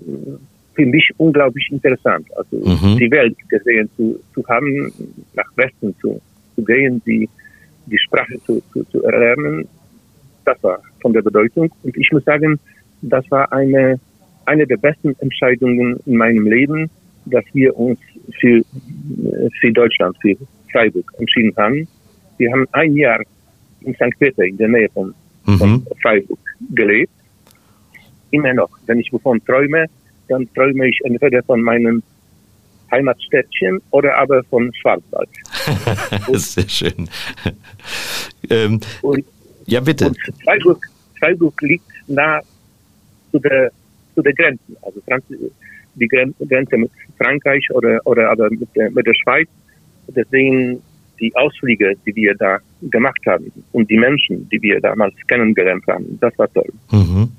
für 0.74 0.86
mich 0.86 1.10
unglaublich 1.16 1.68
interessant. 1.70 2.26
Also 2.36 2.56
mhm. 2.56 2.98
die 2.98 3.10
Welt 3.10 3.36
gesehen 3.48 3.90
zu, 3.96 4.20
zu 4.32 4.46
haben, 4.46 4.92
nach 5.34 5.50
Westen 5.56 5.94
zu, 6.00 6.20
zu 6.54 6.64
gehen, 6.64 7.02
die, 7.04 7.28
die 7.86 7.98
Sprache 7.98 8.38
zu, 8.46 8.62
zu, 8.72 8.84
zu 8.84 9.02
erlernen, 9.02 9.66
das 10.44 10.62
war 10.62 10.80
von 11.00 11.12
der 11.12 11.22
Bedeutung. 11.22 11.70
Und 11.82 11.96
ich 11.96 12.10
muss 12.12 12.24
sagen, 12.24 12.58
das 13.02 13.28
war 13.30 13.52
eine, 13.52 13.98
eine 14.46 14.66
der 14.66 14.76
besten 14.76 15.16
Entscheidungen 15.20 16.00
in 16.06 16.16
meinem 16.16 16.46
Leben, 16.46 16.90
dass 17.30 17.44
wir 17.52 17.76
uns 17.76 17.98
für, 18.40 18.62
für 19.60 19.72
Deutschland, 19.72 20.16
für 20.20 20.36
Freiburg 20.70 21.10
entschieden 21.18 21.54
haben. 21.56 21.88
Wir 22.36 22.52
haben 22.52 22.66
ein 22.72 22.94
Jahr 22.96 23.20
in 23.80 23.94
St. 23.94 24.18
Peter 24.18 24.44
in 24.44 24.56
der 24.56 24.68
Nähe 24.68 24.88
von, 24.90 25.14
mhm. 25.46 25.58
von 25.58 25.86
Freiburg 26.02 26.38
gelebt. 26.74 27.12
Immer 28.30 28.54
noch, 28.54 28.70
wenn 28.86 29.00
ich 29.00 29.12
wovon 29.12 29.42
träume, 29.44 29.86
dann 30.28 30.48
träume 30.54 30.88
ich 30.88 31.00
entweder 31.04 31.42
von 31.42 31.62
meinem 31.62 32.02
Heimatstädtchen 32.90 33.80
oder 33.90 34.16
aber 34.16 34.42
von 34.44 34.72
Schwarzwald. 34.74 35.28
Sehr 36.32 36.68
schön. 36.68 37.08
ähm, 38.50 38.80
und, 39.02 39.24
ja, 39.66 39.80
bitte. 39.80 40.06
Und 40.08 40.18
Freiburg, 40.44 40.86
Freiburg 41.18 41.60
liegt 41.62 41.84
nah 42.06 42.40
zu 43.30 43.38
der, 43.38 43.70
zu 44.14 44.22
der 44.22 44.32
Grenze. 44.32 44.76
Also 44.82 45.00
Franz 45.06 45.24
die 45.98 46.08
Grenze 46.08 46.76
mit 46.76 46.90
Frankreich 47.16 47.68
oder, 47.72 48.00
oder 48.04 48.30
aber 48.30 48.50
mit 48.50 48.68
der, 48.74 48.90
mit 48.90 49.06
der 49.06 49.14
Schweiz. 49.14 49.48
Deswegen 50.08 50.82
die 51.20 51.34
Ausflüge, 51.36 51.94
die 52.06 52.14
wir 52.14 52.34
da 52.34 52.58
gemacht 52.82 53.20
haben 53.26 53.52
und 53.72 53.90
die 53.90 53.98
Menschen, 53.98 54.48
die 54.48 54.62
wir 54.62 54.80
damals 54.80 55.14
kennengelernt 55.26 55.84
haben, 55.86 56.18
das 56.20 56.36
war 56.38 56.52
toll. 56.52 56.72
Mhm. 56.90 57.32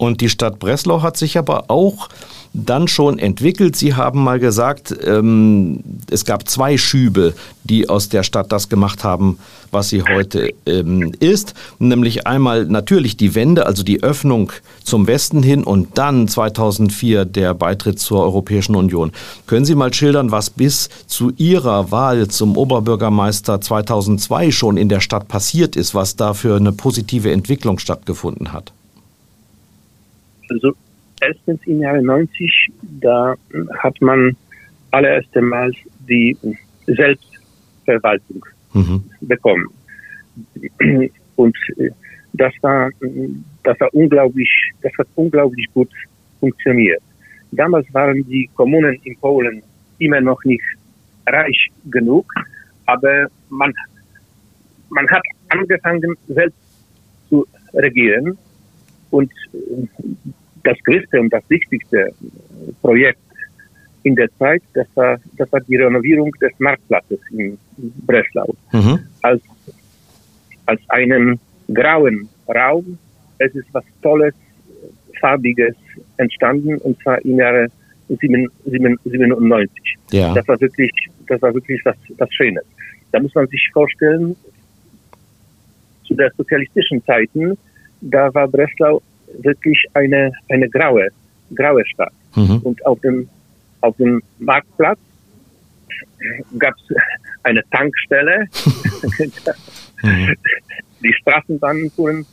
Und 0.00 0.22
die 0.22 0.30
Stadt 0.30 0.58
Breslau 0.58 1.02
hat 1.02 1.18
sich 1.18 1.36
aber 1.36 1.64
auch 1.68 2.08
dann 2.54 2.88
schon 2.88 3.18
entwickelt. 3.18 3.76
Sie 3.76 3.94
haben 3.94 4.24
mal 4.24 4.40
gesagt, 4.40 4.96
ähm, 5.04 5.84
es 6.10 6.24
gab 6.24 6.48
zwei 6.48 6.78
Schübe, 6.78 7.34
die 7.64 7.90
aus 7.90 8.08
der 8.08 8.22
Stadt 8.22 8.50
das 8.50 8.70
gemacht 8.70 9.04
haben, 9.04 9.38
was 9.70 9.90
sie 9.90 10.02
heute 10.02 10.54
ähm, 10.64 11.12
ist. 11.20 11.52
Nämlich 11.78 12.26
einmal 12.26 12.64
natürlich 12.64 13.18
die 13.18 13.34
Wende, 13.34 13.66
also 13.66 13.82
die 13.82 14.02
Öffnung 14.02 14.52
zum 14.82 15.06
Westen 15.06 15.42
hin 15.42 15.64
und 15.64 15.98
dann 15.98 16.28
2004 16.28 17.26
der 17.26 17.52
Beitritt 17.52 18.00
zur 18.00 18.22
Europäischen 18.22 18.76
Union. 18.76 19.12
Können 19.46 19.66
Sie 19.66 19.74
mal 19.74 19.92
schildern, 19.92 20.30
was 20.30 20.48
bis 20.48 20.88
zu 21.08 21.30
Ihrer 21.36 21.90
Wahl 21.90 22.28
zum 22.28 22.56
Oberbürgermeister 22.56 23.60
2002 23.60 24.50
schon 24.50 24.78
in 24.78 24.88
der 24.88 25.00
Stadt 25.00 25.28
passiert 25.28 25.76
ist, 25.76 25.94
was 25.94 26.16
da 26.16 26.32
für 26.32 26.56
eine 26.56 26.72
positive 26.72 27.30
Entwicklung 27.30 27.78
stattgefunden 27.78 28.54
hat? 28.54 28.72
Also 30.50 30.74
erstens 31.20 31.60
im 31.66 31.80
Jahre 31.80 32.02
90, 32.02 32.72
da 33.00 33.34
hat 33.78 34.00
man 34.00 34.36
allererst 34.90 35.34
Mal 35.36 35.72
die 36.08 36.36
Selbstverwaltung 36.86 38.44
mhm. 38.72 39.04
bekommen. 39.20 39.68
Und 41.36 41.56
äh, 41.76 41.90
das 42.32 42.52
war, 42.62 42.90
das 43.64 43.80
war 43.80 43.94
unglaublich, 43.94 44.50
das 44.82 44.92
hat 44.98 45.08
unglaublich 45.14 45.66
gut 45.72 45.90
funktioniert. 46.38 47.02
Damals 47.52 47.92
waren 47.92 48.24
die 48.28 48.48
Kommunen 48.54 48.98
in 49.04 49.16
Polen 49.16 49.62
immer 49.98 50.20
noch 50.20 50.42
nicht 50.44 50.64
reich 51.26 51.70
genug, 51.90 52.32
aber 52.86 53.26
man, 53.48 53.72
man 54.88 55.08
hat 55.08 55.22
angefangen, 55.48 56.16
selbst 56.28 56.58
zu 57.28 57.46
regieren 57.74 58.38
und 59.10 59.32
äh, 59.52 59.86
das 60.64 60.78
größte 60.84 61.20
und 61.20 61.32
das 61.32 61.42
wichtigste 61.48 62.12
Projekt 62.80 63.18
in 64.02 64.14
der 64.14 64.28
Zeit, 64.38 64.62
das 64.74 64.86
war, 64.94 65.18
das 65.36 65.50
war 65.52 65.60
die 65.60 65.76
Renovierung 65.76 66.32
des 66.40 66.52
Marktplatzes 66.58 67.18
in 67.30 67.58
Breslau. 67.76 68.54
Mhm. 68.72 69.00
Als, 69.22 69.42
als 70.66 70.80
einen 70.88 71.38
grauen 71.72 72.28
Raum. 72.48 72.98
Es 73.38 73.54
ist 73.54 73.66
was 73.72 73.84
Tolles, 74.02 74.34
Farbiges 75.20 75.74
entstanden 76.16 76.78
und 76.78 77.00
zwar 77.02 77.22
im 77.24 77.38
Jahre 77.38 77.68
97. 78.08 79.96
Ja. 80.10 80.34
Das 80.34 80.48
war 80.48 80.60
wirklich, 80.60 80.90
das 81.26 81.40
war 81.42 81.54
wirklich 81.54 81.80
was, 81.84 81.96
was 82.16 82.32
Schönes. 82.34 82.64
Da 83.12 83.20
muss 83.20 83.34
man 83.34 83.46
sich 83.48 83.68
vorstellen, 83.72 84.34
zu 86.06 86.14
der 86.14 86.32
sozialistischen 86.36 87.04
Zeiten, 87.04 87.56
da 88.00 88.32
war 88.34 88.48
Breslau 88.48 89.00
wirklich 89.38 89.84
eine, 89.94 90.32
eine 90.48 90.68
graue, 90.68 91.08
graue 91.54 91.86
Stadt. 91.86 92.12
Mhm. 92.34 92.58
Und 92.58 92.86
auf 92.86 93.00
dem, 93.00 93.28
auf 93.80 93.96
dem 93.96 94.22
Marktplatz 94.38 94.98
gab 96.58 96.74
es 96.74 96.96
eine 97.42 97.62
Tankstelle. 97.70 98.46
mhm. 100.02 100.34
Die 101.02 101.12
Straßenbahnen 101.14 101.90
fuhren 101.90 102.26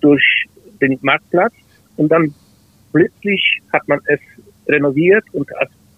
durch 0.00 0.46
den 0.80 0.98
Marktplatz 1.02 1.52
und 1.96 2.08
dann 2.08 2.32
plötzlich 2.92 3.60
hat 3.72 3.86
man 3.88 4.00
es 4.06 4.20
renoviert 4.68 5.24
und 5.32 5.48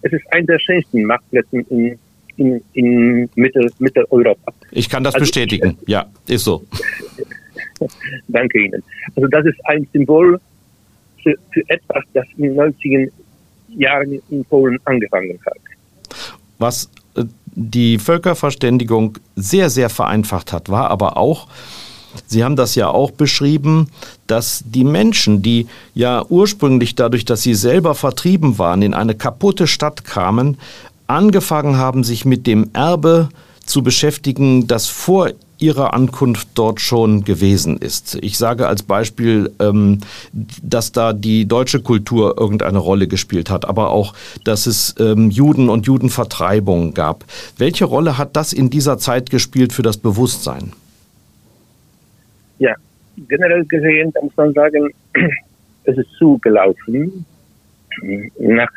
es 0.01 0.13
ist 0.13 0.23
ein 0.31 0.45
der 0.45 0.59
schönsten 0.59 1.03
Marktplätze 1.03 1.57
in, 1.69 1.99
in, 2.37 2.61
in 2.73 3.29
Mittel, 3.35 3.71
Mitteleuropa. 3.79 4.53
Ich 4.71 4.89
kann 4.89 5.03
das 5.03 5.15
also 5.15 5.23
bestätigen. 5.23 5.77
Ich, 5.81 5.89
ja, 5.89 6.05
ist 6.27 6.45
so. 6.45 6.65
Danke 8.27 8.65
Ihnen. 8.65 8.83
Also 9.15 9.27
das 9.27 9.45
ist 9.45 9.59
ein 9.65 9.87
Symbol 9.93 10.39
für, 11.23 11.35
für 11.51 11.61
etwas, 11.67 12.03
das 12.13 12.25
in 12.37 12.43
den 12.43 12.55
90er 12.55 13.11
Jahren 13.69 14.21
in 14.29 14.45
Polen 14.45 14.79
angefangen 14.85 15.39
hat. 15.45 15.57
Was 16.57 16.89
äh, 17.15 17.23
die 17.45 17.97
Völkerverständigung 17.97 19.17
sehr, 19.35 19.69
sehr 19.69 19.89
vereinfacht 19.89 20.53
hat, 20.53 20.69
war 20.69 20.89
aber 20.89 21.17
auch, 21.17 21.47
Sie 22.25 22.43
haben 22.43 22.55
das 22.55 22.75
ja 22.75 22.89
auch 22.89 23.11
beschrieben, 23.11 23.89
dass 24.27 24.63
die 24.65 24.83
Menschen, 24.83 25.41
die 25.41 25.67
ja 25.93 26.25
ursprünglich 26.27 26.95
dadurch, 26.95 27.23
dass 27.23 27.43
sie 27.43 27.53
selber 27.53 27.95
vertrieben 27.95 28.57
waren, 28.57 28.81
in 28.81 28.93
eine 28.93 29.15
kaputte 29.15 29.67
Stadt 29.67 30.05
kamen, 30.05 30.57
angefangen 31.07 31.77
haben, 31.77 32.03
sich 32.03 32.25
mit 32.25 32.47
dem 32.47 32.69
Erbe 32.73 33.29
zu 33.65 33.83
beschäftigen, 33.83 34.67
das 34.67 34.87
vor 34.87 35.31
ihrer 35.59 35.93
Ankunft 35.93 36.49
dort 36.55 36.81
schon 36.81 37.23
gewesen 37.23 37.77
ist. 37.77 38.17
Ich 38.21 38.37
sage 38.37 38.67
als 38.67 38.83
Beispiel, 38.83 39.51
ähm, 39.59 39.99
dass 40.33 40.91
da 40.91 41.13
die 41.13 41.47
deutsche 41.47 41.81
Kultur 41.81 42.37
irgendeine 42.37 42.79
Rolle 42.79 43.07
gespielt 43.07 43.49
hat, 43.49 43.65
aber 43.65 43.91
auch, 43.91 44.13
dass 44.45 44.65
es 44.65 44.95
ähm, 44.99 45.29
Juden 45.29 45.69
und 45.69 45.85
Judenvertreibungen 45.85 46.93
gab. 46.93 47.25
Welche 47.57 47.85
Rolle 47.85 48.17
hat 48.17 48.35
das 48.35 48.53
in 48.53 48.69
dieser 48.69 48.97
Zeit 48.97 49.29
gespielt 49.29 49.73
für 49.73 49.83
das 49.83 49.97
Bewusstsein? 49.97 50.73
Ja, 52.59 52.73
generell 53.27 53.65
gesehen, 53.65 54.13
muss 54.21 54.35
man 54.35 54.53
sagen, 54.53 54.89
es 55.83 55.97
ist 55.97 56.11
zugelaufen. 56.17 57.25
Nach 58.39 58.69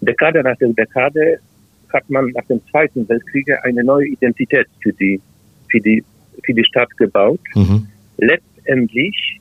Dekade 0.00 0.42
nach 0.42 0.56
der 0.56 0.68
Dekade 0.68 1.40
hat 1.92 2.08
man 2.08 2.30
nach 2.30 2.44
dem 2.44 2.60
Zweiten 2.70 3.08
Weltkrieg 3.08 3.48
eine 3.64 3.82
neue 3.82 4.06
Identität 4.08 4.66
für 4.80 4.92
die 4.92 5.20
für 5.70 5.80
die, 5.80 6.04
für 6.44 6.54
die 6.54 6.64
Stadt 6.64 6.96
gebaut. 6.96 7.40
Mhm. 7.54 7.86
Letztendlich, 8.18 9.40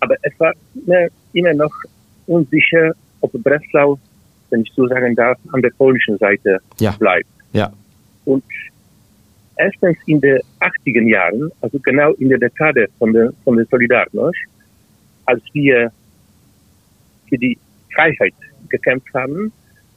aber 0.00 0.16
es 0.22 0.32
war 0.38 0.52
immer, 0.74 1.06
immer 1.32 1.54
noch 1.54 1.72
unsicher, 2.26 2.94
ob 3.20 3.32
Breslau, 3.32 3.98
wenn 4.50 4.62
ich 4.62 4.72
so 4.74 4.86
sagen 4.88 5.14
darf, 5.14 5.38
an 5.52 5.62
der 5.62 5.70
polnischen 5.70 6.18
Seite 6.18 6.58
ja. 6.78 6.92
bleibt. 6.92 7.28
Ja. 7.52 7.72
Und 8.24 8.44
erstens 9.56 9.96
in 10.06 10.20
den 10.20 10.40
80er 10.60 11.08
Jahren, 11.08 11.50
also 11.60 11.78
genau 11.78 12.12
in 12.14 12.28
der 12.28 12.38
Dekade 12.38 12.88
von 12.98 13.12
der, 13.12 13.32
von 13.44 13.56
der 13.56 13.66
Solidarność, 13.66 14.48
als 15.26 15.42
wir 15.52 15.92
für 17.28 17.38
die 17.38 17.56
Freiheit 17.94 18.34
gekämpft 18.68 19.12
haben, 19.14 19.52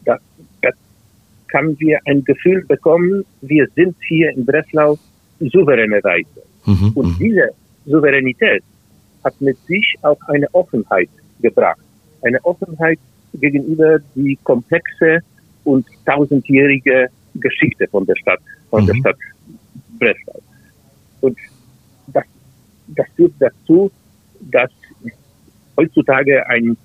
da, 0.06 0.20
da 0.62 0.70
haben 1.54 1.80
wir 1.80 2.00
ein 2.06 2.24
Gefühl 2.24 2.64
bekommen, 2.66 3.26
wir 3.42 3.68
sind 3.76 3.96
hier 4.08 4.30
in 4.32 4.46
Breslau 4.46 4.98
souveräne 5.40 6.04
Weise. 6.04 6.44
Mhm, 6.66 6.92
und 6.96 7.08
mhm. 7.08 7.18
diese 7.20 7.50
Souveränität 7.86 8.64
hat 9.24 9.40
mit 9.42 9.58
sich 9.66 9.96
auch 10.02 10.20
eine 10.28 10.48
Offenheit 10.54 11.10
gebracht. 11.42 11.80
Eine 12.22 12.44
Offenheit 12.46 13.00
gegenüber 13.34 14.00
die 14.16 14.38
komplexe 14.44 15.20
und 15.64 15.86
tausendjährige 16.06 17.08
Geschichte 17.36 17.88
von 17.88 18.06
der 18.06 18.16
Stadt, 18.16 18.40
von 18.70 18.84
mhm. 18.84 18.88
der 18.88 18.96
Stadt 18.96 19.18
Breslau. 20.00 20.40
Und 21.22 21.38
das, 22.08 22.24
das 22.88 23.08
führt 23.16 23.34
dazu, 23.40 23.92
dass 24.40 24.72
heutzutage 25.78 26.48
ein 26.48 26.78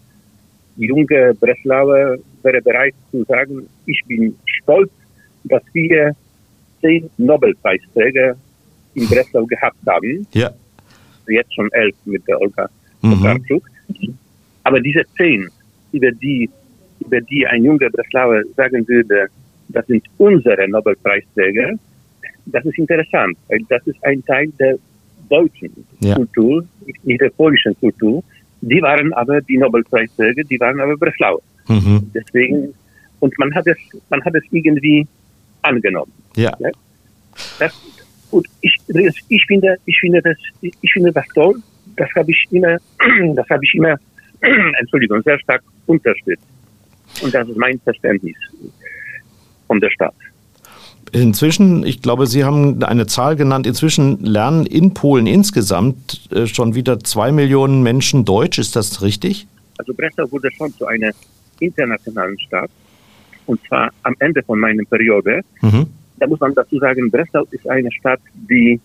junger 0.77 1.35
Breslauer 1.35 2.19
wäre 2.43 2.63
bereit 2.63 2.95
zu 3.11 3.23
sagen, 3.25 3.69
ich 3.87 4.03
bin 4.07 4.35
stolz, 4.47 4.91
dass 5.45 5.63
wir 5.73 6.15
zehn 6.81 7.09
Nobelpreisträger 7.19 8.37
in 8.95 9.09
Breslau 9.09 9.47
gehabt 9.47 9.79
haben. 9.87 10.27
Ja. 10.33 10.51
Jetzt 11.29 11.55
schon 11.55 11.71
elf 11.73 11.95
mit 12.05 12.27
der 12.27 12.41
Olga 12.41 12.69
mhm. 13.03 13.63
Aber 14.65 14.81
diese 14.81 15.03
zehn, 15.17 15.49
über 15.93 16.11
die, 16.11 16.51
über 17.01 17.21
die 17.21 17.47
ein 17.47 17.65
junger 17.65 17.89
Breslauer 17.91 18.43
sagen 18.57 18.87
würde, 18.89 19.29
das 19.69 19.87
sind 19.87 20.05
unsere 20.19 20.69
Nobelpreisträger, 20.69 21.75
das 22.47 22.65
ist 22.65 22.79
interessant, 22.79 23.37
weil 23.49 23.61
das 23.69 23.87
ist 23.87 24.03
ein 24.05 24.25
Teil 24.25 24.49
der 24.59 24.77
deutschen 25.29 25.71
ja. 26.01 26.17
Kultur, 26.17 26.65
nicht 27.05 27.21
der 27.21 27.31
polnischen 27.31 27.79
Kultur. 27.79 28.23
Die 28.61 28.83
waren 28.83 29.13
aber 29.15 29.41
die 29.41 29.57
Nobelpreisträger, 29.57 30.43
die 30.45 30.59
waren 30.61 30.81
aber 30.81 30.97
Breslauer. 30.97 31.41
Mhm. 31.69 32.11
Deswegen, 32.15 32.75
und 33.21 33.39
man 33.39 33.55
hat 33.55 33.67
es, 33.67 33.79
man 34.09 34.23
hat 34.25 34.35
es 34.35 34.43
irgendwie 34.51 35.07
angenommen. 35.63 36.13
Ja. 36.37 36.53
ja? 36.59 36.71
Das, 37.59 37.73
und 38.31 38.47
ich, 38.61 38.77
ich 39.29 39.45
finde, 39.47 39.77
ich 39.87 39.99
finde 40.01 40.23
das, 40.23 40.37
ich 40.61 40.93
finde 40.93 41.13
das 41.13 41.27
toll. 41.35 41.57
Das 41.97 42.09
habe 42.17 42.31
ich 42.31 42.47
immer, 42.51 42.77
das 43.35 43.49
habe 43.49 43.65
ich 43.65 43.75
immer, 43.75 43.97
Entschuldigung, 44.81 45.23
sehr 45.23 45.39
stark 45.41 45.63
unterstützt. 45.87 46.45
Und 47.23 47.35
das 47.35 47.49
ist 47.49 47.57
mein 47.57 47.79
Verständnis 47.81 48.37
von 49.67 49.81
der 49.81 49.91
Stadt. 49.91 50.15
Inzwischen, 51.13 51.85
ich 51.85 52.03
glaube, 52.03 52.27
Sie 52.27 52.45
haben 52.45 52.83
eine 52.85 53.07
Zahl 53.07 53.35
genannt, 53.35 53.67
inzwischen 53.67 54.25
lernen 54.25 54.65
in 54.65 54.95
Polen 54.95 55.27
insgesamt 55.27 56.31
äh, 56.31 56.47
schon 56.47 56.77
wieder 56.77 57.01
zwei 57.01 57.33
Millionen 57.33 57.83
Menschen 57.83 58.25
Deutsch. 58.25 58.59
Ist 58.59 58.77
das 58.77 59.03
richtig? 59.03 59.49
Also 59.79 59.93
Breslau 59.93 60.31
wurde 60.31 60.49
schon 60.57 60.73
zu 60.75 60.87
einer 60.87 61.11
internationalen 61.59 62.39
Stadt. 62.39 62.71
Und 63.51 63.61
zwar 63.67 63.91
am 64.03 64.15
Ende 64.21 64.43
von 64.43 64.59
meiner 64.59 64.85
Periode. 64.85 65.43
Mhm 65.61 65.87
da 66.21 66.27
muss 66.27 66.39
man 66.39 66.55
dazu 66.55 66.79
sagen, 66.79 67.11
Breslau 67.11 67.45
ist 67.51 67.69
eine 67.69 67.91
Stadt, 67.93 68.21
die 68.35 68.79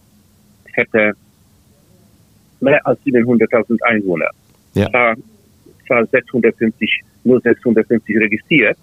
hätte 0.74 1.12
mehr 2.62 2.86
als 2.88 3.00
700.000 3.06 3.82
Einwohner. 3.84 4.30
Ja. 4.74 4.92
War 4.92 5.16
zwar 5.86 6.06
650, 6.06 7.02
nur 7.26 7.40
650 7.42 8.18
registriert, 8.18 8.78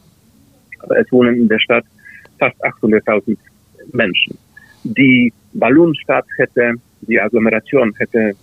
aber 0.81 0.99
es 0.99 1.11
wohnen 1.11 1.35
in 1.37 1.49
der 1.49 1.59
Stadt 1.59 1.85
fast 2.39 2.63
800.000 2.63 3.37
Menschen. 3.93 4.39
Die 4.85 5.33
Ballonstadt 5.55 6.27
hätte, 6.37 6.75
die 7.01 7.19
Agglomeration 7.19 7.95
hätte 7.97 8.35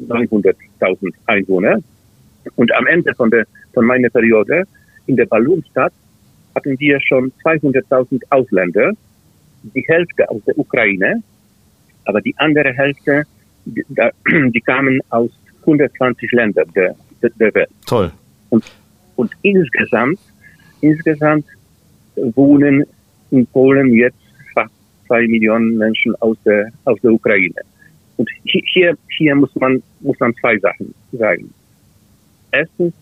900.000 0.00 1.12
Einwohner. 1.26 1.78
Und 2.54 2.72
am 2.74 2.86
Ende 2.86 3.14
von, 3.14 3.30
der, 3.30 3.46
von 3.74 3.84
meiner 3.84 4.08
Periode 4.08 4.64
in 5.06 5.16
der 5.16 5.26
Ballonstadt 5.26 5.92
hatten 6.54 6.78
wir 6.78 7.00
schon 7.00 7.32
200.000 7.44 8.22
Ausländer, 8.30 8.92
die 9.62 9.84
Hälfte 9.86 10.28
aus 10.28 10.42
der 10.46 10.58
Ukraine, 10.58 11.22
aber 12.04 12.20
die 12.20 12.34
andere 12.38 12.72
Hälfte, 12.72 13.24
die, 13.64 13.84
die 14.50 14.60
kamen 14.60 15.00
aus 15.10 15.30
120 15.60 16.32
Ländern 16.32 16.68
der, 16.74 16.94
der 17.22 17.54
Welt. 17.54 17.70
Toll. 17.86 18.10
Und, 18.50 18.64
und 19.16 19.30
insgesamt, 19.42 20.18
insgesamt 20.80 21.46
wohnen 22.16 22.84
in 23.30 23.46
Polen 23.46 23.92
jetzt 23.92 24.18
fast 24.54 24.72
zwei 25.06 25.26
Millionen 25.26 25.76
Menschen 25.76 26.14
aus 26.16 26.36
der, 26.44 26.70
aus 26.84 26.98
der 27.02 27.12
Ukraine. 27.12 27.54
Und 28.16 28.28
hier, 28.44 28.96
hier 29.16 29.34
muss 29.34 29.54
man, 29.56 29.82
muss 30.00 30.18
man 30.18 30.34
zwei 30.36 30.58
Sachen 30.58 30.94
sagen. 31.12 31.52
Erstens, 32.50 32.92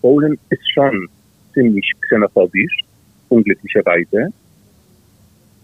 Polen 0.00 0.38
ist 0.50 0.72
schon 0.72 1.08
ziemlich 1.56 1.90
xenophobisch, 2.02 2.84
unglücklicherweise. 3.30 4.28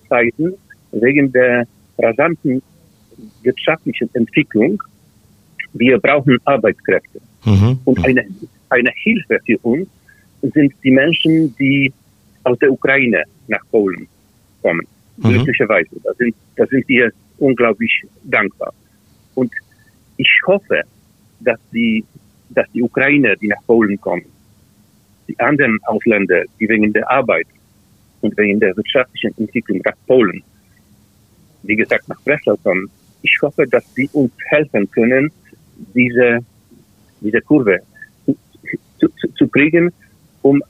Zweitens, 0.09 0.55
wegen 0.93 1.31
der 1.31 1.67
rasanten 1.99 2.63
wirtschaftlichen 3.43 4.09
Entwicklung, 4.15 4.83
wir 5.75 5.99
brauchen 5.99 6.39
Arbeitskräfte. 6.45 7.21
Mhm. 7.45 7.79
Und 7.85 8.05
eine, 8.05 8.25
eine 8.71 8.91
Hilfe 8.95 9.39
für 9.45 9.59
uns 9.59 9.89
sind 10.43 10.73
die 10.83 10.91
Menschen, 10.91 11.55
die 11.57 11.93
aus 12.45 12.59
der 12.59 12.73
Ukraine 12.73 13.23
nach 13.49 13.63
Polen 13.71 14.09
kommen. 14.63 14.87
Mhm. 15.19 15.29
Glücklicherweise. 15.29 15.91
Da 16.03 16.13
sind, 16.15 16.35
da 16.57 16.67
sind 16.67 16.89
wir 16.89 17.13
unglaublich 17.39 18.03
dankbar. 18.25 18.73
Und 19.35 19.53
ich 20.17 20.31
hoffe, 20.47 20.83
dass 21.41 21.59
die, 21.73 22.05
dass 22.51 22.71
die 22.73 22.83
Ukrainer, 22.83 23.37
die 23.37 23.49
nach 23.49 23.65
Polen 23.67 24.01
kommen, 24.01 24.25
die 25.29 25.39
anderen 25.39 25.79
Ausländer, 25.85 26.43
die 26.59 26.69
wegen 26.69 26.93
der 26.93 27.09
Arbeit 27.11 27.47
und 28.21 28.37
wegen 28.37 28.61
der 28.61 28.77
wirtschaftlichen 28.77 29.35
Entwicklung 29.39 29.81
nach 29.85 29.95
Polen, 30.07 30.43
wie 31.63 31.77
gesagt, 31.77 32.09
nach 32.09 32.21
Breslau 32.23 32.57
kommen, 32.57 32.91
ich 33.23 33.39
hoffe, 33.41 33.67
dass 33.67 33.85
sie 33.95 34.09
uns 34.13 34.33
helfen 34.47 34.91
können, 34.91 35.31
diese, 35.95 36.39
diese 37.21 37.41
Kurve 37.41 37.81
zu, 38.99 39.09
zu, 39.09 39.29
zu 39.35 39.49
kriegen, 39.49 39.93
um, 40.43 40.63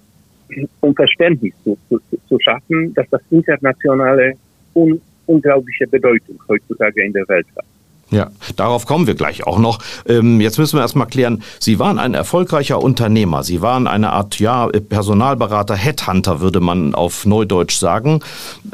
um 0.80 0.94
Verständnis 0.94 1.54
zu, 1.64 1.78
zu, 1.88 2.00
zu 2.28 2.38
schaffen, 2.40 2.92
dass 2.94 3.08
das 3.10 3.22
Internationale 3.30 4.34
un, 4.74 5.00
unglaubliche 5.26 5.86
Bedeutung 5.86 6.38
heutzutage 6.48 7.04
in 7.04 7.12
der 7.12 7.26
Welt 7.28 7.46
hat. 7.56 7.64
Ja, 8.12 8.30
darauf 8.56 8.84
kommen 8.84 9.06
wir 9.06 9.14
gleich 9.14 9.46
auch 9.46 9.58
noch. 9.58 9.78
Ähm, 10.06 10.40
jetzt 10.42 10.58
müssen 10.58 10.76
wir 10.76 10.82
erstmal 10.82 11.06
klären, 11.06 11.42
Sie 11.58 11.78
waren 11.78 11.98
ein 11.98 12.12
erfolgreicher 12.12 12.80
Unternehmer. 12.80 13.42
Sie 13.42 13.62
waren 13.62 13.86
eine 13.86 14.10
Art, 14.10 14.38
ja, 14.38 14.66
Personalberater, 14.66 15.74
Headhunter, 15.74 16.40
würde 16.40 16.60
man 16.60 16.94
auf 16.94 17.24
Neudeutsch 17.24 17.76
sagen. 17.76 18.20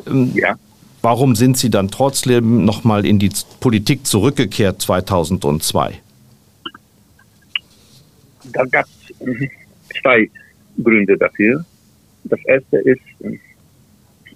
Ähm, 0.06 0.32
ja. 0.34 0.56
Warum 1.02 1.36
sind 1.36 1.56
Sie 1.56 1.70
dann 1.70 1.88
trotzdem 1.88 2.64
nochmal 2.64 3.06
in 3.06 3.20
die 3.20 3.30
Politik 3.60 4.04
zurückgekehrt 4.04 4.82
2002? 4.82 6.00
Da 8.52 8.64
gab 8.64 8.86
es 8.86 9.20
mhm, 9.24 9.48
zwei 10.02 10.28
Gründe 10.82 11.16
dafür. 11.16 11.64
Das 12.24 12.40
erste 12.44 12.78
ist, 12.78 13.00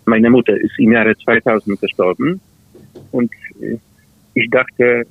meine 0.05 0.31
Mutter 0.31 0.57
ist 0.57 0.79
im 0.79 0.93
Jahre 0.93 1.17
2000 1.19 1.81
gestorben 1.81 2.41
und 3.11 3.33
äh, 3.61 3.79
ich 4.35 4.51
dachte, 4.51 5.07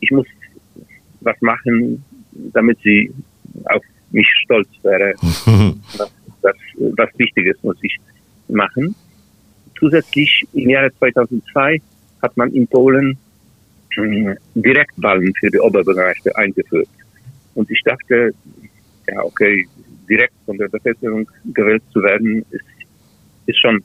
ich 0.00 0.10
muss 0.10 0.26
was 1.20 1.40
machen, 1.40 2.04
damit 2.52 2.78
sie 2.82 3.12
auf 3.64 3.82
mich 4.10 4.26
stolz 4.42 4.68
wäre. 4.82 5.14
was, 5.96 6.10
was, 6.42 6.56
was 6.76 7.18
Wichtiges 7.18 7.62
muss 7.62 7.76
ich 7.82 7.98
machen. 8.48 8.94
Zusätzlich 9.78 10.46
im 10.52 10.70
Jahre 10.70 10.92
2002 10.98 11.80
hat 12.22 12.36
man 12.36 12.52
in 12.52 12.66
Polen 12.66 13.18
äh, 13.96 14.34
Direktwahlen 14.54 15.32
für 15.34 15.50
die 15.50 15.58
Oberbürgermeister 15.58 16.36
eingeführt. 16.36 16.88
Und 17.54 17.70
ich 17.70 17.82
dachte, 17.82 18.32
ja, 19.08 19.22
okay, 19.22 19.66
direkt 20.08 20.34
von 20.46 20.56
der 20.56 20.68
Bevölkerung 20.68 21.28
gewählt 21.52 21.82
zu 21.92 22.02
werden, 22.02 22.44
ist, 22.50 22.64
ist 23.46 23.58
schon 23.58 23.82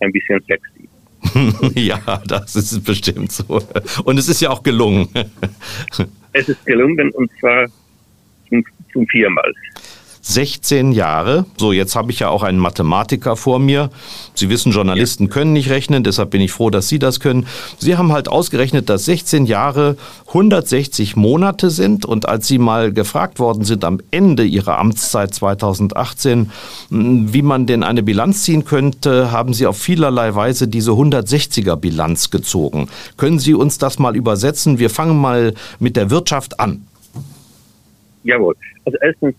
ein 0.00 0.12
bisschen 0.12 0.40
sexy. 0.46 0.88
ja, 1.74 2.22
das 2.26 2.56
ist 2.56 2.84
bestimmt 2.84 3.32
so. 3.32 3.62
Und 4.04 4.18
es 4.18 4.28
ist 4.28 4.40
ja 4.40 4.50
auch 4.50 4.62
gelungen. 4.62 5.08
es 6.32 6.48
ist 6.48 6.64
gelungen 6.66 7.10
und 7.12 7.30
zwar 7.40 7.66
zum, 8.48 8.64
zum 8.92 9.06
viermal. 9.08 9.52
16 10.28 10.90
Jahre. 10.90 11.46
So, 11.56 11.70
jetzt 11.70 11.94
habe 11.94 12.10
ich 12.10 12.18
ja 12.18 12.30
auch 12.30 12.42
einen 12.42 12.58
Mathematiker 12.58 13.36
vor 13.36 13.60
mir. 13.60 13.90
Sie 14.34 14.50
wissen, 14.50 14.72
Journalisten 14.72 15.26
ja. 15.26 15.30
können 15.30 15.52
nicht 15.52 15.70
rechnen, 15.70 16.02
deshalb 16.02 16.30
bin 16.30 16.40
ich 16.40 16.50
froh, 16.50 16.68
dass 16.68 16.88
Sie 16.88 16.98
das 16.98 17.20
können. 17.20 17.46
Sie 17.78 17.96
haben 17.96 18.10
halt 18.10 18.26
ausgerechnet, 18.28 18.88
dass 18.88 19.04
16 19.04 19.46
Jahre 19.46 19.96
160 20.26 21.14
Monate 21.14 21.70
sind 21.70 22.04
und 22.04 22.28
als 22.28 22.48
Sie 22.48 22.58
mal 22.58 22.92
gefragt 22.92 23.38
worden 23.38 23.62
sind 23.64 23.84
am 23.84 24.00
Ende 24.10 24.44
Ihrer 24.44 24.78
Amtszeit 24.78 25.32
2018, 25.32 26.50
hm, 26.90 27.32
wie 27.32 27.42
man 27.42 27.66
denn 27.66 27.84
eine 27.84 28.02
Bilanz 28.02 28.42
ziehen 28.42 28.64
könnte, 28.64 29.30
haben 29.30 29.54
Sie 29.54 29.68
auf 29.68 29.78
vielerlei 29.78 30.34
Weise 30.34 30.66
diese 30.66 30.90
160er 30.90 31.76
Bilanz 31.76 32.30
gezogen. 32.30 32.88
Können 33.16 33.38
Sie 33.38 33.54
uns 33.54 33.78
das 33.78 34.00
mal 34.00 34.16
übersetzen? 34.16 34.80
Wir 34.80 34.90
fangen 34.90 35.20
mal 35.20 35.54
mit 35.78 35.94
der 35.94 36.10
Wirtschaft 36.10 36.58
an. 36.58 36.84
Jawohl. 38.24 38.56
Also 38.86 38.98
erstens, 39.02 39.34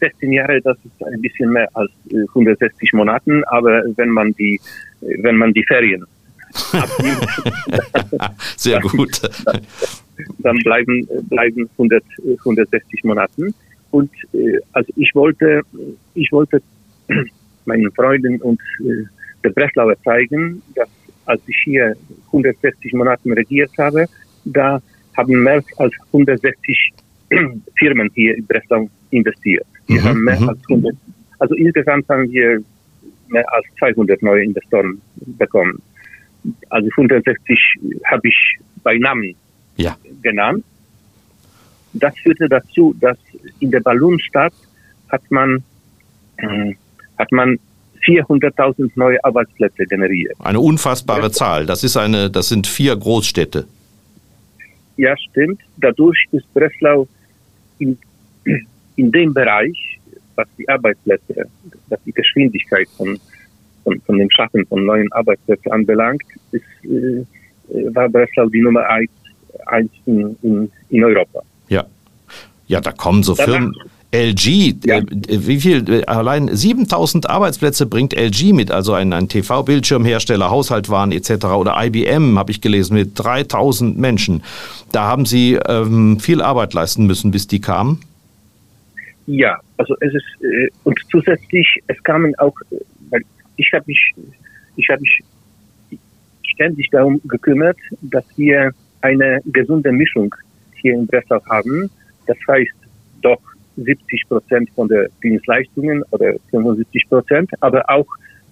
16 0.00 0.32
äh, 0.32 0.34
Jahre, 0.36 0.60
das 0.60 0.76
ist 0.84 1.06
ein 1.06 1.20
bisschen 1.22 1.50
mehr 1.50 1.66
als 1.72 1.90
160 2.10 2.92
äh, 2.92 2.96
Monaten, 2.96 3.42
aber 3.44 3.82
wenn 3.96 4.10
man 4.10 4.32
die, 4.34 4.60
äh, 5.00 5.22
wenn 5.22 5.36
man 5.36 5.54
die 5.54 5.64
Ferien 5.64 6.04
Sehr 8.58 8.78
gut. 8.80 9.22
Dann 10.40 10.58
bleiben, 10.58 11.08
bleiben 11.30 11.70
100, 11.78 12.04
160 12.40 13.04
Monaten. 13.04 13.54
Und 13.90 14.10
also 14.74 14.92
ich 14.96 15.14
wollte, 15.14 15.62
ich 16.12 16.30
wollte 16.30 16.60
meinen 17.64 17.90
Freunden 17.92 18.38
und 18.42 18.60
der 19.42 19.48
Breslauer 19.48 19.96
zeigen, 20.04 20.60
dass 20.74 20.90
als 21.24 21.40
ich 21.46 21.56
hier 21.64 21.96
160 22.26 22.92
Monaten 22.92 23.32
regiert 23.32 23.70
habe, 23.78 24.04
da 24.44 24.82
haben 25.16 25.42
mehr 25.42 25.62
als 25.78 25.94
160 26.08 26.92
Firmen 27.78 28.10
hier 28.14 28.36
in 28.36 28.46
Breslau 28.46 28.88
investiert. 29.10 29.66
Wir 29.86 30.00
mhm, 30.00 30.04
haben 30.04 30.24
mehr 30.24 30.40
mhm. 30.40 30.48
als 30.48 30.58
100, 30.68 30.96
also 31.38 31.54
insgesamt 31.54 32.08
haben 32.08 32.30
wir 32.30 32.62
mehr 33.28 33.52
als 33.52 33.66
200 33.78 34.22
neue 34.22 34.44
Investoren 34.44 35.00
bekommen. 35.16 35.80
Also 36.70 36.88
160 36.96 37.58
habe 38.04 38.28
ich 38.28 38.58
bei 38.82 38.98
Namen 38.98 39.34
ja. 39.76 39.96
genannt. 40.22 40.64
Das 41.94 42.16
führte 42.18 42.48
dazu, 42.48 42.94
dass 43.00 43.18
in 43.60 43.70
der 43.70 43.80
Ballonstadt 43.80 44.54
hat 45.08 45.22
man, 45.30 45.62
äh, 46.38 46.74
hat 47.18 47.30
man 47.32 47.58
400.000 48.04 48.90
neue 48.96 49.22
Arbeitsplätze 49.24 49.86
generiert. 49.86 50.34
Eine 50.40 50.60
unfassbare 50.60 51.30
Zahl. 51.30 51.66
Das 51.66 51.84
ist 51.84 51.96
eine, 51.96 52.30
das 52.30 52.48
sind 52.48 52.66
vier 52.66 52.96
Großstädte. 52.96 53.66
Ja, 54.96 55.16
stimmt. 55.16 55.60
Dadurch 55.76 56.26
ist 56.32 56.52
Breslau 56.52 57.06
in, 57.82 57.98
in 58.96 59.12
dem 59.12 59.34
Bereich, 59.34 59.98
was 60.34 60.46
die 60.58 60.68
Arbeitsplätze, 60.68 61.46
was 61.88 62.00
die 62.04 62.12
Geschwindigkeit 62.12 62.88
von, 62.96 63.18
von, 63.84 64.00
von 64.02 64.18
dem 64.18 64.30
Schaffen 64.30 64.66
von 64.66 64.84
neuen 64.84 65.10
Arbeitsplätzen 65.12 65.72
anbelangt, 65.72 66.22
ist, 66.52 66.64
äh, 66.84 67.24
war 67.94 68.08
Breslau 68.08 68.48
die 68.48 68.60
Nummer 68.60 68.86
eins, 68.88 69.10
eins 69.66 69.90
in, 70.06 70.36
in, 70.42 70.70
in 70.90 71.04
Europa. 71.04 71.42
Ja. 71.68 71.84
Ja, 72.66 72.80
da 72.80 72.92
kommen 72.92 73.22
so 73.22 73.34
Firmen. 73.34 73.74
LG, 74.12 74.74
ja. 74.84 74.98
äh, 74.98 75.04
wie 75.28 75.58
viel, 75.58 75.88
äh, 75.88 76.04
allein 76.04 76.54
7000 76.54 77.30
Arbeitsplätze 77.30 77.86
bringt 77.86 78.14
LG 78.14 78.52
mit, 78.52 78.70
also 78.70 78.92
ein, 78.92 79.12
ein 79.12 79.28
TV-Bildschirmhersteller, 79.28 80.50
Haushaltwaren 80.50 81.12
etc. 81.12 81.46
oder 81.46 81.74
IBM, 81.82 82.38
habe 82.38 82.50
ich 82.50 82.60
gelesen, 82.60 82.94
mit 82.94 83.12
3000 83.14 83.98
Menschen. 83.98 84.42
Da 84.92 85.04
haben 85.04 85.24
Sie 85.24 85.58
ähm, 85.66 86.20
viel 86.20 86.42
Arbeit 86.42 86.74
leisten 86.74 87.06
müssen, 87.06 87.30
bis 87.30 87.46
die 87.46 87.60
kamen? 87.60 88.00
Ja, 89.26 89.58
also 89.78 89.96
es 90.00 90.12
ist, 90.14 90.44
äh, 90.44 90.68
und 90.84 90.98
zusätzlich, 91.10 91.66
es 91.86 92.02
kamen 92.02 92.34
auch, 92.38 92.54
äh, 92.70 92.76
weil 93.10 93.22
ich 93.56 93.72
habe 93.72 93.84
mich, 93.86 94.14
ich 94.76 94.88
habe 94.90 95.00
mich 95.00 95.20
ständig 96.42 96.90
darum 96.90 97.20
gekümmert, 97.24 97.78
dass 98.02 98.24
wir 98.36 98.72
eine 99.00 99.40
gesunde 99.46 99.90
Mischung 99.90 100.34
hier 100.74 100.94
in 100.94 101.06
Breslau 101.06 101.40
haben. 101.46 101.90
Das 102.26 102.36
heißt, 102.46 102.70
doch 103.22 103.40
70 103.76 104.28
Prozent 104.28 104.70
von 104.74 104.88
der 104.88 105.08
Dienstleistungen 105.22 106.02
oder 106.10 106.34
75 106.50 107.08
Prozent, 107.08 107.50
aber 107.60 107.82
auch, 107.88 108.06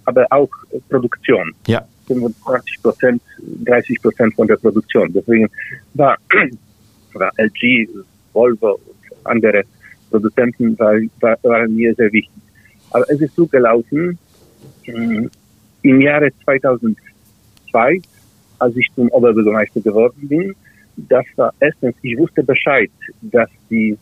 aber 0.04 0.26
auch 0.30 0.48
Produktion. 0.88 1.52
Ja. 1.66 1.84
25 2.06 2.82
Prozent, 2.82 3.22
30 3.64 4.02
Prozent 4.02 4.34
von 4.34 4.46
der 4.46 4.56
Produktion. 4.56 5.12
Deswegen 5.12 5.48
war, 5.94 6.16
war 7.14 7.30
LG, 7.36 7.88
Volvo 8.32 8.72
und 8.72 9.26
andere 9.26 9.62
Produzenten 10.10 10.78
war, 10.78 10.96
war, 11.20 11.36
waren 11.42 11.74
mir 11.74 11.94
sehr 11.94 12.12
wichtig. 12.12 12.42
Aber 12.90 13.04
es 13.08 13.20
ist 13.20 13.36
so 13.36 13.46
gelaufen, 13.46 14.18
im 15.82 16.00
Jahre 16.00 16.30
2002, 16.44 18.00
als 18.58 18.76
ich 18.76 18.88
zum 18.94 19.08
Oberbürgermeister 19.10 19.80
geworden 19.80 20.28
bin, 20.28 20.54
das 20.96 21.24
war 21.36 21.52
erstens, 21.60 21.94
ich 22.02 22.18
wusste 22.18 22.42
Bescheid, 22.42 22.90
dass 23.22 23.48
die, 23.70 23.96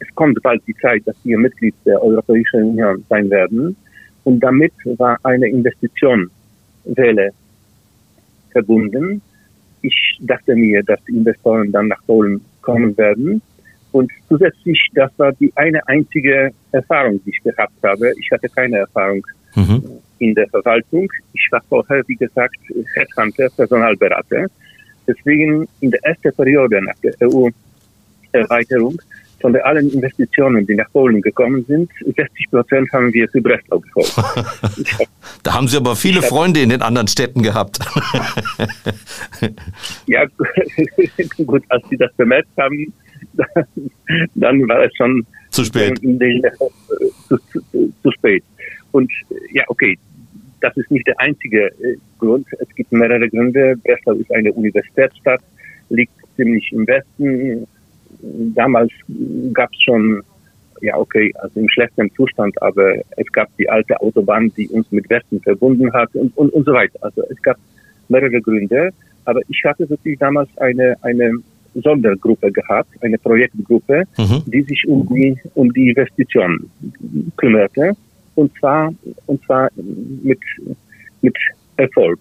es 0.00 0.14
kommt 0.14 0.42
bald 0.42 0.62
die 0.66 0.74
Zeit, 0.76 1.02
dass 1.06 1.16
wir 1.24 1.38
Mitglied 1.38 1.74
der 1.84 2.02
Europäischen 2.02 2.64
Union 2.64 3.04
sein 3.08 3.28
werden. 3.30 3.76
Und 4.24 4.40
damit 4.40 4.72
war 4.98 5.18
eine 5.22 5.48
Investition 5.48 6.30
Welle 6.84 7.30
verbunden. 8.50 9.22
Ich 9.82 10.18
dachte 10.20 10.54
mir, 10.54 10.82
dass 10.82 11.02
die 11.04 11.16
Investoren 11.16 11.70
dann 11.72 11.88
nach 11.88 12.04
Polen 12.06 12.40
kommen 12.62 12.96
werden. 12.96 13.40
Und 13.92 14.10
zusätzlich, 14.28 14.88
das 14.94 15.10
war 15.16 15.32
die 15.32 15.52
eine 15.56 15.86
einzige 15.88 16.52
Erfahrung, 16.72 17.20
die 17.24 17.30
ich 17.30 17.42
gehabt 17.42 17.72
habe. 17.82 18.12
Ich 18.18 18.30
hatte 18.30 18.48
keine 18.48 18.78
Erfahrung 18.78 19.26
mhm. 19.54 19.82
in 20.18 20.34
der 20.34 20.48
Verwaltung. 20.48 21.10
Ich 21.32 21.48
war 21.50 21.62
vorher, 21.68 22.02
wie 22.06 22.16
gesagt, 22.16 22.58
Headhunter, 22.94 23.48
Personalberater. 23.56 24.46
Deswegen 25.06 25.66
in 25.80 25.90
der 25.90 26.04
ersten 26.04 26.32
Periode 26.34 26.82
nach 26.82 26.96
der 27.02 27.14
EU-Erweiterung 27.22 29.00
von 29.40 29.52
der 29.52 29.64
allen 29.66 29.90
Investitionen, 29.90 30.66
die 30.66 30.74
nach 30.74 30.90
Polen 30.92 31.22
gekommen 31.22 31.64
sind, 31.66 31.90
60 32.04 32.50
Prozent 32.50 32.92
haben 32.92 33.12
wir 33.12 33.28
für 33.28 33.40
Breslau 33.40 33.80
geholt. 33.80 34.12
da 35.42 35.54
haben 35.54 35.68
Sie 35.68 35.76
aber 35.76 35.96
viele 35.96 36.22
Freunde 36.22 36.60
in 36.60 36.70
den 36.70 36.82
anderen 36.82 37.08
Städten 37.08 37.42
gehabt. 37.42 37.78
ja, 40.06 40.24
gut, 41.46 41.62
als 41.68 41.88
Sie 41.88 41.96
das 41.96 42.12
bemerkt 42.14 42.48
haben, 42.56 42.92
dann 44.34 44.68
war 44.68 44.84
es 44.84 44.96
schon 44.96 45.24
zu 45.50 45.64
spät. 45.64 45.98
Zu, 47.28 47.38
zu, 47.52 47.92
zu 48.02 48.10
spät. 48.12 48.44
Und 48.90 49.10
ja, 49.52 49.64
okay, 49.68 49.98
das 50.60 50.76
ist 50.76 50.90
nicht 50.90 51.06
der 51.06 51.18
einzige 51.20 51.66
äh, 51.66 51.96
Grund. 52.18 52.46
Es 52.58 52.68
gibt 52.74 52.90
mehrere 52.92 53.28
Gründe. 53.28 53.76
Breslau 53.84 54.14
ist 54.14 54.32
eine 54.32 54.52
Universitätsstadt, 54.52 55.40
liegt 55.88 56.12
ziemlich 56.36 56.72
im 56.72 56.86
Westen. 56.86 57.66
Damals 58.20 58.92
gab 59.52 59.70
es 59.72 59.82
schon, 59.82 60.22
ja 60.80 60.96
okay, 60.96 61.32
also 61.40 61.60
im 61.60 61.68
schlechten 61.68 62.10
Zustand, 62.14 62.60
aber 62.62 62.96
es 63.16 63.30
gab 63.32 63.48
die 63.56 63.68
alte 63.68 64.00
Autobahn, 64.00 64.52
die 64.56 64.68
uns 64.68 64.90
mit 64.90 65.08
Westen 65.10 65.40
verbunden 65.40 65.92
hat 65.92 66.14
und, 66.14 66.36
und, 66.36 66.52
und 66.52 66.64
so 66.64 66.72
weiter. 66.72 66.98
Also 67.02 67.22
es 67.30 67.40
gab 67.42 67.56
mehrere 68.08 68.40
Gründe. 68.40 68.90
Aber 69.24 69.40
ich 69.48 69.62
hatte 69.64 69.88
wirklich 69.90 70.18
damals 70.18 70.48
eine, 70.56 70.96
eine 71.02 71.32
Sondergruppe 71.74 72.50
gehabt, 72.50 72.90
eine 73.02 73.18
Projektgruppe, 73.18 74.04
mhm. 74.16 74.42
die 74.46 74.62
sich 74.62 74.88
um 74.88 75.06
die, 75.06 75.36
um 75.54 75.72
die 75.72 75.90
Investitionen 75.90 76.70
kümmerte 77.36 77.94
und 78.38 78.56
zwar, 78.58 78.92
und 79.26 79.44
zwar 79.44 79.68
mit, 80.22 80.38
mit 81.20 81.36
Erfolg. 81.76 82.20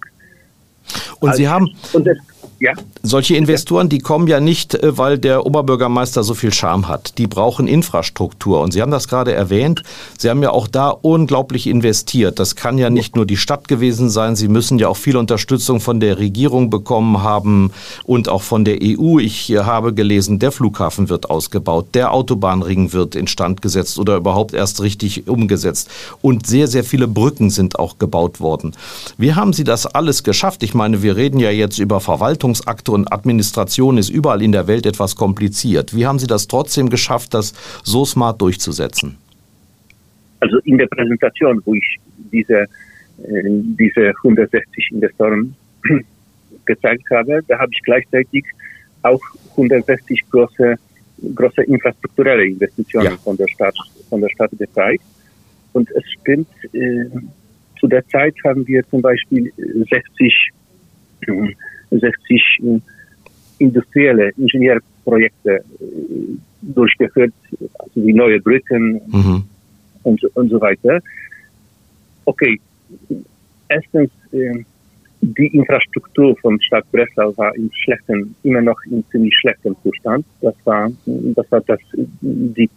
Und 1.20 1.36
Sie 1.36 1.48
also, 1.48 1.54
haben, 1.56 1.76
und 1.94 2.08
das, 2.08 2.18
ja. 2.60 2.74
Solche 3.04 3.36
Investoren, 3.36 3.88
die 3.88 4.00
kommen 4.00 4.28
ja 4.28 4.40
nicht, 4.40 4.74
äh, 4.74 4.98
weil 4.98 5.20
der 5.20 5.46
Oberbürgermeister 5.46 6.24
so 6.24 6.34
viel 6.34 6.52
Charme 6.52 6.88
hat. 6.88 7.18
Die 7.18 7.28
brauchen 7.28 7.68
Infrastruktur. 7.68 8.62
Und 8.62 8.72
Sie 8.74 8.82
haben 8.82 8.92
das 8.92 9.08
gerade 9.08 9.34
erwähnt. 9.34 9.84
Sie 10.18 10.30
haben 10.30 10.42
ja 10.42 10.52
auch 10.52 10.68
da 10.68 10.90
unglaublich 10.90 11.68
investiert. 11.68 12.40
Das 12.40 12.56
kann 12.56 12.78
ja 12.78 12.90
nicht 12.90 13.16
nur 13.16 13.26
die 13.26 13.38
Stadt 13.38 13.68
gewesen 13.68 14.10
sein. 14.10 14.36
Sie 14.36 14.48
müssen 14.48 14.80
ja 14.80 14.88
auch 14.88 14.98
viel 14.98 15.18
Unterstützung 15.18 15.80
von 15.80 16.00
der 16.00 16.18
Regierung 16.18 16.70
bekommen 16.70 17.22
haben 17.22 17.72
und 18.06 18.28
auch 18.28 18.42
von 18.42 18.66
der 18.66 18.80
EU. 18.82 19.20
Ich 19.20 19.52
habe 19.52 19.94
gelesen, 19.94 20.40
der 20.40 20.52
Flughafen 20.52 21.10
wird 21.10 21.30
ausgebaut, 21.30 21.90
der 21.94 22.12
Autobahnring 22.12 22.92
wird 22.92 23.16
instand 23.16 23.62
gesetzt 23.62 24.00
oder 24.00 24.18
überhaupt 24.18 24.54
erst 24.54 24.82
richtig 24.82 25.28
umgesetzt. 25.28 25.90
Und 26.22 26.48
sehr, 26.48 26.68
sehr 26.68 26.84
viele 26.84 27.08
Brücken 27.08 27.50
sind 27.50 27.78
auch 27.78 28.00
gebaut 28.00 28.40
worden. 28.40 28.76
Wie 29.18 29.36
haben 29.36 29.54
Sie 29.54 29.64
das 29.64 29.86
alles 29.86 30.24
geschafft? 30.24 30.64
Ich 30.64 30.74
meine, 30.74 31.04
wir 31.04 31.16
reden 31.16 31.40
ja 31.40 31.52
jetzt 31.52 31.78
über 31.78 32.00
Verwaltung. 32.00 32.27
Verwaltungsakte 32.28 32.92
und 32.92 33.12
Administration 33.14 33.98
ist 33.98 34.10
überall 34.10 34.42
in 34.42 34.52
der 34.52 34.68
Welt 34.68 34.86
etwas 34.86 35.16
kompliziert. 35.16 35.96
Wie 35.96 36.06
haben 36.06 36.20
Sie 36.20 36.28
das 36.28 36.48
trotzdem 36.48 36.90
geschafft, 36.90 37.34
das 37.34 37.54
so 37.84 38.04
smart 38.04 38.42
durchzusetzen? 38.42 39.18
Also 40.42 40.58
in 40.66 40.78
der 40.78 40.88
Präsentation, 40.88 41.62
wo 41.64 41.74
ich 41.74 41.98
diese, 42.34 42.64
äh, 42.64 42.68
diese 43.80 44.14
160 44.24 44.92
Investoren 44.92 45.56
gezeigt 46.66 47.06
habe, 47.12 47.42
da 47.48 47.60
habe 47.60 47.72
ich 47.72 47.82
gleichzeitig 47.84 48.44
auch 49.04 49.22
160 49.52 50.30
große, 50.30 50.76
große 51.34 51.64
infrastrukturelle 51.64 52.46
Investitionen 52.46 53.12
ja. 53.14 53.18
von 53.24 53.38
der 53.38 53.48
Stadt, 53.48 53.78
von 54.10 54.20
der 54.20 54.30
Stadt 54.30 54.52
gezeigt. 54.60 55.04
Und 55.72 55.90
es 55.92 56.04
stimmt, 56.20 56.50
äh, 56.74 57.06
zu 57.80 57.88
der 57.88 58.06
Zeit 58.10 58.36
haben 58.44 58.68
wir 58.68 58.86
zum 58.90 59.02
Beispiel 59.02 59.54
60 59.90 60.52
60 61.92 62.60
industrielle 63.60 64.30
Ingenieurprojekte 64.38 65.64
durchgeführt, 66.62 67.34
also 67.80 68.06
wie 68.06 68.14
neue 68.14 68.40
Brücken 68.40 69.02
mhm. 69.08 69.44
und, 70.04 70.24
und 70.36 70.50
so 70.50 70.60
weiter. 70.62 71.02
Okay, 72.26 72.60
erstens, 73.70 74.12
die 75.22 75.48
Infrastruktur 75.48 76.36
von 76.38 76.62
Stadt 76.62 76.86
Breslau 76.92 77.36
war 77.38 77.56
im 77.56 77.72
schlechten, 77.74 78.36
immer 78.44 78.62
noch 78.62 78.80
in 78.90 79.04
ziemlich 79.12 79.36
schlechtem 79.38 79.76
Zustand. 79.84 80.26
Das 80.42 80.56
war, 80.66 80.92
das 81.06 81.52
war 81.52 81.62
das, 81.62 81.80
die, 82.22 82.70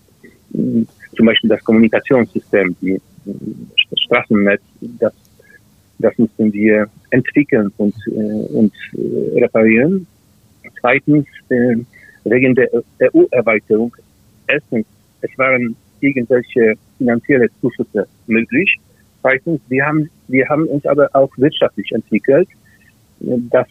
zum 0.53 1.27
Beispiel 1.27 1.51
das 1.51 1.63
Kommunikationssystem, 1.65 2.75
die, 2.81 3.01
das 3.25 4.01
Straßennetz, 4.01 4.63
das 4.99 5.13
das 6.01 6.17
müssen 6.19 6.53
wir 6.53 6.89
entwickeln 7.11 7.73
und, 7.77 7.95
äh, 8.07 8.55
und 8.55 8.73
äh, 8.95 9.41
reparieren. 9.41 10.07
Zweitens, 10.81 11.27
äh, 11.49 11.77
wegen 12.25 12.55
der 12.55 12.69
EU-Erweiterung. 13.01 13.95
Erstens, 14.47 14.87
es 15.21 15.31
waren 15.39 15.77
irgendwelche 16.01 16.75
finanzielle 16.99 17.49
Zuschüsse 17.61 18.07
möglich. 18.27 18.79
Zweitens, 19.21 19.61
wir 19.69 19.87
haben, 19.87 20.11
wir 20.29 20.49
haben 20.49 20.67
uns 20.67 20.85
aber 20.87 21.09
auch 21.13 21.31
wirtschaftlich 21.37 21.93
entwickelt. 21.93 22.49
Das 23.21 23.67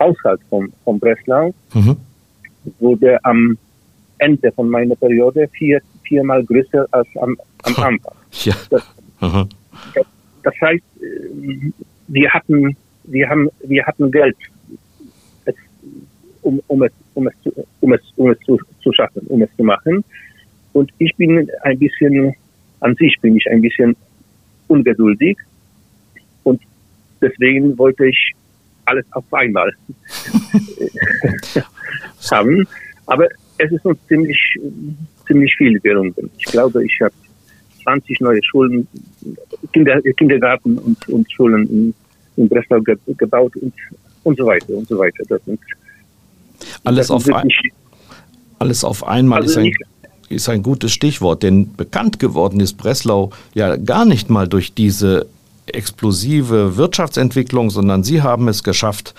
Haushalt 0.00 0.40
von, 0.48 0.72
von 0.84 0.98
Breslau 0.98 1.52
mhm. 1.74 1.96
wurde 2.78 3.22
am 3.24 3.58
Ende 4.18 4.50
von 4.52 4.68
meiner 4.68 4.96
Periode 4.96 5.48
vier, 5.48 5.80
viermal 6.02 6.44
größer 6.44 6.86
als 6.90 7.08
am, 7.20 7.36
am 7.64 7.76
Anfang. 7.76 8.00
Ja. 8.32 8.54
Das, 8.70 8.82
das, 9.94 10.06
das 10.42 10.54
heißt, 10.60 10.84
äh, 11.00 11.70
wir 12.08 12.30
hatten, 12.32 12.76
wir 13.04 13.28
haben, 13.28 13.48
wir 13.64 13.86
hatten 13.86 14.10
Geld, 14.10 14.36
um, 16.42 16.60
um 16.66 16.82
es, 16.82 16.92
um 17.14 17.26
es, 17.26 17.34
um 17.80 17.92
es, 17.92 18.00
um 18.16 18.30
es 18.30 18.38
zu, 18.40 18.58
zu 18.82 18.92
schaffen, 18.92 19.26
um 19.28 19.42
es 19.42 19.50
zu 19.56 19.64
machen. 19.64 20.04
Und 20.72 20.90
ich 20.98 21.14
bin 21.16 21.50
ein 21.62 21.78
bisschen, 21.78 22.34
an 22.80 22.94
sich 22.96 23.14
bin 23.20 23.36
ich 23.36 23.50
ein 23.50 23.60
bisschen 23.60 23.96
ungeduldig. 24.68 25.36
Und 26.44 26.62
deswegen 27.20 27.76
wollte 27.76 28.06
ich 28.06 28.32
alles 28.84 29.04
auf 29.12 29.24
einmal 29.32 29.72
haben. 32.30 32.66
Aber 33.06 33.26
es 33.58 33.72
ist 33.72 33.84
uns 33.84 33.98
ziemlich, 34.06 34.58
ziemlich 35.26 35.54
viel 35.56 35.80
gelungen. 35.80 36.14
Ich 36.38 36.44
glaube, 36.44 36.84
ich 36.84 37.00
habe 37.00 37.14
20 37.88 38.20
neue 38.20 38.40
Schulen, 38.44 38.86
Kinder, 39.72 40.00
Kindergarten 40.16 40.78
und, 40.78 41.08
und 41.08 41.32
Schulen 41.32 41.68
in, 41.70 41.94
in 42.36 42.48
Breslau 42.48 42.80
ge, 42.80 42.96
gebaut 43.06 43.56
und, 43.56 43.72
und 44.24 44.36
so 44.36 44.46
weiter 44.46 44.74
und 44.74 44.86
so 44.86 44.98
weiter. 44.98 45.24
Das 45.28 45.40
sind, 45.46 45.60
alles, 46.84 47.08
das 47.08 47.10
auf 47.10 47.32
ein, 47.32 47.48
alles 48.58 48.84
auf 48.84 49.06
einmal 49.06 49.40
also 49.40 49.60
ist, 49.60 49.66
ein, 49.66 49.74
ist 50.28 50.48
ein 50.48 50.62
gutes 50.62 50.92
Stichwort, 50.92 51.42
denn 51.42 51.72
bekannt 51.74 52.18
geworden 52.18 52.60
ist 52.60 52.74
Breslau 52.74 53.30
ja 53.54 53.76
gar 53.76 54.04
nicht 54.04 54.28
mal 54.28 54.48
durch 54.48 54.74
diese 54.74 55.26
explosive 55.66 56.76
Wirtschaftsentwicklung, 56.76 57.70
sondern 57.70 58.02
Sie 58.02 58.22
haben 58.22 58.48
es 58.48 58.62
geschafft, 58.62 59.14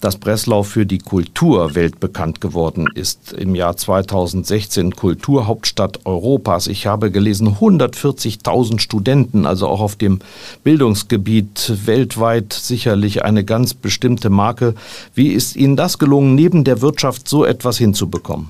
dass 0.00 0.16
Breslau 0.18 0.62
für 0.62 0.86
die 0.86 0.98
Kultur 0.98 1.74
weltbekannt 1.74 2.40
geworden 2.40 2.86
ist. 2.94 3.32
Im 3.32 3.54
Jahr 3.54 3.76
2016 3.76 4.92
Kulturhauptstadt 4.92 6.06
Europas. 6.06 6.66
Ich 6.66 6.86
habe 6.86 7.10
gelesen, 7.10 7.56
140.000 7.56 8.80
Studenten, 8.80 9.46
also 9.46 9.68
auch 9.68 9.80
auf 9.80 9.96
dem 9.96 10.20
Bildungsgebiet 10.64 11.86
weltweit 11.86 12.52
sicherlich 12.52 13.24
eine 13.24 13.44
ganz 13.44 13.74
bestimmte 13.74 14.30
Marke. 14.30 14.74
Wie 15.14 15.28
ist 15.28 15.56
Ihnen 15.56 15.76
das 15.76 15.98
gelungen, 15.98 16.34
neben 16.34 16.64
der 16.64 16.80
Wirtschaft 16.80 17.28
so 17.28 17.44
etwas 17.44 17.78
hinzubekommen? 17.78 18.48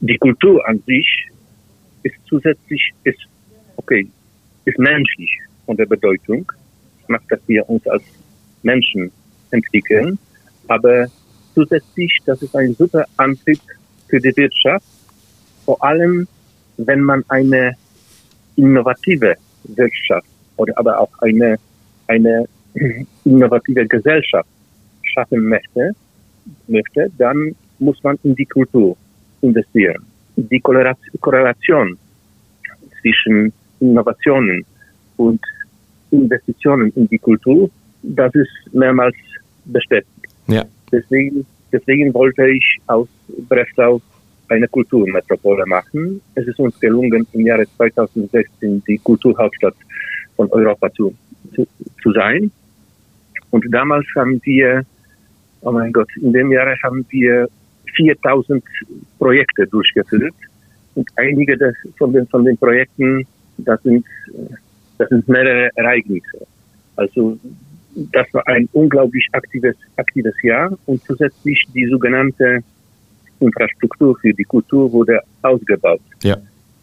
Die 0.00 0.16
Kultur 0.18 0.66
an 0.66 0.82
sich 0.86 1.28
ist 2.02 2.14
zusätzlich, 2.26 2.92
ist, 3.04 3.18
okay, 3.76 4.08
ist 4.64 4.78
menschlich 4.78 5.30
von 5.66 5.76
der 5.76 5.86
Bedeutung. 5.86 6.50
Das 7.00 7.08
macht, 7.08 7.30
dass 7.30 7.40
wir 7.46 7.68
uns 7.68 7.86
als 7.86 8.02
Menschen 8.62 9.10
entwickeln. 9.50 10.18
Aber 10.70 11.08
zusätzlich, 11.52 12.16
das 12.24 12.40
ist 12.42 12.54
ein 12.54 12.74
super 12.74 13.04
Antrieb 13.16 13.58
für 14.08 14.20
die 14.20 14.34
Wirtschaft. 14.36 14.86
Vor 15.64 15.82
allem, 15.82 16.28
wenn 16.76 17.00
man 17.00 17.24
eine 17.28 17.74
innovative 18.54 19.34
Wirtschaft 19.64 20.28
oder 20.56 20.72
aber 20.78 21.00
auch 21.00 21.10
eine, 21.22 21.58
eine 22.06 22.46
innovative 23.24 23.84
Gesellschaft 23.86 24.48
schaffen 25.02 25.48
möchte, 25.48 25.90
möchte, 26.68 27.10
dann 27.18 27.56
muss 27.80 28.00
man 28.04 28.16
in 28.22 28.36
die 28.36 28.46
Kultur 28.46 28.96
investieren. 29.40 30.06
Die 30.36 30.60
Korrelation 30.60 31.98
zwischen 33.00 33.52
Innovationen 33.80 34.64
und 35.16 35.40
Investitionen 36.12 36.92
in 36.94 37.08
die 37.08 37.18
Kultur, 37.18 37.68
das 38.04 38.32
ist 38.36 38.72
mehrmals 38.72 39.16
bestätigt. 39.64 40.19
Ja. 40.50 40.64
Deswegen, 40.90 41.46
deswegen 41.72 42.12
wollte 42.14 42.48
ich 42.48 42.78
aus 42.86 43.08
Breslau 43.48 44.00
eine 44.48 44.66
Kulturmetropole 44.66 45.64
machen. 45.66 46.20
Es 46.34 46.46
ist 46.46 46.58
uns 46.58 46.78
gelungen, 46.80 47.26
im 47.32 47.46
Jahre 47.46 47.64
2016 47.76 48.82
die 48.86 48.98
Kulturhauptstadt 48.98 49.76
von 50.36 50.50
Europa 50.50 50.92
zu, 50.92 51.14
zu, 51.54 51.66
zu 52.02 52.12
sein. 52.12 52.50
Und 53.50 53.64
damals 53.70 54.06
haben 54.16 54.40
wir, 54.44 54.84
oh 55.62 55.70
mein 55.72 55.92
Gott, 55.92 56.08
in 56.16 56.32
dem 56.32 56.50
Jahre 56.50 56.74
haben 56.82 57.06
wir 57.10 57.48
4000 57.94 58.62
Projekte 59.18 59.66
durchgeführt. 59.66 60.34
Und 60.94 61.08
einige 61.16 61.56
des, 61.56 61.74
von, 61.96 62.12
den, 62.12 62.26
von 62.26 62.44
den 62.44 62.56
Projekten, 62.56 63.26
das 63.58 63.80
sind, 63.82 64.04
das 64.98 65.08
sind 65.08 65.28
mehrere 65.28 65.70
Ereignisse. 65.76 66.46
Also 66.96 67.38
das 68.12 68.26
war 68.32 68.46
ein 68.48 68.68
unglaublich 68.72 69.26
aktives, 69.32 69.76
aktives 69.96 70.34
Jahr 70.42 70.76
und 70.86 71.02
zusätzlich 71.04 71.66
die 71.74 71.86
sogenannte 71.86 72.60
Infrastruktur 73.40 74.16
für 74.18 74.32
die 74.32 74.44
Kultur 74.44 74.90
wurde 74.92 75.20
ausgebaut. 75.42 76.00
Ja. 76.22 76.36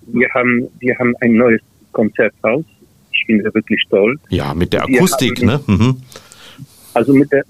Wir 0.07 0.29
haben, 0.33 0.67
wir 0.79 0.97
haben 0.97 1.15
ein 1.21 1.33
neues 1.33 1.61
Konzerthaus. 1.91 2.65
Ich 3.11 3.23
finde 3.25 3.53
wirklich 3.53 3.83
toll. 3.89 4.17
Ja, 4.29 4.53
mit 4.53 4.73
der 4.73 4.83
Akustik, 4.83 5.39
haben, 5.39 5.45
ne? 5.45 5.59
Mhm. 5.67 6.01
Also 6.93 7.13
mit 7.13 7.31
der, 7.31 7.43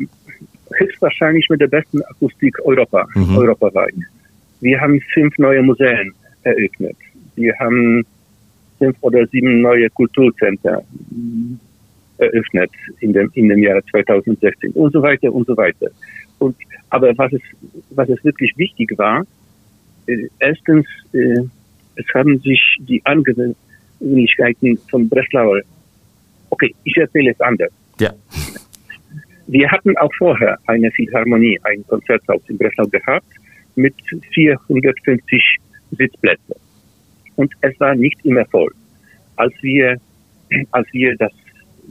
höchstwahrscheinlich 0.74 1.48
mit 1.50 1.62
der 1.62 1.68
besten 1.68 2.02
Akustik 2.04 2.58
Europa, 2.64 3.08
mhm. 3.16 3.38
europaweit. 3.38 3.96
Wir 4.62 4.80
haben 4.80 5.00
fünf 5.14 5.38
neue 5.38 5.62
Museen 5.62 6.14
eröffnet. 6.44 6.98
Wir 7.36 7.54
haben 7.60 8.06
fünf 8.80 8.98
oder 9.02 9.26
sieben 9.28 9.62
neue 9.62 9.90
Kulturzentren 9.92 10.82
eröffnet 12.18 12.72
in 13.00 13.14
dem, 13.14 13.32
in 13.34 13.50
dem 13.50 13.60
Jahr 13.60 13.82
2016 13.92 14.72
und 14.72 14.94
so 14.94 15.02
weiter 15.02 15.32
und 15.34 15.48
so 15.48 15.56
weiter. 15.56 15.88
Und, 16.40 16.56
aber 16.90 17.18
was 17.18 17.34
es, 17.34 17.42
was 17.92 18.10
es 18.10 18.24
wirklich 18.24 18.54
wichtig 18.58 18.98
war, 18.98 19.26
äh, 20.08 20.28
erstens, 20.40 20.86
äh, 21.14 21.42
es 21.96 22.06
haben 22.14 22.40
sich 22.40 22.78
die 22.80 23.02
Angelegenheiten 23.06 24.78
von 24.90 25.10
Breslauer, 25.10 25.62
okay, 26.50 26.74
ich 26.84 26.96
erzähle 26.98 27.32
es 27.32 27.42
anders. 27.42 27.72
Ja. 28.00 28.14
Wir 29.48 29.72
hatten 29.72 29.98
auch 29.98 30.14
vorher 30.18 30.58
eine 30.68 30.92
Philharmonie, 30.92 31.60
ein 31.64 31.86
Konzerthaus 31.88 32.42
in 32.48 32.58
Breslau 32.58 32.86
gehabt 32.88 33.28
mit 33.76 33.96
450 34.34 35.58
Sitzplätzen. 35.92 36.56
Und 37.38 37.54
es 37.62 37.80
war 37.80 37.96
nicht 37.96 38.18
immer 38.26 38.46
voll. 38.46 38.72
Als 39.38 39.54
wir, 39.62 39.98
als 40.72 40.88
wir 40.92 41.16
das, 41.16 41.32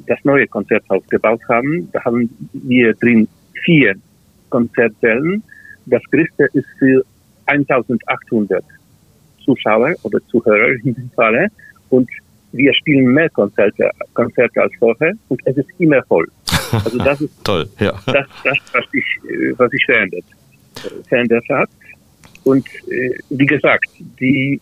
das 0.06 0.18
neue 0.24 0.46
Konzerthaus 0.46 1.02
gebaut 1.08 1.40
haben, 1.48 1.88
da 1.92 2.04
haben 2.04 2.28
wir 2.52 2.94
drin 2.94 3.28
vier 3.64 3.94
Konzertsälen. 4.50 5.42
Das 5.86 6.02
größte 6.10 6.48
ist 6.52 6.66
für 6.78 7.04
1800 7.46 8.64
Zuschauer 9.44 9.94
oder 10.02 10.18
Zuhörer 10.26 10.72
in 10.84 10.94
dem 10.94 11.10
Falle. 11.14 11.48
Und 11.88 12.08
wir 12.52 12.74
spielen 12.74 13.06
mehr 13.12 13.30
Konzerte, 13.30 13.90
Konzerte 14.14 14.62
als 14.62 14.72
vorher 14.78 15.12
und 15.28 15.40
es 15.44 15.56
ist 15.56 15.68
immer 15.78 16.02
voll. 16.04 16.26
Also 16.72 16.98
das 16.98 17.20
ist 17.20 17.32
toll, 17.44 17.68
ja. 17.78 17.92
Das, 18.06 18.26
das 18.44 18.58
was 18.72 18.90
sich, 18.90 19.04
was 19.56 19.70
sich 19.70 19.84
verändert, 19.84 20.24
verändert 21.08 21.44
hat. 21.48 21.68
Und 22.44 22.66
äh, 22.88 23.18
wie 23.30 23.46
gesagt, 23.46 23.88
die, 24.20 24.60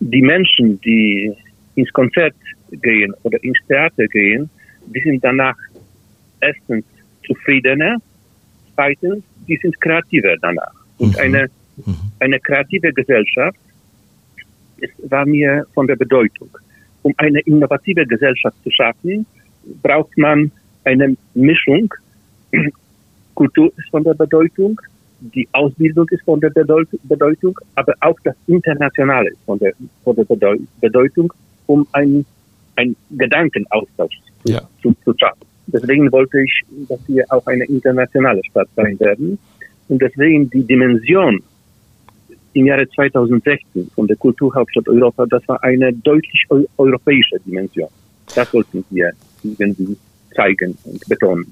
die 0.00 0.22
Menschen, 0.22 0.80
die 0.80 1.32
ins 1.74 1.92
Konzert 1.92 2.34
gehen 2.80 3.14
oder 3.22 3.42
ins 3.42 3.58
Theater 3.66 4.06
gehen, 4.08 4.48
die 4.86 5.00
sind 5.00 5.22
danach 5.22 5.56
erstens 6.40 6.84
zufriedener, 7.26 7.98
zweitens, 8.74 9.22
die 9.46 9.56
sind 9.56 9.80
kreativer 9.80 10.36
danach. 10.40 10.74
Und 10.98 11.14
mhm. 11.14 11.20
eine, 11.20 11.50
mhm. 11.76 11.96
eine 12.20 12.40
kreative 12.40 12.92
Gesellschaft 12.92 13.58
ist, 14.78 14.94
war 15.08 15.26
mir 15.26 15.66
von 15.74 15.86
der 15.86 15.96
Bedeutung. 15.96 16.48
Um 17.02 17.14
eine 17.16 17.40
innovative 17.40 18.06
Gesellschaft 18.06 18.56
zu 18.62 18.70
schaffen, 18.70 19.26
braucht 19.82 20.16
man 20.16 20.50
eine 20.84 21.16
Mischung. 21.34 21.92
Kultur 23.34 23.72
ist 23.76 23.88
von 23.90 24.04
der 24.04 24.14
Bedeutung, 24.14 24.80
die 25.22 25.48
Ausbildung 25.52 26.08
ist 26.10 26.24
von 26.24 26.40
der 26.40 26.50
Bedeutung, 26.50 27.58
aber 27.76 27.94
auch 28.00 28.18
das 28.24 28.34
Internationale 28.46 29.30
ist 29.30 29.42
von 29.46 29.58
der, 29.58 29.72
von 30.02 30.16
der 30.16 30.24
Bedeutung, 30.80 31.32
um 31.66 31.86
einen, 31.92 32.26
einen 32.76 32.96
Gedankenaustausch 33.10 34.18
ja. 34.44 34.60
zu, 34.82 34.94
zu 35.04 35.14
schaffen. 35.18 35.46
Deswegen 35.66 36.10
wollte 36.12 36.42
ich, 36.42 36.62
dass 36.88 37.00
wir 37.08 37.24
auch 37.30 37.46
eine 37.46 37.64
internationale 37.64 38.42
Stadt 38.50 38.68
sein 38.76 38.98
werden. 39.00 39.38
Und 39.88 40.02
deswegen 40.02 40.50
die 40.50 40.64
Dimension 40.64 41.42
im 42.54 42.66
Jahre 42.66 42.88
2016 42.88 43.90
von 43.94 44.06
der 44.06 44.16
Kulturhauptstadt 44.16 44.88
Europa, 44.88 45.26
das 45.26 45.46
war 45.48 45.62
eine 45.62 45.92
deutlich 45.92 46.46
europäische 46.76 47.38
Dimension. 47.46 47.88
Das 48.34 48.52
wollten 48.52 48.84
wir 48.90 49.12
irgendwie 49.42 49.96
zeigen 50.34 50.76
und 50.84 51.08
betonen. 51.08 51.46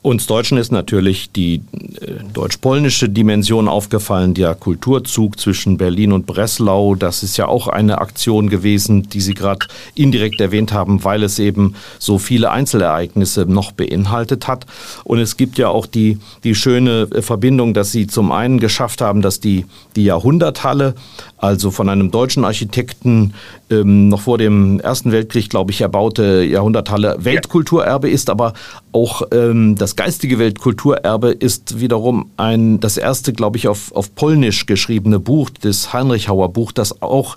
Uns 0.00 0.28
Deutschen 0.28 0.58
ist 0.58 0.70
natürlich 0.70 1.32
die 1.32 1.56
äh, 1.56 2.22
deutsch-polnische 2.32 3.08
Dimension 3.08 3.66
aufgefallen, 3.66 4.32
der 4.32 4.54
Kulturzug 4.54 5.40
zwischen 5.40 5.76
Berlin 5.76 6.12
und 6.12 6.24
Breslau. 6.24 6.94
Das 6.94 7.24
ist 7.24 7.36
ja 7.36 7.48
auch 7.48 7.66
eine 7.66 8.00
Aktion 8.00 8.48
gewesen, 8.48 9.08
die 9.08 9.20
Sie 9.20 9.34
gerade 9.34 9.66
indirekt 9.96 10.40
erwähnt 10.40 10.72
haben, 10.72 11.02
weil 11.02 11.24
es 11.24 11.40
eben 11.40 11.74
so 11.98 12.18
viele 12.18 12.52
Einzelereignisse 12.52 13.44
noch 13.46 13.72
beinhaltet 13.72 14.46
hat. 14.46 14.66
Und 15.02 15.18
es 15.18 15.36
gibt 15.36 15.58
ja 15.58 15.68
auch 15.68 15.86
die, 15.86 16.20
die 16.44 16.54
schöne 16.54 17.08
Verbindung, 17.20 17.74
dass 17.74 17.90
Sie 17.90 18.06
zum 18.06 18.30
einen 18.30 18.60
geschafft 18.60 19.00
haben, 19.00 19.20
dass 19.20 19.40
die, 19.40 19.66
die 19.96 20.04
Jahrhunderthalle, 20.04 20.94
also 21.38 21.72
von 21.72 21.88
einem 21.88 22.12
deutschen 22.12 22.44
Architekten 22.44 23.34
ähm, 23.68 24.08
noch 24.08 24.22
vor 24.22 24.38
dem 24.38 24.78
Ersten 24.78 25.10
Weltkrieg, 25.10 25.50
glaube 25.50 25.72
ich, 25.72 25.80
erbaute 25.80 26.44
Jahrhunderthalle 26.44 27.16
Weltkulturerbe 27.18 28.08
ist, 28.08 28.30
aber 28.30 28.54
auch 28.92 29.22
ähm, 29.32 29.76
das 29.76 29.96
geistige 29.96 30.38
Weltkulturerbe 30.38 31.30
ist 31.30 31.80
wiederum 31.80 32.30
ein, 32.36 32.80
das 32.80 32.96
erste, 32.96 33.32
glaube 33.32 33.56
ich, 33.56 33.68
auf, 33.68 33.92
auf 33.92 34.14
Polnisch 34.14 34.66
geschriebene 34.66 35.18
Buch, 35.18 35.50
das 35.50 35.92
Heinrichauer 35.92 36.52
Buch, 36.52 36.72
das 36.72 37.02
auch 37.02 37.36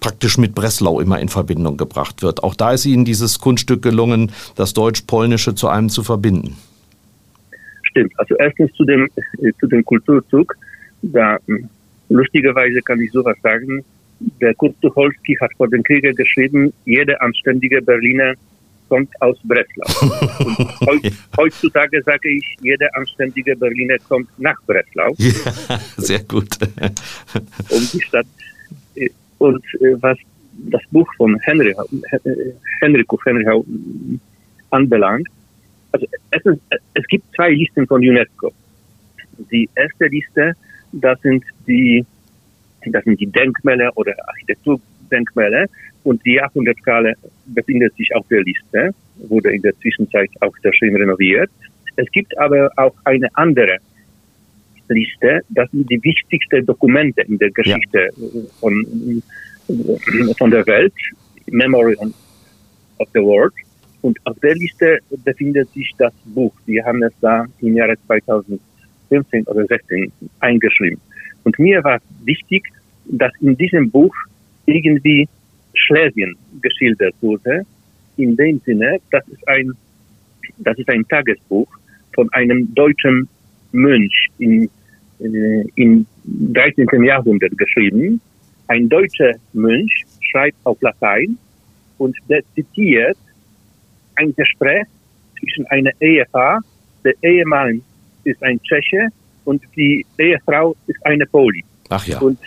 praktisch 0.00 0.38
mit 0.38 0.54
Breslau 0.54 1.00
immer 1.00 1.20
in 1.20 1.28
Verbindung 1.28 1.76
gebracht 1.76 2.22
wird. 2.22 2.42
Auch 2.42 2.54
da 2.54 2.72
ist 2.72 2.86
Ihnen 2.86 3.04
dieses 3.04 3.38
Kunststück 3.40 3.82
gelungen, 3.82 4.32
das 4.56 4.74
Deutsch-Polnische 4.74 5.54
zu 5.54 5.68
einem 5.68 5.88
zu 5.88 6.02
verbinden. 6.02 6.56
Stimmt. 7.82 8.12
Also 8.16 8.36
erstens 8.36 8.72
zu 8.74 8.84
dem, 8.84 9.08
zu 9.58 9.66
dem 9.66 9.84
Kulturzug. 9.84 10.56
Da 11.02 11.38
hm, 11.46 11.68
lustigerweise 12.08 12.80
kann 12.82 13.00
ich 13.00 13.10
sowas 13.12 13.36
sagen 13.42 13.84
der 14.40 14.54
Kurt 14.54 14.74
Tucholsky 14.82 15.36
hat 15.40 15.50
vor 15.56 15.68
dem 15.68 15.82
Krieg 15.82 16.04
geschrieben, 16.16 16.72
jeder 16.84 17.20
anständige 17.22 17.80
Berliner 17.82 18.34
kommt 18.88 19.10
aus 19.20 19.38
Breslau. 19.44 19.86
Und 20.90 21.12
heutzutage 21.36 22.02
sage 22.02 22.28
ich, 22.30 22.56
jeder 22.60 22.88
anständige 22.96 23.56
Berliner 23.56 23.96
kommt 24.08 24.28
nach 24.38 24.60
Breslau. 24.66 25.14
Ja, 25.18 25.80
sehr 25.96 26.24
gut. 26.24 26.48
um 27.70 27.88
die 27.92 28.00
Stadt. 28.00 28.26
Und 29.38 29.64
äh, 29.80 29.94
was 30.00 30.18
das 30.70 30.82
Buch 30.90 31.08
von 31.16 31.38
Henry, 31.40 31.74
Henrico 32.80 33.18
Henry 33.24 33.64
anbelangt, 34.70 35.28
also 35.92 36.06
es, 36.30 36.44
ist, 36.44 36.60
es 36.94 37.06
gibt 37.06 37.24
zwei 37.34 37.50
Listen 37.50 37.86
von 37.86 38.00
UNESCO. 38.00 38.52
Die 39.50 39.68
erste 39.74 40.06
Liste, 40.06 40.54
das 40.92 41.20
sind 41.22 41.44
die 41.66 42.04
das 42.86 43.04
sind 43.04 43.20
die 43.20 43.26
Denkmäler 43.26 43.90
oder 43.96 44.14
Architekturdenkmäler. 44.28 45.66
Und 46.08 46.24
die 46.24 46.36
Jahrhundertskala 46.36 47.12
befindet 47.48 47.94
sich 47.96 48.14
auf 48.16 48.26
der 48.28 48.42
Liste, 48.42 48.94
wurde 49.28 49.50
in 49.50 49.60
der 49.60 49.78
Zwischenzeit 49.78 50.30
auch 50.40 50.56
sehr 50.62 50.72
schön 50.72 50.96
renoviert. 50.96 51.50
Es 51.96 52.10
gibt 52.12 52.32
aber 52.38 52.70
auch 52.76 52.94
eine 53.04 53.28
andere 53.34 53.76
Liste, 54.88 55.42
das 55.50 55.70
sind 55.70 55.90
die 55.90 56.02
wichtigsten 56.02 56.64
Dokumente 56.64 57.20
in 57.20 57.36
der 57.36 57.50
Geschichte 57.50 58.08
ja. 58.16 58.40
von, 58.58 59.22
von 60.38 60.50
der 60.50 60.66
Welt, 60.66 60.94
Memory 61.50 61.94
of 62.96 63.08
the 63.12 63.20
World. 63.20 63.52
Und 64.00 64.18
auf 64.24 64.38
der 64.40 64.54
Liste 64.54 65.00
befindet 65.10 65.68
sich 65.74 65.92
das 65.98 66.14
Buch. 66.24 66.54
Wir 66.64 66.86
haben 66.86 67.02
es 67.02 67.12
da 67.20 67.44
im 67.60 67.76
Jahre 67.76 67.96
2015 68.06 69.44
oder 69.44 69.66
16 69.66 70.10
eingeschrieben. 70.40 71.02
Und 71.44 71.58
mir 71.58 71.84
war 71.84 71.98
wichtig, 72.24 72.64
dass 73.04 73.32
in 73.42 73.58
diesem 73.58 73.90
Buch 73.90 74.14
irgendwie 74.64 75.28
Schlesien 75.78 76.36
geschildert 76.60 77.14
wurde, 77.20 77.64
in 78.16 78.36
dem 78.36 78.60
Sinne, 78.64 78.98
das 79.10 79.26
ist 79.28 79.46
ein, 79.48 79.72
das 80.58 80.78
ist 80.78 80.88
ein 80.88 81.06
Tagesbuch 81.08 81.68
von 82.14 82.28
einem 82.32 82.74
deutschen 82.74 83.28
Mönch 83.72 84.28
in, 84.38 84.68
äh, 85.20 85.64
im 85.76 86.06
13. 86.24 87.04
Jahrhundert 87.04 87.56
geschrieben. 87.56 88.20
Ein 88.66 88.88
deutscher 88.88 89.34
Mönch 89.52 90.04
schreibt 90.20 90.56
auf 90.64 90.80
Latein 90.82 91.38
und 91.98 92.16
der 92.28 92.42
zitiert 92.54 93.16
ein 94.16 94.34
Gespräch 94.34 94.86
zwischen 95.38 95.66
einer 95.66 95.92
Ehepaar. 96.00 96.60
Der 97.04 97.14
Ehemann 97.22 97.82
ist 98.24 98.42
ein 98.42 98.60
Tscheche 98.62 99.08
und 99.44 99.62
die 99.76 100.04
Ehefrau 100.18 100.76
ist 100.86 101.04
eine 101.06 101.24
Poli. 101.26 101.64
Ach 101.88 102.06
ja. 102.06 102.18
Und 102.18 102.38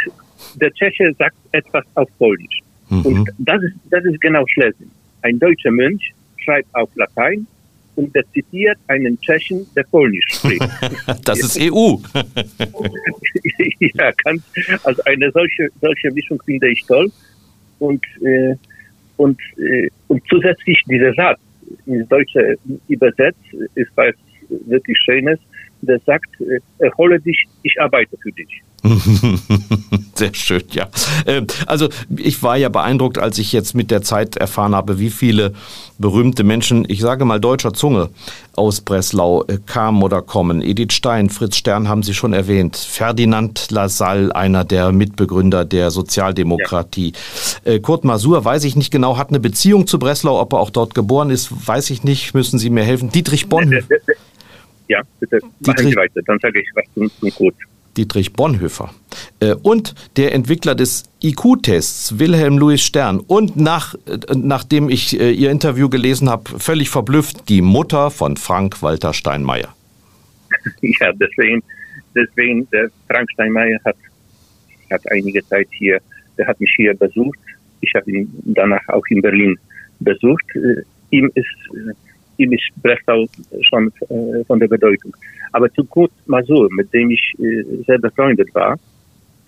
der 0.56 0.72
Tscheche 0.74 1.14
sagt 1.18 1.38
etwas 1.52 1.86
auf 1.96 2.10
Polnisch. 2.18 2.60
Mhm. 2.92 3.06
Und 3.06 3.30
das 3.40 3.64
ist, 3.64 3.76
das 3.90 4.04
ist 4.06 4.20
genau 4.22 4.46
Schlesien. 4.48 4.92
Ein 5.22 5.40
deutscher 5.40 5.72
Mönch 5.72 6.14
schreibt 6.38 6.74
auf 6.76 6.90
Latein 6.96 7.48
und 7.96 8.14
der 8.16 8.24
zitiert 8.32 8.78
einen 8.88 9.20
Tschechen, 9.22 9.66
der 9.76 9.84
Polnisch 9.84 10.26
spricht. 10.30 10.62
das 11.26 11.40
ist 11.40 11.60
EU. 11.60 11.96
ja, 13.80 14.12
ganz, 14.24 14.44
also 14.84 15.02
eine 15.06 15.32
solche, 15.32 15.70
solche 15.82 16.12
Mischung 16.12 16.42
finde 16.46 16.70
ich 16.70 16.84
toll. 16.86 17.12
Und, 17.80 18.04
äh, 18.24 18.56
und, 19.18 19.40
äh, 19.58 19.90
und 20.08 20.22
zusätzlich 20.30 20.84
dieser 20.90 21.14
Satz 21.14 21.40
ins 21.86 22.08
Deutsche 22.10 22.58
übersetzt 22.88 23.40
ist 23.76 23.92
was 23.96 24.14
wirklich 24.50 24.98
Schönes. 25.00 25.40
Der 25.82 26.00
sagt, 26.00 26.30
äh, 26.42 26.60
erhole 26.80 27.20
dich, 27.20 27.46
ich 27.64 27.80
arbeite 27.80 28.18
für 28.18 28.32
dich. 28.32 28.62
Sehr 30.16 30.34
schön, 30.34 30.64
ja. 30.72 30.88
Ähm, 31.28 31.46
also 31.68 31.90
ich 32.16 32.42
war 32.42 32.58
ja 32.58 32.70
beeindruckt, 32.70 33.20
als 33.20 33.38
ich 33.38 33.52
jetzt 33.52 33.76
mit 33.76 33.92
der 33.92 34.02
Zeit 34.02 34.38
erfahren 34.38 34.74
habe, 34.74 34.98
wie 34.98 35.12
viele 35.12 35.54
berühmte 36.00 36.44
Menschen, 36.44 36.86
ich 36.90 37.00
sage 37.00 37.24
mal 37.26 37.40
deutscher 37.40 37.74
Zunge, 37.74 38.10
aus 38.56 38.82
Breslau 38.82 39.44
äh, 39.44 39.60
kamen 39.66 40.02
oder 40.02 40.24
kommen. 40.24 40.62
Edith 40.64 40.94
Stein, 40.94 41.30
Fritz 41.30 41.58
Stern 41.58 41.88
haben 41.88 42.02
Sie 42.02 42.16
schon 42.16 42.34
erwähnt. 42.34 42.76
Ferdinand 42.76 43.70
Lassalle, 43.70 44.36
einer 44.36 44.64
der 44.64 44.92
Mitbegründer 44.92 45.64
der 45.64 45.92
Sozialdemokratie. 45.92 47.14
Ja. 47.64 47.74
Äh, 47.74 47.80
Kurt 47.80 48.04
Masur, 48.04 48.44
weiß 48.44 48.64
ich 48.64 48.76
nicht 48.76 48.90
genau, 48.90 49.18
hat 49.18 49.30
eine 49.30 49.40
Beziehung 49.40 49.86
zu 49.86 50.00
Breslau, 50.00 50.40
ob 50.40 50.54
er 50.54 50.60
auch 50.60 50.72
dort 50.72 50.96
geboren 50.96 51.30
ist, 51.30 51.68
weiß 51.68 51.92
ich 51.92 52.04
nicht, 52.04 52.34
müssen 52.34 52.58
Sie 52.58 52.72
mir 52.72 52.84
helfen. 52.84 53.10
Dietrich 53.12 53.48
Bonhoeffer. 53.48 53.96
Ja, 54.88 55.04
bitte 55.22 55.40
machen 55.66 55.88
Sie 55.88 55.96
weiter, 55.96 56.20
dann 56.26 56.38
sage 56.42 56.60
ich 56.60 56.68
was 56.76 56.84
zum, 56.94 57.10
zum 57.18 57.34
Kurt. 57.34 57.56
Dietrich 57.98 58.34
Bonhoeffer 58.34 58.94
äh, 59.40 59.54
und 59.54 59.96
der 60.18 60.34
Entwickler 60.34 60.76
des 60.76 61.04
IQ-Tests, 61.24 62.20
Wilhelm 62.20 62.58
Louis 62.58 62.82
Stern 62.82 63.20
und 63.20 63.58
nach, 63.58 63.96
äh, 64.06 64.18
nachdem 64.36 64.90
ich 64.90 65.20
äh, 65.20 65.32
Ihr 65.32 65.52
Interview 65.52 65.90
gelesen 65.90 66.30
habe, 66.30 66.60
völlig 66.60 66.90
verblüfft, 66.90 67.50
die 67.50 67.62
Mutter 67.62 68.12
von 68.12 68.38
Frank 68.38 68.82
Walter 68.82 69.14
Steinmeier. 69.14 69.76
Ja, 70.82 71.12
deswegen, 71.14 71.64
deswegen 72.14 72.68
Frank 73.08 73.32
Steinmeier 73.32 73.80
hat, 73.86 73.96
hat 74.92 75.02
einige 75.10 75.44
Zeit 75.48 75.68
hier, 75.72 76.00
der 76.38 76.46
hat 76.46 76.60
mich 76.60 76.72
hier 76.76 76.94
besucht. 76.94 77.40
Ich 77.80 77.96
habe 77.96 78.12
ihn 78.12 78.30
danach 78.44 78.88
auch 78.90 79.06
in 79.10 79.22
Berlin 79.22 79.58
besucht. 80.02 80.44
Ihm 81.10 81.32
ist, 81.34 81.48
ist 82.50 82.70
Breslau 82.82 83.28
schon 83.70 83.92
von 84.48 84.60
der 84.60 84.68
Bedeutung. 84.68 85.16
Aber 85.52 85.72
zu 85.74 85.84
Kurt 85.86 86.12
Masur, 86.26 86.70
mit 86.72 86.94
dem 86.94 87.12
ich 87.12 87.34
äh, 87.40 87.64
sehr 87.86 88.00
befreundet 88.00 88.54
war, 88.54 88.80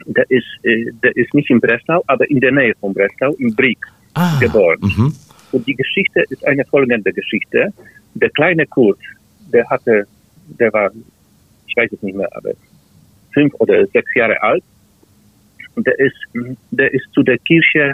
der 0.05 0.29
ist, 0.29 0.45
äh, 0.63 0.91
der 1.03 1.15
ist 1.15 1.33
nicht 1.33 1.49
in 1.49 1.59
Breslau, 1.59 2.03
aber 2.07 2.29
in 2.29 2.39
der 2.39 2.51
Nähe 2.51 2.73
von 2.79 2.93
Breslau, 2.93 3.33
in 3.39 3.55
Brieg, 3.55 3.79
ah, 4.15 4.37
geboren. 4.39 4.79
Mhm. 4.81 5.13
Und 5.51 5.67
die 5.67 5.75
Geschichte 5.75 6.23
ist 6.29 6.45
eine 6.45 6.65
folgende 6.65 7.13
Geschichte. 7.13 7.71
Der 8.15 8.29
kleine 8.31 8.65
Kurt, 8.67 8.99
der 9.51 9.69
hatte, 9.69 10.07
der 10.59 10.73
war, 10.73 10.91
ich 11.67 11.75
weiß 11.75 11.91
es 11.91 12.01
nicht 12.01 12.15
mehr, 12.15 12.29
aber 12.35 12.51
fünf 13.33 13.53
oder 13.59 13.85
sechs 13.87 14.13
Jahre 14.15 14.41
alt. 14.41 14.63
Und 15.75 15.87
der 15.87 15.97
ist, 15.99 16.15
der 16.71 16.93
ist 16.93 17.05
zu 17.13 17.23
der 17.23 17.37
Kirche, 17.39 17.93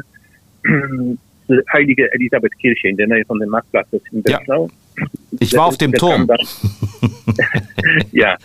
zur 1.47 1.63
Heilige 1.73 2.11
Elisabeth 2.13 2.57
Kirche 2.59 2.89
in 2.89 2.97
der 2.97 3.07
Nähe 3.07 3.25
von 3.25 3.39
dem 3.39 3.49
Marktplatz 3.49 3.87
in 4.11 4.21
Breslau. 4.21 4.67
Ja. 4.67 4.73
Ich 5.39 5.53
war 5.55 5.67
auf 5.67 5.77
dem 5.77 5.93
Turm. 5.93 6.27
ja, 8.11 8.37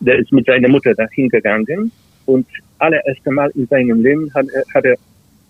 der 0.00 0.18
ist 0.18 0.32
mit 0.32 0.46
seiner 0.46 0.68
Mutter 0.68 0.94
dahin 0.94 1.28
gegangen 1.28 1.90
und 2.26 2.46
allererste 2.78 3.30
Mal 3.30 3.50
in 3.54 3.66
seinem 3.66 4.02
Leben 4.02 4.32
hat, 4.34 4.46
hat 4.74 4.84
er 4.84 4.96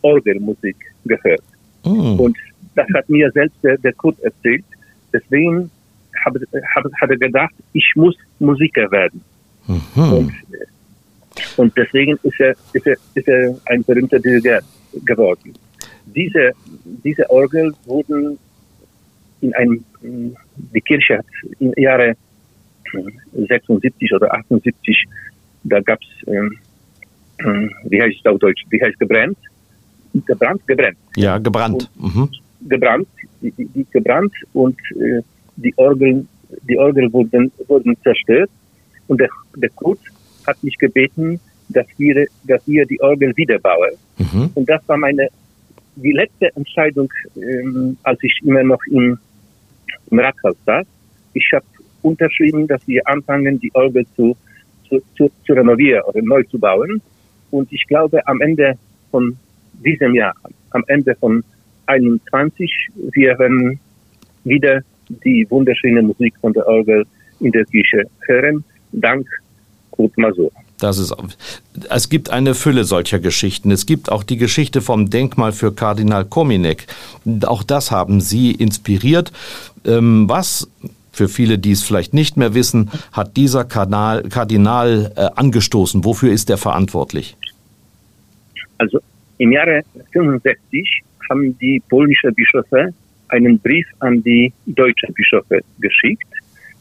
Orgelmusik 0.02 0.76
gehört. 1.04 1.42
Mm. 1.84 2.20
Und 2.20 2.36
das 2.74 2.86
hat 2.94 3.08
mir 3.08 3.30
selbst 3.32 3.56
der, 3.62 3.76
der 3.78 3.92
Kurt 3.94 4.18
erzählt. 4.20 4.64
Deswegen 5.12 5.70
habe, 6.24 6.40
habe, 6.74 6.90
hat 7.00 7.10
er 7.10 7.16
gedacht, 7.16 7.54
ich 7.72 7.92
muss 7.96 8.16
Musiker 8.38 8.90
werden. 8.90 9.20
Mhm. 9.66 10.12
Und, 10.12 10.32
und 11.56 11.76
deswegen 11.76 12.18
ist 12.22 12.40
er, 12.40 12.54
ist, 12.72 12.86
er, 12.86 12.96
ist 13.14 13.28
er 13.28 13.56
ein 13.66 13.84
berühmter 13.84 14.18
Dirigent 14.18 14.64
geworden. 15.04 15.52
Diese, 16.06 16.52
diese 17.04 17.28
Orgel 17.30 17.74
wurden 17.84 18.38
in 19.40 19.54
einem, 19.54 19.84
die 20.02 20.80
Kirche 20.80 21.18
hat 21.18 21.26
im 21.60 21.72
Jahre 21.76 22.16
76 23.32 24.12
oder 24.14 24.32
78, 24.34 25.04
da 25.64 25.80
gab 25.80 25.98
es, 26.00 26.28
ähm, 26.28 26.56
ähm, 27.40 27.72
wie 27.84 28.00
heißt 28.00 28.18
es 28.18 28.26
auf 28.26 28.38
Deutsch, 28.38 28.62
wie 28.70 28.80
heißt 28.80 28.98
gebrannt? 28.98 29.38
Gebrannt, 30.26 30.66
gebrannt. 30.66 30.96
Ja, 31.16 31.38
gebrannt. 31.38 31.90
Mhm. 31.96 32.28
Gebrannt, 32.68 33.08
die, 33.40 33.52
die, 33.52 33.86
gebrannt 33.90 34.32
und 34.52 34.78
äh, 34.92 35.20
die 35.56 35.72
Orgeln, 35.76 36.28
die 36.68 36.78
Orgel 36.78 37.12
wurden, 37.12 37.52
wurden 37.68 37.96
zerstört 38.02 38.50
und 39.06 39.20
der, 39.20 39.28
der 39.56 39.70
Kurt 39.70 40.00
hat 40.46 40.62
mich 40.64 40.76
gebeten, 40.78 41.40
dass 41.68 41.86
wir, 41.98 42.26
dass 42.44 42.66
wir 42.66 42.86
die 42.86 43.00
Orgel 43.00 43.36
wiederbauen. 43.36 43.92
Mhm. 44.18 44.50
Und 44.54 44.68
das 44.68 44.80
war 44.88 44.96
meine, 44.96 45.28
die 45.96 46.12
letzte 46.12 46.54
Entscheidung, 46.56 47.12
ähm, 47.36 47.96
als 48.02 48.22
ich 48.22 48.40
immer 48.42 48.62
noch 48.62 48.80
im, 48.90 49.18
im 50.10 50.18
Rathaus 50.18 50.56
saß. 50.66 50.86
Ich 51.34 51.50
habe 51.52 51.64
unterschrieben, 52.02 52.66
dass 52.66 52.86
wir 52.86 53.06
anfangen, 53.06 53.58
die 53.60 53.74
Orgel 53.74 54.06
zu, 54.16 54.36
zu, 54.88 55.00
zu, 55.16 55.30
zu 55.46 55.52
renovieren 55.52 56.02
oder 56.02 56.22
neu 56.22 56.42
zu 56.44 56.58
bauen. 56.58 57.00
Und 57.50 57.72
ich 57.72 57.86
glaube, 57.86 58.26
am 58.26 58.40
Ende 58.40 58.78
von 59.10 59.36
diesem 59.84 60.14
Jahr, 60.14 60.34
am 60.70 60.84
Ende 60.86 61.14
von 61.14 61.42
21, 61.86 62.70
wir 63.12 63.38
werden 63.38 63.80
wieder 64.44 64.82
die 65.24 65.46
wunderschöne 65.48 66.02
Musik 66.02 66.34
von 66.40 66.52
der 66.52 66.66
Orgel 66.66 67.06
in 67.40 67.52
der 67.52 67.64
Kirche 67.64 68.04
hören. 68.26 68.64
Dank 68.92 69.26
Kurt 69.90 70.16
Masur. 70.18 70.52
Das 70.78 70.98
ist, 70.98 71.14
es 71.90 72.08
gibt 72.08 72.30
eine 72.30 72.54
Fülle 72.54 72.84
solcher 72.84 73.18
Geschichten. 73.18 73.70
Es 73.70 73.84
gibt 73.84 74.10
auch 74.12 74.22
die 74.22 74.36
Geschichte 74.36 74.80
vom 74.80 75.10
Denkmal 75.10 75.52
für 75.52 75.74
Kardinal 75.74 76.24
Kominek. 76.24 76.86
Auch 77.44 77.62
das 77.62 77.90
haben 77.90 78.20
Sie 78.20 78.52
inspiriert. 78.52 79.32
Ähm, 79.84 80.28
was 80.28 80.70
für 81.12 81.28
viele, 81.28 81.58
die 81.58 81.72
es 81.72 81.82
vielleicht 81.82 82.14
nicht 82.14 82.36
mehr 82.36 82.54
wissen, 82.54 82.90
hat 83.12 83.36
dieser 83.36 83.64
Kardinal, 83.64 84.22
Kardinal 84.28 85.12
äh, 85.16 85.20
angestoßen? 85.34 86.04
Wofür 86.04 86.32
ist 86.32 86.48
er 86.48 86.58
verantwortlich? 86.58 87.36
Also 88.78 89.00
im 89.38 89.52
Jahre 89.52 89.82
65 90.12 91.02
haben 91.28 91.58
die 91.58 91.82
polnischen 91.88 92.32
Bischöfe 92.34 92.94
einen 93.28 93.58
Brief 93.58 93.86
an 93.98 94.22
die 94.22 94.52
deutschen 94.66 95.12
Bischöfe 95.12 95.60
geschickt. 95.80 96.28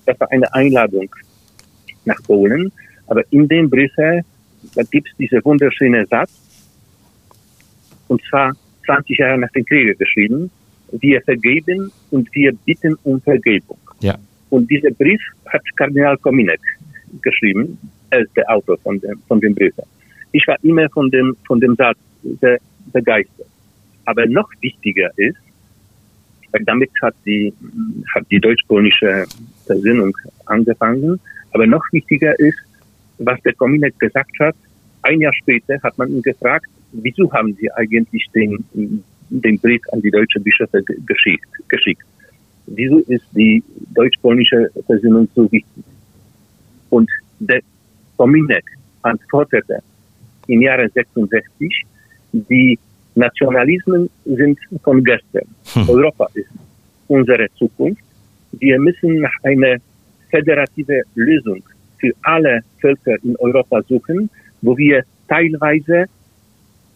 Das 0.06 0.20
war 0.20 0.32
eine 0.32 0.52
Einladung 0.54 1.10
nach 2.06 2.22
Polen. 2.24 2.72
Aber 3.08 3.24
in 3.32 3.48
dem 3.48 3.70
Brief 3.70 3.92
gibt 4.92 5.10
es 5.10 5.18
diesen 5.18 5.44
wunderschönen 5.44 6.06
Satz, 6.08 6.32
und 8.08 8.22
zwar 8.30 8.56
20 8.86 9.18
Jahre 9.18 9.38
nach 9.38 9.52
dem 9.52 9.66
Krieg 9.66 9.98
geschrieben, 9.98 10.50
wir 10.92 11.22
vergeben 11.22 11.92
und 12.12 12.34
wir 12.34 12.54
bitten 12.66 12.98
um 13.04 13.20
Vergebung. 13.22 13.78
Ja. 14.00 14.18
Und 14.50 14.70
dieser 14.70 14.92
Brief 14.92 15.22
hat 15.48 15.62
Kardinal 15.76 16.18
Kominek 16.18 16.62
geschrieben, 17.22 17.78
er 18.10 18.22
ist 18.22 18.36
der 18.38 18.50
Autor 18.50 18.78
von 18.78 19.00
dem, 19.02 19.22
von 19.28 19.42
dem 19.42 19.54
Brief. 19.54 19.74
Ich 20.32 20.48
war 20.48 20.56
immer 20.64 20.90
von 20.90 21.10
dem, 21.12 21.36
von 21.46 21.60
dem 21.60 21.76
Satz 21.76 21.98
sehr 22.40 22.60
begeistert. 22.94 23.48
Aber 24.06 24.26
noch 24.26 24.50
wichtiger 24.62 25.10
ist, 25.18 25.38
weil 26.52 26.64
damit 26.64 26.90
hat 27.02 27.16
die, 27.26 27.54
hat 28.14 28.26
die 28.32 28.40
deutsch-polnische 28.40 29.26
Versöhnung 29.66 30.18
angefangen, 30.46 31.20
aber 31.52 31.68
noch 31.68 31.84
wichtiger 31.92 32.38
ist, 32.40 32.58
was 33.20 33.42
der 33.42 33.54
Kominek 33.54 33.98
gesagt 34.00 34.40
hat, 34.40 34.56
ein 35.04 35.22
Jahr 35.22 35.34
später 35.34 35.80
hat 35.84 35.98
man 35.98 36.10
ihn 36.12 36.22
gefragt, 36.22 36.68
wieso 36.92 37.32
haben 37.32 37.54
Sie 37.54 37.72
eigentlich 37.72 38.26
den, 38.34 38.64
den 39.30 39.60
Brief 39.60 39.82
an 39.92 40.02
die 40.02 40.12
deutsche 40.12 40.40
Bischöfe 40.40 40.84
geschickt? 40.84 41.48
geschickt? 41.70 42.04
Wieso 42.68 43.00
ist 43.00 43.26
die 43.34 43.64
deutsch-polnische 43.94 44.70
Versöhnung 44.86 45.28
so 45.34 45.50
wichtig? 45.52 45.84
Und 46.90 47.10
der 47.40 47.62
Kominek 48.18 48.66
antwortete 49.02 49.82
im 50.48 50.62
Jahre 50.62 50.90
66, 50.90 51.86
die 52.32 52.78
Nationalismen 53.16 54.10
sind 54.26 54.60
von 54.84 55.04
gestern. 55.04 55.48
Hm. 55.74 55.90
Europa 55.90 56.28
ist 56.34 56.50
unsere 57.08 57.48
Zukunft. 57.58 58.02
Wir 58.52 58.80
müssen 58.80 59.22
nach 59.22 59.34
einer 59.44 59.78
föderative 60.30 61.04
Lösung 61.16 61.64
für 62.00 62.12
alle 62.24 62.62
Völker 62.80 63.16
in 63.24 63.36
Europa 63.38 63.82
suchen, 63.84 64.30
wo 64.62 64.78
wir 64.78 65.04
teilweise, 65.28 66.06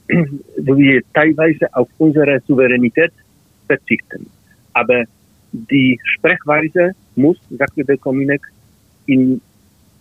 wo 0.10 0.78
wir 0.78 1.02
teilweise 1.14 1.74
auf 1.74 1.88
unsere 1.98 2.40
Souveränität 2.48 3.12
verzichten. 3.68 4.28
Aber 4.74 5.04
die 5.52 6.00
Sprechweise 6.04 6.92
muss, 7.16 7.38
sagte 7.58 7.84
der 7.84 7.98
Kominek, 7.98 8.42
in, 9.06 9.42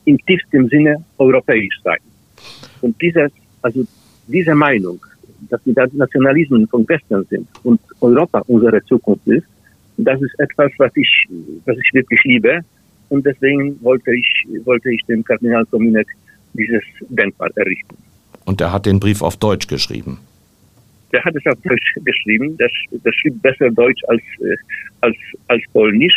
in 0.05 0.19
tiefstem 0.19 0.69
Sinne 0.69 1.05
europäisch 1.19 1.81
sein. 1.83 1.99
Und 2.81 3.01
dieses, 3.01 3.33
also 3.63 3.85
diese 4.27 4.55
Meinung, 4.55 5.01
dass 5.49 5.63
die 5.65 5.73
Nationalismen 5.73 6.69
von 6.69 6.87
gestern 6.87 7.25
sind 7.25 7.49
und 7.65 7.81
Europa 8.01 8.43
unsere 8.47 8.85
Zukunft 8.85 9.27
ist, 9.27 9.47
das 9.97 10.21
ist 10.23 10.39
etwas, 10.39 10.71
was 10.79 10.93
ich, 10.97 11.27
was 11.65 11.77
ich 11.77 11.91
wirklich 11.93 12.23
liebe. 12.25 12.61
Und 13.11 13.27
deswegen 13.27 13.77
wollte 13.83 14.13
ich, 14.15 14.47
wollte 14.65 14.91
ich 14.91 15.05
dem 15.05 15.23
Kardinal 15.23 15.67
Kominek 15.67 16.09
dieses 16.55 16.83
Denkmal 17.09 17.51
errichten. 17.57 17.97
Und 18.45 18.61
er 18.61 18.73
hat 18.73 18.87
den 18.87 18.99
Brief 18.99 19.21
auf 19.21 19.37
Deutsch 19.37 19.67
geschrieben. 19.67 20.19
Der 21.13 21.23
hat 21.25 21.35
es 21.35 21.45
auf 21.47 21.61
Deutsch 21.63 21.95
geschrieben. 22.05 22.57
Das, 22.57 22.71
das 23.05 23.15
schrieb 23.17 23.43
besser 23.43 23.71
Deutsch 23.71 24.03
als, 24.09 24.23
äh, 24.41 24.57
als, 25.01 25.17
als 25.49 25.63
Polnisch, 25.73 26.17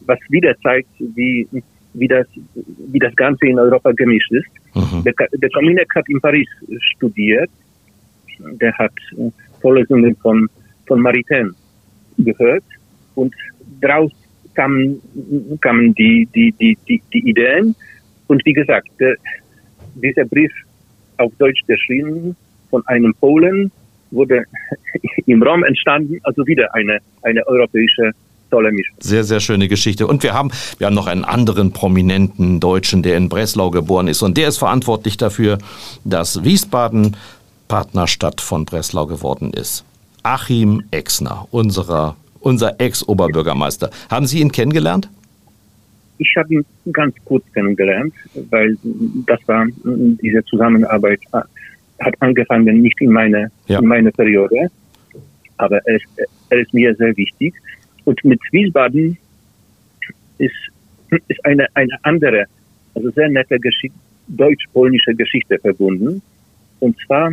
was 0.00 0.18
wieder 0.28 0.54
zeigt, 0.60 0.88
wie, 0.98 1.46
wie, 1.94 2.08
das, 2.08 2.26
wie 2.54 2.98
das 2.98 3.14
Ganze 3.14 3.46
in 3.46 3.58
Europa 3.58 3.92
gemischt 3.92 4.32
ist. 4.32 4.48
Mhm. 4.74 5.04
Der, 5.04 5.14
der 5.32 5.50
Kominek 5.50 5.88
hat 5.94 6.08
in 6.08 6.20
Paris 6.20 6.48
studiert. 6.96 7.50
Der 8.38 8.72
hat 8.78 8.92
äh, 9.16 9.30
Vorlesungen 9.60 10.16
von, 10.16 10.48
von 10.86 11.00
Maritain 11.00 11.54
gehört 12.18 12.64
und 13.14 13.32
daraus 13.80 14.10
kamen, 14.54 15.00
kamen 15.60 15.94
die, 15.94 16.28
die, 16.34 16.52
die, 16.52 16.76
die, 16.88 17.02
die 17.12 17.28
Ideen. 17.28 17.74
Und 18.26 18.44
wie 18.44 18.52
gesagt, 18.52 18.88
der, 18.98 19.16
dieser 19.94 20.24
Brief 20.24 20.52
auf 21.18 21.32
Deutsch 21.38 21.60
geschrieben 21.66 22.36
von 22.70 22.86
einem 22.86 23.14
Polen 23.14 23.70
wurde 24.10 24.44
im 25.26 25.42
Raum 25.42 25.64
entstanden, 25.64 26.18
also 26.22 26.46
wieder 26.46 26.74
eine, 26.74 26.98
eine 27.22 27.46
europäische. 27.46 28.12
Sehr, 28.98 29.24
sehr 29.24 29.40
schöne 29.40 29.66
Geschichte. 29.66 30.06
Und 30.06 30.22
wir 30.22 30.34
haben, 30.34 30.50
wir 30.76 30.86
haben 30.86 30.94
noch 30.94 31.06
einen 31.06 31.24
anderen 31.24 31.72
prominenten 31.72 32.60
Deutschen, 32.60 33.02
der 33.02 33.16
in 33.16 33.30
Breslau 33.30 33.70
geboren 33.70 34.08
ist. 34.08 34.20
Und 34.20 34.36
der 34.36 34.48
ist 34.48 34.58
verantwortlich 34.58 35.16
dafür, 35.16 35.56
dass 36.04 36.44
Wiesbaden 36.44 37.16
Partnerstadt 37.68 38.42
von 38.42 38.66
Breslau 38.66 39.06
geworden 39.06 39.54
ist. 39.54 39.86
Achim 40.22 40.82
Exner, 40.90 41.48
unserer 41.50 42.16
unser 42.42 42.80
Ex-Oberbürgermeister. 42.80 43.90
Haben 44.10 44.26
Sie 44.26 44.40
ihn 44.40 44.52
kennengelernt? 44.52 45.08
Ich 46.18 46.34
habe 46.36 46.54
ihn 46.54 46.64
ganz 46.92 47.14
kurz 47.24 47.44
kennengelernt, 47.52 48.14
weil 48.50 48.76
das 49.26 49.40
war 49.46 49.66
diese 49.84 50.44
Zusammenarbeit 50.44 51.20
hat 52.00 52.14
angefangen 52.20 52.80
nicht 52.80 53.00
in 53.00 53.12
meine 53.12 53.50
ja. 53.66 53.78
in 53.78 53.86
meine 53.86 54.10
Periode, 54.10 54.70
aber 55.56 55.78
er 55.86 55.96
ist, 55.96 56.06
er 56.50 56.58
ist 56.58 56.74
mir 56.74 56.94
sehr 56.96 57.16
wichtig. 57.16 57.54
Und 58.04 58.22
mit 58.24 58.40
Wiesbaden 58.50 59.16
ist 60.38 60.54
ist 61.28 61.44
eine 61.44 61.66
eine 61.74 61.96
andere, 62.02 62.44
also 62.94 63.10
sehr 63.10 63.28
nette 63.28 63.58
Geschichte, 63.58 63.98
deutsch-polnische 64.28 65.14
Geschichte 65.14 65.58
verbunden. 65.58 66.22
Und 66.80 66.96
zwar 67.06 67.32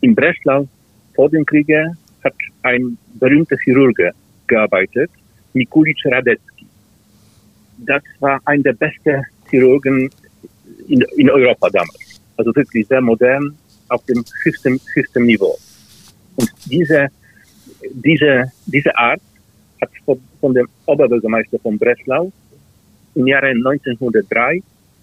in 0.00 0.14
Breslau 0.14 0.68
vor 1.14 1.30
dem 1.30 1.44
Kriege 1.46 1.96
hat 2.24 2.34
ein 2.62 2.98
berühmter 3.14 3.56
Chirurg 3.58 3.98
gearbeitet, 4.46 5.10
Mikulic 5.52 5.98
Radecki. 6.06 6.66
Das 7.78 8.02
war 8.20 8.40
ein 8.44 8.62
der 8.62 8.72
besten 8.72 9.24
Chirurgen 9.48 10.10
in, 10.88 11.00
in 11.16 11.30
Europa 11.30 11.68
damals. 11.70 12.20
Also 12.36 12.54
wirklich 12.54 12.86
sehr 12.88 13.00
modern, 13.00 13.56
auf 13.88 14.04
dem 14.06 14.24
höchsten, 14.42 14.80
höchsten 14.94 15.24
Niveau. 15.24 15.56
Und 16.36 16.50
diese, 16.66 17.08
diese, 17.92 18.50
diese 18.66 18.96
Art 18.96 19.20
hat 19.80 19.90
von, 20.04 20.20
von 20.40 20.54
dem 20.54 20.68
Oberbürgermeister 20.86 21.58
von 21.60 21.78
Breslau 21.78 22.32
im 23.14 23.26
Jahre 23.26 23.48
1903 23.48 24.62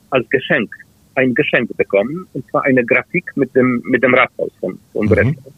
als 0.10 0.30
Geschenk, 0.30 0.74
ein 1.16 1.34
Geschenk 1.34 1.76
bekommen, 1.78 2.28
und 2.34 2.50
zwar 2.50 2.64
eine 2.66 2.84
Grafik 2.84 3.26
mit 3.36 3.56
dem, 3.56 3.82
mit 3.86 4.04
dem 4.04 4.14
Rathaus 4.14 4.52
von, 4.60 4.78
von 4.92 5.06
mhm. 5.06 5.10
Breslau. 5.10 5.54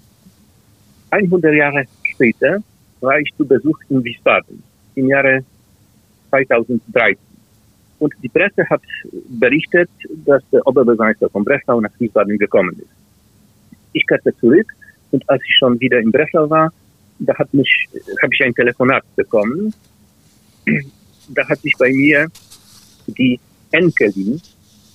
100 1.13 1.53
Jahre 1.53 1.85
später 2.03 2.63
war 3.01 3.19
ich 3.19 3.29
zu 3.37 3.45
Besuch 3.45 3.77
in 3.89 4.03
Wiesbaden 4.03 4.63
im 4.95 5.07
Jahre 5.07 5.43
2013. 6.29 7.17
Und 7.99 8.13
die 8.23 8.29
Presse 8.29 8.67
hat 8.69 8.81
berichtet, 9.29 9.89
dass 10.25 10.41
der 10.51 10.65
Oberbürgermeister 10.65 11.29
von 11.29 11.43
Breslau 11.43 11.79
nach 11.81 11.91
Wiesbaden 11.99 12.37
gekommen 12.37 12.75
ist. 12.79 12.89
Ich 13.93 14.05
kehrte 14.07 14.35
zurück 14.37 14.73
und 15.11 15.27
als 15.29 15.41
ich 15.45 15.55
schon 15.55 15.79
wieder 15.79 15.99
in 15.99 16.11
Breslau 16.11 16.49
war, 16.49 16.73
da 17.19 17.37
hat 17.37 17.53
mich, 17.53 17.87
habe 18.21 18.33
ich 18.33 18.43
ein 18.43 18.55
Telefonat 18.55 19.03
bekommen. 19.15 19.73
Da 21.29 21.47
hat 21.47 21.59
sich 21.59 21.73
bei 21.77 21.91
mir 21.93 22.27
die 23.07 23.39
Enkelin 23.71 24.41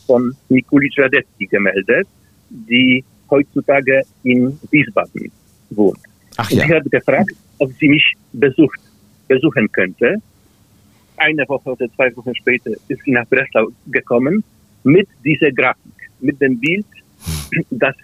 von 0.06 0.34
Mikulic 0.48 0.92
Radecki 0.98 1.46
gemeldet, 1.46 2.08
die 2.50 3.04
heutzutage 3.30 4.02
in 4.24 4.58
Wiesbaden 4.70 5.30
wohnt. 5.70 5.98
Ach, 6.36 6.50
ja. 6.50 6.62
Und 6.62 6.68
sie 6.68 6.74
hat 6.74 6.90
gefragt, 6.90 7.32
ob 7.58 7.72
sie 7.78 7.88
mich 7.88 8.14
besucht, 8.32 8.80
besuchen 9.26 9.70
könnte. 9.72 10.16
Eine 11.16 11.48
Woche 11.48 11.70
oder 11.70 11.86
zwei 11.94 12.14
Wochen 12.16 12.34
später 12.34 12.70
ist 12.88 13.02
sie 13.04 13.10
nach 13.10 13.26
Breslau 13.26 13.68
gekommen 13.88 14.44
mit 14.84 15.08
dieser 15.24 15.50
Grafik, 15.50 16.10
mit 16.20 16.40
dem 16.40 16.58
Bild, 16.58 16.86
das, 17.70 17.94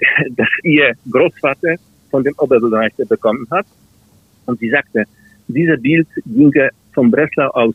das 0.30 0.48
ihr 0.64 0.94
Großvater 1.10 1.76
von 2.10 2.24
dem 2.24 2.34
Oberbürgermeister 2.38 3.04
bekommen 3.06 3.46
hat. 3.50 3.66
Und 4.46 4.58
sie 4.58 4.70
sagte, 4.70 5.04
dieses 5.48 5.80
Bild 5.80 6.08
ginge 6.24 6.70
von 6.92 7.10
Breslau 7.10 7.48
aus 7.50 7.74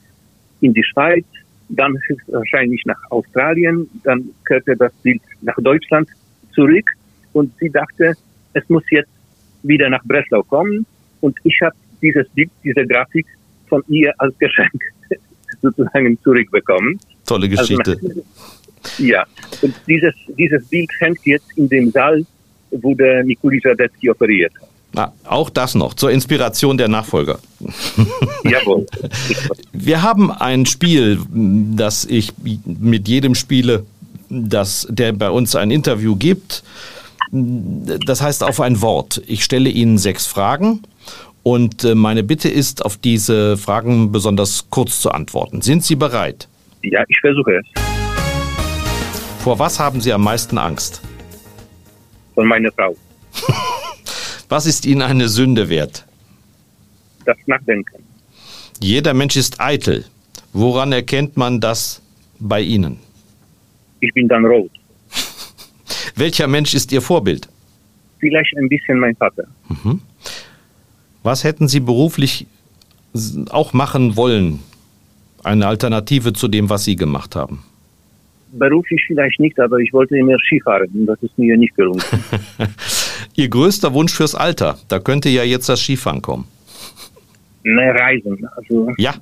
in 0.59 0.73
die 0.73 0.83
Schweiz, 0.83 1.25
dann 1.69 1.97
wahrscheinlich 2.27 2.83
nach 2.85 2.99
Australien, 3.09 3.89
dann 4.03 4.29
kehrte 4.45 4.75
das 4.75 4.91
Bild 5.03 5.21
nach 5.41 5.55
Deutschland 5.57 6.09
zurück 6.53 6.89
und 7.33 7.51
sie 7.59 7.69
dachte, 7.69 8.13
es 8.53 8.67
muss 8.69 8.83
jetzt 8.89 9.09
wieder 9.63 9.89
nach 9.89 10.03
Breslau 10.03 10.43
kommen 10.43 10.85
und 11.21 11.37
ich 11.43 11.57
habe 11.61 11.75
dieses 12.01 12.27
Bild, 12.29 12.49
diese 12.63 12.85
Grafik 12.85 13.25
von 13.67 13.83
ihr 13.87 14.13
als 14.17 14.37
Geschenk 14.39 14.81
sozusagen 15.61 16.17
zurückbekommen. 16.23 16.99
Tolle 17.25 17.47
also 17.49 17.61
Geschichte. 17.61 17.99
Also 18.01 18.23
ja, 18.97 19.25
und 19.61 19.75
dieses, 19.87 20.13
dieses 20.37 20.65
Bild 20.67 20.89
hängt 20.99 21.19
jetzt 21.25 21.45
in 21.55 21.69
dem 21.69 21.91
Saal, 21.91 22.25
wo 22.71 22.95
der 22.95 23.23
Nikoli 23.23 23.61
Radetzky 23.63 24.09
operiert 24.09 24.53
hat. 24.59 24.67
Ah, 24.93 25.13
auch 25.23 25.49
das 25.49 25.73
noch, 25.73 25.93
zur 25.93 26.11
Inspiration 26.11 26.77
der 26.77 26.89
Nachfolger. 26.89 27.39
Jawohl. 28.43 28.85
Wir 29.71 30.01
haben 30.01 30.31
ein 30.31 30.65
Spiel, 30.65 31.19
das 31.31 32.03
ich 32.03 32.33
mit 32.65 33.07
jedem 33.07 33.35
spiele, 33.35 33.85
das, 34.29 34.87
der 34.89 35.13
bei 35.13 35.29
uns 35.29 35.55
ein 35.55 35.71
Interview 35.71 36.15
gibt. 36.17 36.63
Das 37.31 38.21
heißt 38.21 38.43
auf 38.43 38.59
ein 38.59 38.81
Wort. 38.81 39.21
Ich 39.25 39.43
stelle 39.43 39.69
Ihnen 39.69 39.97
sechs 39.97 40.27
Fragen 40.27 40.81
und 41.43 41.83
äh, 41.83 41.95
meine 41.95 42.23
Bitte 42.23 42.49
ist, 42.49 42.83
auf 42.85 42.97
diese 42.97 43.57
Fragen 43.57 44.11
besonders 44.11 44.69
kurz 44.69 45.01
zu 45.01 45.11
antworten. 45.11 45.61
Sind 45.61 45.83
Sie 45.83 45.95
bereit? 45.95 46.47
Ja, 46.83 47.03
ich 47.07 47.19
versuche 47.19 47.59
es. 47.59 47.65
Vor 49.39 49.57
was 49.59 49.79
haben 49.79 50.01
Sie 50.01 50.11
am 50.11 50.23
meisten 50.23 50.57
Angst? 50.57 51.01
Von 52.35 52.47
meiner 52.47 52.71
Frau. 52.73 52.95
was 54.49 54.65
ist 54.65 54.85
Ihnen 54.85 55.01
eine 55.01 55.29
Sünde 55.29 55.69
wert? 55.69 56.05
Das 57.25 57.37
Nachdenken. 57.45 58.03
Jeder 58.81 59.13
Mensch 59.13 59.35
ist 59.35 59.61
eitel. 59.61 60.05
Woran 60.53 60.91
erkennt 60.91 61.37
man 61.37 61.61
das 61.61 62.01
bei 62.39 62.61
Ihnen? 62.61 62.99
Ich 64.01 64.13
bin 64.13 64.27
dann 64.27 64.45
rot. 64.45 64.71
Welcher 66.15 66.47
Mensch 66.47 66.73
ist 66.73 66.91
Ihr 66.91 67.01
Vorbild? 67.01 67.47
Vielleicht 68.19 68.55
ein 68.57 68.69
bisschen 68.69 68.99
mein 68.99 69.15
Vater. 69.15 69.45
Mhm. 69.69 70.01
Was 71.23 71.43
hätten 71.43 71.67
Sie 71.67 71.79
beruflich 71.79 72.47
auch 73.49 73.73
machen 73.73 74.15
wollen? 74.15 74.59
Eine 75.43 75.67
Alternative 75.67 76.33
zu 76.33 76.47
dem, 76.47 76.69
was 76.69 76.85
Sie 76.85 76.95
gemacht 76.95 77.35
haben? 77.35 77.63
beruflich 78.51 79.03
vielleicht 79.07 79.39
nicht, 79.39 79.59
aber 79.59 79.77
ich 79.77 79.91
wollte 79.93 80.17
immer 80.17 80.37
Skifahren 80.39 80.89
und 80.93 81.05
das 81.05 81.21
ist 81.23 81.37
mir 81.37 81.57
nicht 81.57 81.75
gelungen. 81.75 82.03
Ihr 83.35 83.49
größter 83.49 83.93
Wunsch 83.93 84.13
fürs 84.13 84.35
Alter, 84.35 84.77
da 84.89 84.99
könnte 84.99 85.29
ja 85.29 85.43
jetzt 85.43 85.69
das 85.69 85.81
Skifahren 85.81 86.21
kommen. 86.21 86.45
Ne, 87.63 87.93
reisen. 87.93 88.47
Also, 88.55 88.91
ja. 88.97 89.13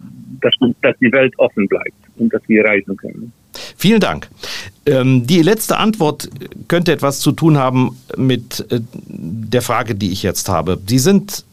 dass, 0.41 0.53
dass 0.81 0.97
die 0.99 1.11
Welt 1.11 1.33
offen 1.37 1.67
bleibt 1.67 1.93
und 2.17 2.33
dass 2.33 2.41
wir 2.47 2.63
reisen 2.63 2.95
können. 2.95 3.31
Vielen 3.77 3.99
Dank. 3.99 4.29
Ähm, 4.85 5.27
die 5.27 5.41
letzte 5.41 5.77
Antwort 5.77 6.29
könnte 6.67 6.91
etwas 6.91 7.19
zu 7.19 7.31
tun 7.31 7.57
haben 7.57 7.97
mit 8.17 8.65
äh, 8.71 8.81
der 9.07 9.61
Frage, 9.61 9.95
die 9.95 10.11
ich 10.11 10.23
jetzt 10.23 10.49
habe. 10.49 10.79
Sie 10.87 10.99
sind 10.99 11.43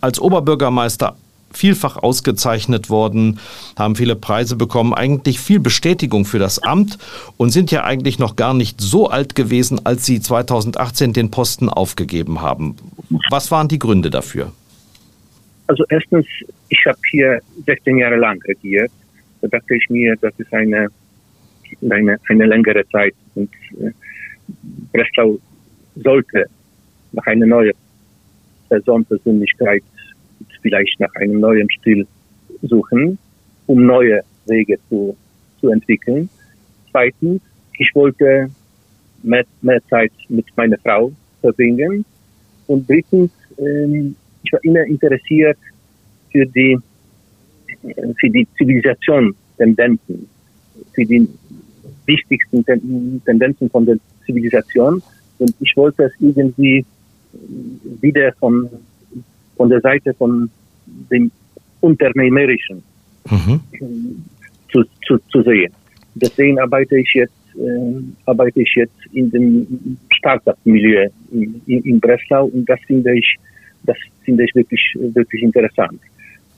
als 0.00 0.20
Oberbürgermeister 0.20 1.16
vielfach 1.52 1.96
ausgezeichnet 1.96 2.90
worden, 2.90 3.40
haben 3.78 3.96
viele 3.96 4.14
Preise 4.14 4.56
bekommen, 4.56 4.92
eigentlich 4.94 5.40
viel 5.40 5.58
Bestätigung 5.58 6.24
für 6.24 6.38
das 6.38 6.62
Amt 6.62 6.98
und 7.36 7.50
sind 7.50 7.70
ja 7.70 7.84
eigentlich 7.84 8.18
noch 8.18 8.36
gar 8.36 8.54
nicht 8.54 8.80
so 8.80 9.08
alt 9.08 9.34
gewesen, 9.34 9.80
als 9.84 10.04
Sie 10.04 10.20
2018 10.20 11.12
den 11.12 11.30
Posten 11.30 11.68
aufgegeben 11.68 12.40
haben. 12.42 12.76
Was 13.30 13.50
waren 13.50 13.68
die 13.68 13.78
Gründe 13.78 14.10
dafür? 14.10 14.52
Also 15.66 15.84
erstens, 15.88 16.26
ich 16.68 16.84
habe 16.86 16.98
hier 17.10 17.40
16 17.66 17.98
Jahre 17.98 18.16
lang 18.16 18.40
regiert. 18.46 18.90
Da 19.40 19.48
dachte 19.48 19.74
ich 19.74 19.88
mir, 19.88 20.16
das 20.20 20.32
ist 20.38 20.52
eine, 20.52 20.88
eine, 21.82 22.18
eine 22.28 22.46
längere 22.46 22.86
Zeit 22.88 23.14
und 23.34 23.50
äh, 23.80 23.90
Breslau 24.92 25.38
sollte 25.96 26.46
nach 27.12 27.26
einer 27.26 27.46
neuen 27.46 27.74
Person, 28.68 29.04
Persönlichkeit 29.04 29.82
vielleicht 30.62 30.98
nach 31.00 31.14
einem 31.14 31.40
neuen 31.40 31.68
Stil 31.70 32.06
suchen, 32.62 33.18
um 33.66 33.86
neue 33.86 34.22
Wege 34.46 34.78
zu, 34.88 35.16
zu 35.60 35.70
entwickeln. 35.70 36.28
Zweitens, 36.90 37.40
ich 37.78 37.94
wollte 37.94 38.50
mehr, 39.22 39.44
mehr 39.62 39.80
Zeit 39.88 40.12
mit 40.28 40.46
meiner 40.56 40.78
Frau 40.78 41.12
verbringen. 41.40 42.04
Und 42.66 42.88
drittens, 42.88 43.30
ähm, 43.58 44.16
ich 44.42 44.52
war 44.52 44.64
immer 44.64 44.84
interessiert 44.84 45.58
für 46.30 46.46
die, 46.46 46.78
für 48.18 48.30
die 48.30 48.46
Zivilisation 48.56 49.34
Tendenzen, 49.56 50.28
für 50.94 51.04
die 51.04 51.28
wichtigsten 52.06 52.64
Tendenzen 53.24 53.70
von 53.70 53.84
der 53.86 53.96
Zivilisation. 54.24 55.02
Und 55.38 55.54
ich 55.60 55.76
wollte 55.76 56.04
es 56.04 56.12
irgendwie 56.20 56.84
wieder 58.00 58.32
von 58.34 58.68
von 59.56 59.70
der 59.70 59.80
Seite 59.80 60.14
von 60.14 60.50
dem 61.10 61.30
Unternehmerischen 61.80 62.82
mhm. 63.30 63.60
zu, 64.70 64.84
zu, 65.06 65.18
zu 65.30 65.42
sehen. 65.42 65.72
Deswegen 66.14 66.58
arbeite 66.58 66.98
ich 66.98 67.12
jetzt 67.14 67.32
äh, 67.56 68.02
arbeite 68.26 68.60
ich 68.60 68.74
jetzt 68.74 68.98
in 69.12 69.30
dem 69.30 69.96
Startup-Milieu 70.10 71.08
in, 71.32 71.60
in, 71.66 71.82
in 71.82 72.00
Breslau 72.00 72.46
und 72.46 72.68
das 72.68 72.80
finde 72.86 73.16
ich 73.16 73.36
das 73.84 73.96
finde 74.24 74.44
ich 74.44 74.54
wirklich 74.54 74.82
wirklich 75.14 75.42
interessant. 75.42 76.00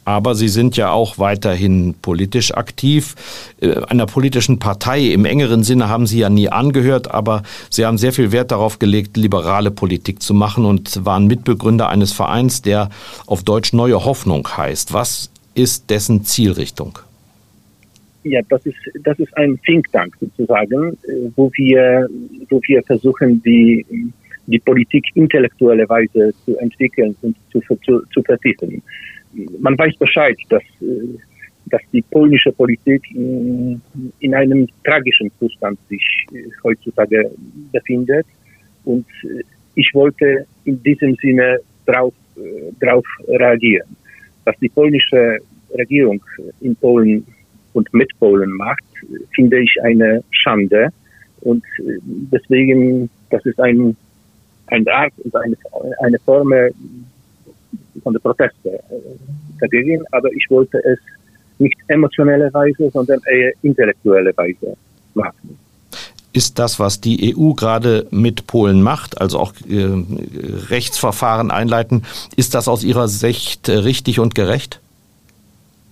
Aber 0.09 0.34
Sie 0.34 0.48
sind 0.48 0.78
ja 0.78 0.90
auch 0.90 1.18
weiterhin 1.18 1.94
politisch 2.00 2.54
aktiv. 2.54 3.14
Äh, 3.61 3.74
einer 3.88 4.06
politischen 4.06 4.59
Partei 4.59 5.00
im 5.00 5.26
engeren 5.26 5.64
Sinne 5.64 5.90
haben 5.90 6.06
Sie 6.06 6.20
ja 6.20 6.30
nie 6.30 6.48
angehört, 6.48 7.11
aber 7.11 7.42
Sie 7.68 7.84
haben 7.84 7.98
sehr 7.98 8.14
viel 8.14 8.32
Wert 8.32 8.50
darauf 8.50 8.78
gelegt, 8.78 9.18
liberale 9.18 9.70
Politik 9.70 10.22
zu 10.22 10.32
machen 10.32 10.64
und 10.64 11.04
waren 11.04 11.26
Mitbegründer 11.26 11.90
eines 11.90 12.14
Vereins, 12.14 12.62
der 12.62 12.88
auf 13.26 13.42
Deutsch 13.42 13.74
Neue 13.74 14.02
Hoffnung 14.02 14.48
heißt. 14.48 14.94
Was 14.94 15.30
ist 15.54 15.90
dessen 15.90 16.24
Zielrichtung? 16.24 16.98
Ja, 18.24 18.40
das 18.48 18.64
ist, 18.64 18.78
das 19.02 19.18
ist 19.18 19.36
ein 19.36 19.61
Think 19.66 19.92
Tank 19.92 20.16
sozusagen, 20.18 20.94
äh, 21.02 21.30
wo 21.36 21.50
wir, 21.54 22.09
wo 22.48 22.62
wir 22.66 22.82
versuchen, 22.84 23.42
die, 23.42 23.84
die 24.46 24.59
Politik 24.59 25.04
intellektuelle 25.12 25.86
Weise 25.86 26.32
zu 26.46 26.56
entwickeln 26.56 27.14
und 27.20 27.36
zu, 27.52 27.61
zu, 27.84 28.00
zu 28.11 28.22
vertiefen 28.22 28.82
man 29.58 29.78
weiß 29.78 29.96
Bescheid, 29.96 30.36
dass, 30.48 30.62
äh, 30.80 31.18
dass 31.66 31.82
die 31.92 32.02
polnische 32.02 32.52
Politik 32.52 33.02
in, 33.14 33.80
in 34.20 34.34
einem 34.34 34.68
tragischen 34.84 35.30
Zustand 35.38 35.78
sich 35.88 36.26
äh, 36.32 36.44
heutzutage 36.64 37.30
befindet. 37.72 38.26
Und 38.84 39.06
äh, 39.24 39.42
ich 39.74 39.92
wollte 39.94 40.46
in 40.64 40.82
diesem 40.82 41.14
Sinne 41.16 41.60
drauf, 41.86 42.12
drauf 42.80 43.06
reagieren. 43.28 43.96
Was 44.44 44.56
die 44.58 44.68
polnische 44.68 45.38
Regierung 45.76 46.20
in 46.60 46.74
Polen 46.76 47.24
und 47.74 47.92
mit 47.94 48.10
Polen 48.18 48.50
macht, 48.50 48.84
finde 49.34 49.60
ich 49.60 49.74
eine 49.82 50.22
Schande. 50.30 50.88
Und 51.42 51.64
deswegen, 52.32 53.08
das 53.30 53.44
ist 53.46 53.60
ein, 53.60 53.96
eine 54.66 54.92
Art 54.92 55.12
und 55.22 55.34
eine, 55.36 55.56
eine 56.00 56.18
Form 56.20 56.52
von 58.01 58.14
den 58.14 58.22
Protesten 58.22 58.68
äh, 58.68 58.78
dagegen, 59.61 60.03
aber 60.12 60.30
ich 60.32 60.46
wollte 60.51 60.78
es 60.84 60.99
nicht 61.59 61.76
emotionelle 61.88 62.53
Weise, 62.55 62.90
sondern 62.90 63.20
eher 63.30 63.53
intellektuelle 63.62 64.36
Weise 64.36 64.76
machen. 65.14 65.59
Ist 66.32 66.59
das, 66.59 66.78
was 66.78 67.01
die 67.01 67.34
EU 67.36 67.55
gerade 67.55 68.07
mit 68.11 68.46
Polen 68.46 68.82
macht, 68.82 69.20
also 69.20 69.38
auch 69.38 69.53
äh, 69.68 69.88
Rechtsverfahren 70.70 71.51
einleiten, 71.51 72.05
ist 72.36 72.55
das 72.55 72.68
aus 72.68 72.84
Ihrer 72.84 73.09
Sicht 73.09 73.68
richtig 73.68 74.20
und 74.20 74.34
gerecht? 74.34 74.80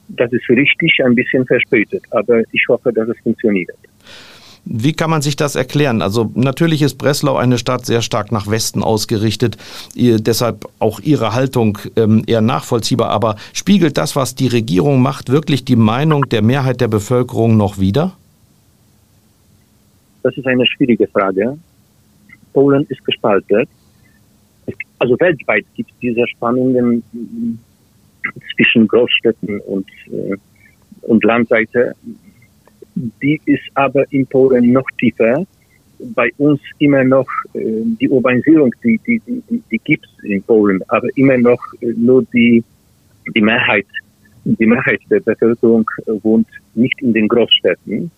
Das 0.09 0.33
ist 0.33 0.49
richtig, 0.49 0.93
ein 1.05 1.15
bisschen 1.15 1.45
verspätet, 1.47 2.03
aber 2.11 2.43
ich 2.53 2.63
hoffe, 2.69 2.93
dass 2.93 3.09
es 3.09 3.19
funktioniert. 3.25 3.77
Wie 4.69 4.93
kann 4.93 5.11
man 5.11 5.23
sich 5.23 5.37
das 5.37 5.55
erklären? 5.55 6.03
Also 6.03 6.33
natürlich 6.35 6.83
ist 6.83 6.99
Breslau 6.99 7.37
eine 7.37 7.57
Stadt 7.57 7.87
sehr 7.87 8.03
stark 8.03 8.33
nach 8.33 8.51
Westen 8.51 8.83
ausgerichtet, 8.83 9.57
deshalb 9.95 10.69
auch 10.81 10.99
Ihre 10.99 11.35
Haltung 11.35 11.79
ähm, 11.95 12.25
eher 12.27 12.41
nachvollziehbar. 12.41 13.11
Aber 13.11 13.37
spiegelt 13.53 13.97
das, 13.97 14.17
was 14.17 14.35
die 14.35 14.49
Regierung 14.49 15.01
macht, 15.01 15.31
wirklich 15.31 15.65
die 15.65 15.77
Meinung 15.77 16.29
der 16.29 16.43
Mehrheit 16.43 16.81
der 16.81 16.89
Bevölkerung 16.89 17.57
noch 17.57 17.79
wider? 17.79 18.17
Das 20.25 20.37
ist 20.37 20.47
eine 20.49 20.67
schwierige 20.67 21.07
Frage. 21.07 21.57
Polen 22.53 22.85
ist 22.89 23.05
gespalten. 23.05 23.69
Also 24.99 25.17
weltweit 25.21 25.65
gibt 25.77 25.93
es 25.93 25.97
diese 26.03 26.27
Spannungen 26.27 27.05
zwischen 28.57 28.89
Großstädten 28.89 29.61
und, 29.61 29.87
äh, 30.11 30.37
und 31.03 31.23
Landseite 31.23 31.95
die 32.97 33.41
ist 33.45 33.63
aber 33.75 34.11
in 34.11 34.27
Polen 34.27 34.73
noch 34.73 34.89
tiefer. 34.99 35.47
Bei 36.15 36.31
uns 36.39 36.61
immer 36.79 37.05
noch 37.05 37.27
äh, 37.55 37.83
die 38.01 38.09
Urbanisierung, 38.09 38.75
die, 38.83 38.99
die, 39.07 39.21
die, 39.27 39.63
die 39.71 39.79
gibt 39.79 40.07
es 40.07 40.25
in 40.25 40.43
Polen, 40.43 40.83
aber 40.89 41.09
immer 41.17 41.39
noch 41.39 41.61
äh, 41.81 41.93
nur 41.97 42.25
die, 42.35 42.63
die 43.35 43.41
Mehrheit, 43.41 43.87
die 44.45 44.67
Mehrheit 44.67 45.01
der 45.11 45.21
Bevölkerung 45.21 45.89
wohnt 46.23 46.49
nicht 46.75 47.01
in 47.03 47.13
den 47.13 47.29
Großstädten. 47.29 48.11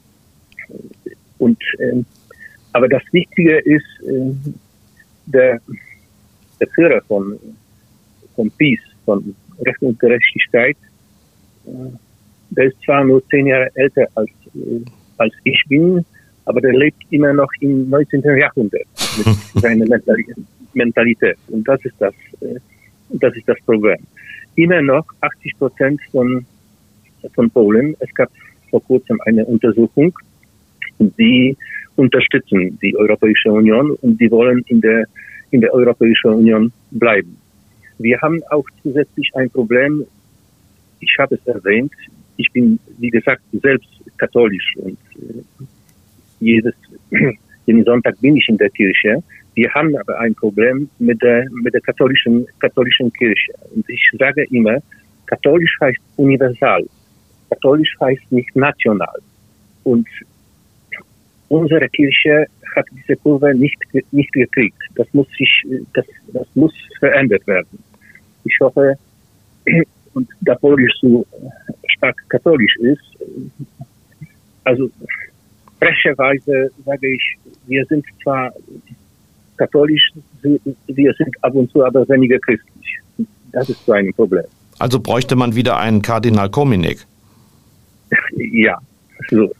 Und, 1.39 1.59
äh, 1.79 2.03
aber 2.73 2.89
das 2.89 3.03
Wichtige 3.13 3.59
ist, 3.59 3.87
äh, 4.07 4.33
der, 5.27 5.61
der 6.61 6.69
Führer 6.69 7.01
von, 7.03 7.39
von 8.35 8.51
Peace, 8.53 8.81
von 9.05 9.35
Recht 9.65 9.83
und 9.83 9.99
Gerechtigkeit, 9.99 10.77
äh, 11.67 11.71
der 12.51 12.67
ist 12.67 12.77
zwar 12.85 13.05
nur 13.05 13.27
zehn 13.29 13.47
Jahre 13.47 13.71
älter 13.75 14.07
als 14.15 14.31
äh, 14.55 14.81
als 15.19 15.35
ich 15.45 15.63
bin, 15.69 16.05
aber 16.45 16.61
der 16.61 16.73
lebt 16.73 17.03
immer 17.11 17.33
noch 17.33 17.51
im 17.61 17.91
19. 17.91 18.23
Jahrhundert 18.23 18.87
mit 19.19 19.37
seiner 19.63 19.85
Mentalität. 20.73 21.37
Und 21.49 21.67
das 21.69 21.85
ist 21.85 21.97
das, 21.99 22.15
äh, 22.41 22.59
das 23.11 23.37
ist 23.37 23.49
das 23.49 23.59
Problem. 23.67 23.99
Immer 24.55 24.81
noch 24.81 25.05
80 25.21 25.59
Prozent 25.59 26.01
von, 26.11 26.47
von 27.35 27.51
Polen, 27.51 27.95
es 28.01 28.13
gab 28.15 28.31
vor 28.71 28.83
kurzem 28.85 29.21
eine 29.27 29.45
Untersuchung, 29.45 30.17
die 30.99 31.57
unterstützen 31.97 32.79
die 32.81 32.97
Europäische 32.97 33.51
Union 33.51 33.93
und 34.03 34.21
die 34.21 34.31
wollen 34.31 34.65
in 34.69 34.81
der, 34.81 35.05
in 35.51 35.61
der 35.61 35.73
Europäischen 35.73 36.33
Union 36.33 36.73
bleiben. 36.91 37.37
Wir 37.99 38.21
haben 38.21 38.41
auch 38.51 38.65
zusätzlich 38.83 39.31
ein 39.35 39.51
Problem, 39.51 40.05
ich 41.01 41.15
habe 41.19 41.35
es 41.35 41.47
erwähnt, 41.47 41.93
ich 42.39 42.51
bin, 42.53 42.79
wie 42.99 43.11
gesagt, 43.11 43.43
selbst 43.53 43.89
katholisch 44.17 44.75
und 44.77 44.99
äh, 45.17 45.43
jedes, 46.41 46.75
jeden 47.67 47.85
Sonntag 47.85 48.19
bin 48.21 48.37
ich 48.37 48.49
in 48.49 48.57
der 48.57 48.71
Kirche. 48.71 49.23
Wir 49.55 49.69
haben 49.75 49.97
aber 49.97 50.19
ein 50.21 50.35
Problem 50.35 50.89
mit 50.99 51.21
der, 51.21 51.47
mit 51.51 51.75
der 51.75 51.81
katholischen, 51.81 52.47
katholischen 52.61 53.13
Kirche. 53.13 53.53
Und 53.75 53.89
ich 53.91 54.03
sage 54.19 54.45
immer, 54.51 54.79
katholisch 55.27 55.77
heißt 55.81 55.99
universal. 56.17 56.85
Katholisch 57.51 57.95
heißt 58.01 58.31
nicht 58.31 58.55
national. 58.55 59.21
Und 59.83 60.07
unsere 61.49 61.89
Kirche 61.89 62.47
hat 62.77 62.87
diese 62.93 63.17
Kurve 63.17 63.53
nicht, 63.55 63.79
nicht 64.13 64.33
gekriegt. 64.33 64.81
Das 64.95 65.13
muss 65.13 65.27
sich, 65.37 65.51
das, 65.95 66.07
das 66.33 66.47
muss 66.55 66.73
verändert 67.01 67.45
werden. 67.49 67.83
Ich 68.45 68.57
hoffe, 68.61 68.97
und 70.15 70.29
da 70.43 70.55
Polisch 70.55 70.95
so 71.01 71.27
stark 71.99 72.17
katholisch 72.29 72.77
ist, 72.79 73.03
also 74.65 74.91
frecherweise 75.79 76.71
sage 76.85 77.15
ich, 77.15 77.39
wir 77.67 77.85
sind 77.87 78.05
zwar 78.23 78.53
katholisch, 79.57 80.11
wir 80.43 81.15
sind 81.15 81.45
ab 81.45 81.55
und 81.55 81.71
zu 81.71 81.85
aber 81.85 82.09
weniger 82.09 82.39
christlich. 82.39 82.99
Das 83.53 83.69
ist 83.69 83.85
so 83.85 83.93
ein 83.93 84.13
Problem. 84.15 84.45
Also 84.79 85.01
bräuchte 85.01 85.37
man 85.37 85.55
wieder 85.55 85.79
einen 85.79 86.03
Kardinal 86.03 86.51
Kominek? 86.51 87.05
Ja, 88.37 88.79
so, 89.31 89.53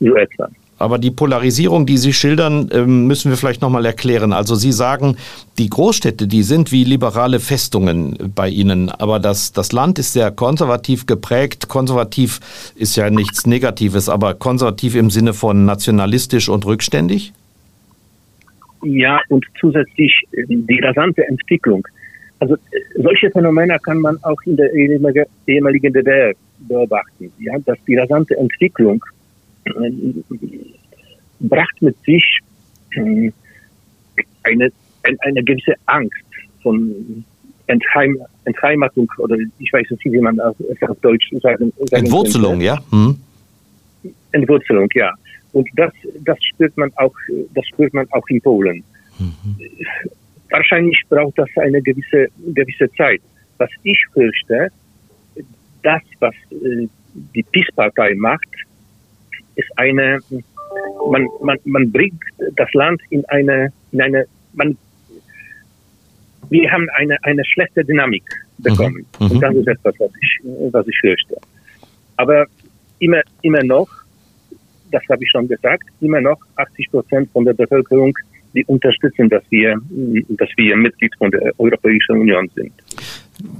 so 0.00 0.16
etwa. 0.16 0.48
Aber 0.78 0.98
die 0.98 1.10
Polarisierung, 1.10 1.86
die 1.86 1.96
Sie 1.96 2.12
schildern, 2.12 2.68
ähm, 2.72 3.06
müssen 3.06 3.30
wir 3.30 3.38
vielleicht 3.38 3.62
nochmal 3.62 3.86
erklären. 3.86 4.32
Also 4.32 4.54
Sie 4.54 4.72
sagen, 4.72 5.16
die 5.56 5.70
Großstädte, 5.70 6.26
die 6.26 6.42
sind 6.42 6.70
wie 6.70 6.84
liberale 6.84 7.40
Festungen 7.40 8.32
bei 8.34 8.48
Ihnen. 8.48 8.90
Aber 8.90 9.18
das, 9.18 9.52
das 9.52 9.72
Land 9.72 9.98
ist 9.98 10.12
sehr 10.12 10.30
konservativ 10.30 11.06
geprägt. 11.06 11.68
Konservativ 11.68 12.40
ist 12.74 12.94
ja 12.96 13.08
nichts 13.08 13.46
Negatives, 13.46 14.10
aber 14.10 14.34
konservativ 14.34 14.96
im 14.96 15.08
Sinne 15.08 15.32
von 15.32 15.64
nationalistisch 15.64 16.50
und 16.50 16.66
rückständig? 16.66 17.32
Ja, 18.82 19.20
und 19.30 19.46
zusätzlich 19.58 20.12
ähm, 20.32 20.66
die 20.66 20.80
rasante 20.80 21.26
Entwicklung. 21.26 21.86
Also 22.38 22.54
äh, 22.54 22.58
solche 22.96 23.30
Phänomene 23.30 23.78
kann 23.78 24.00
man 24.00 24.22
auch 24.22 24.40
in 24.44 24.56
der 24.56 24.70
ehemaligen 24.74 25.92
DDR 25.92 26.34
beobachten. 26.68 27.32
Ja, 27.38 27.54
dass 27.64 27.78
die 27.86 27.96
rasante 27.96 28.36
Entwicklung 28.36 29.02
brachte 31.40 31.84
mit 31.84 31.96
sich 32.04 32.40
äh, 32.92 33.30
eine, 34.42 34.70
eine 35.20 35.42
gewisse 35.42 35.74
Angst 35.86 36.14
von 36.62 37.24
Entheim, 37.66 38.18
Entheimatung 38.44 39.10
oder 39.18 39.36
ich 39.58 39.72
weiß 39.72 39.90
nicht, 39.90 40.04
wie 40.04 40.20
man 40.20 40.38
es 40.38 40.88
auf 40.88 41.00
Deutsch 41.00 41.30
sagen, 41.42 41.72
sagen 41.90 42.04
Entwurzelung, 42.04 42.52
könnte. 42.52 42.64
ja. 42.66 42.78
Hm. 42.90 43.20
Entwurzelung, 44.32 44.88
ja. 44.94 45.12
Und 45.52 45.68
das, 45.74 45.92
das 46.20 46.36
spürt 46.44 46.76
man 46.76 46.92
auch, 46.96 47.14
das 47.54 47.66
spürt 47.66 47.92
man 47.94 48.06
auch 48.10 48.26
in 48.28 48.40
Polen. 48.40 48.84
Mhm. 49.18 49.56
Wahrscheinlich 50.50 51.00
braucht 51.08 51.38
das 51.38 51.48
eine 51.56 51.80
gewisse, 51.82 52.28
gewisse 52.54 52.92
Zeit. 52.92 53.22
Was 53.58 53.70
ich 53.82 53.98
fürchte, 54.12 54.68
das, 55.82 56.02
was 56.20 56.34
äh, 56.50 56.86
die 57.34 57.42
PiS-Partei 57.42 58.14
macht, 58.16 58.48
ist 59.56 59.68
eine, 59.76 60.18
man, 61.10 61.28
man, 61.42 61.58
man 61.64 61.90
bringt 61.90 62.22
das 62.56 62.72
Land 62.72 63.00
in 63.10 63.24
eine, 63.26 63.72
in 63.92 64.00
eine, 64.00 64.26
man, 64.52 64.76
wir 66.50 66.70
haben 66.70 66.88
eine, 66.94 67.16
eine 67.24 67.44
schlechte 67.44 67.84
Dynamik 67.84 68.24
bekommen. 68.58 69.06
Mhm. 69.18 69.26
Und 69.26 69.34
mhm. 69.34 69.40
das 69.40 69.54
ist 69.54 69.68
etwas, 69.68 69.94
was 69.98 70.10
ich, 70.20 70.40
was 70.72 70.86
ich 70.86 70.98
fürchte. 71.00 71.36
Aber 72.16 72.46
immer, 72.98 73.22
immer 73.42 73.62
noch, 73.62 73.88
das 74.90 75.02
habe 75.10 75.24
ich 75.24 75.30
schon 75.30 75.48
gesagt, 75.48 75.84
immer 76.00 76.20
noch 76.20 76.38
80 76.56 76.90
Prozent 76.90 77.30
von 77.32 77.44
der 77.44 77.54
Bevölkerung, 77.54 78.16
die 78.56 78.64
unterstützen, 78.64 79.28
dass 79.28 79.44
wir, 79.50 79.76
dass 80.28 80.48
wir 80.56 80.76
Mitglied 80.76 81.12
von 81.18 81.30
der 81.30 81.52
Europäischen 81.58 82.18
Union 82.18 82.50
sind. 82.54 82.72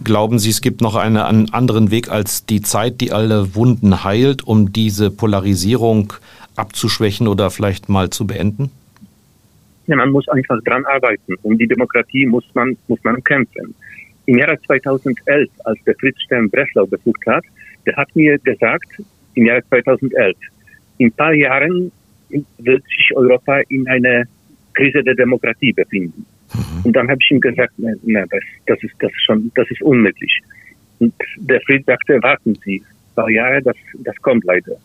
Glauben 0.03 0.38
Sie, 0.38 0.51
es 0.51 0.62
gibt 0.62 0.80
noch 0.80 0.97
einen 0.97 1.53
anderen 1.53 1.90
Weg 1.90 2.11
als 2.11 2.47
die 2.47 2.62
Zeit, 2.62 3.01
die 3.01 3.12
alle 3.12 3.55
Wunden 3.55 4.05
heilt, 4.05 4.47
um 4.47 4.72
diese 4.72 5.11
Polarisierung 5.11 6.14
abzuschwächen 6.57 7.28
oder 7.28 7.51
vielleicht 7.51 7.88
mal 7.88 8.09
zu 8.11 8.26
beenden? 8.26 8.70
Ja, 9.86 9.97
man 9.97 10.11
muss 10.11 10.26
einfach 10.28 10.59
dran 10.64 10.84
arbeiten. 10.86 11.34
Um 11.42 11.57
die 11.59 11.66
Demokratie 11.66 12.26
muss 12.26 12.44
man, 12.55 12.76
muss 12.88 12.99
man 13.05 13.22
kämpfen. 13.22 13.74
Im 14.24 14.38
Jahre 14.38 14.59
2011, 14.66 15.49
als 15.64 15.78
der 15.84 15.94
Fritz 16.01 16.20
Stern 16.22 16.51
Breslau 16.51 16.86
besucht 16.86 17.24
hat, 17.26 17.44
der 17.86 17.94
hat 17.97 18.09
mir 18.16 18.38
gesagt, 18.38 18.88
im 19.34 19.47
Jahre 19.47 19.62
2011, 19.68 20.36
in 20.99 21.09
ein 21.09 21.12
paar 21.12 21.34
Jahren 21.34 21.92
wird 22.59 22.82
sich 22.84 23.14
Europa 23.14 23.61
in 23.68 23.86
einer 23.86 24.24
Krise 24.77 25.03
der 25.03 25.14
Demokratie 25.14 25.72
befinden. 25.72 26.24
Mhm. 26.55 26.85
Und 26.85 26.93
dann 26.93 27.09
habe 27.09 27.18
ich 27.20 27.31
ihm 27.31 27.41
gesagt, 27.41 27.72
nein, 27.79 27.99
nein 28.03 28.27
das, 28.31 28.43
das, 28.66 28.83
ist, 28.83 28.95
das, 29.01 29.11
schon, 29.24 29.51
das 29.55 29.68
ist 29.70 29.83
unmöglich. 29.83 30.41
Und 30.99 31.14
der 31.39 31.61
Fried 31.62 31.85
sagte, 31.87 32.22
warten 32.22 32.57
Sie, 32.64 32.83
zwei 33.14 33.31
Jahre, 33.33 33.62
das, 33.62 33.77
das 33.99 34.16
kommt 34.22 34.45
leider. 34.45 34.77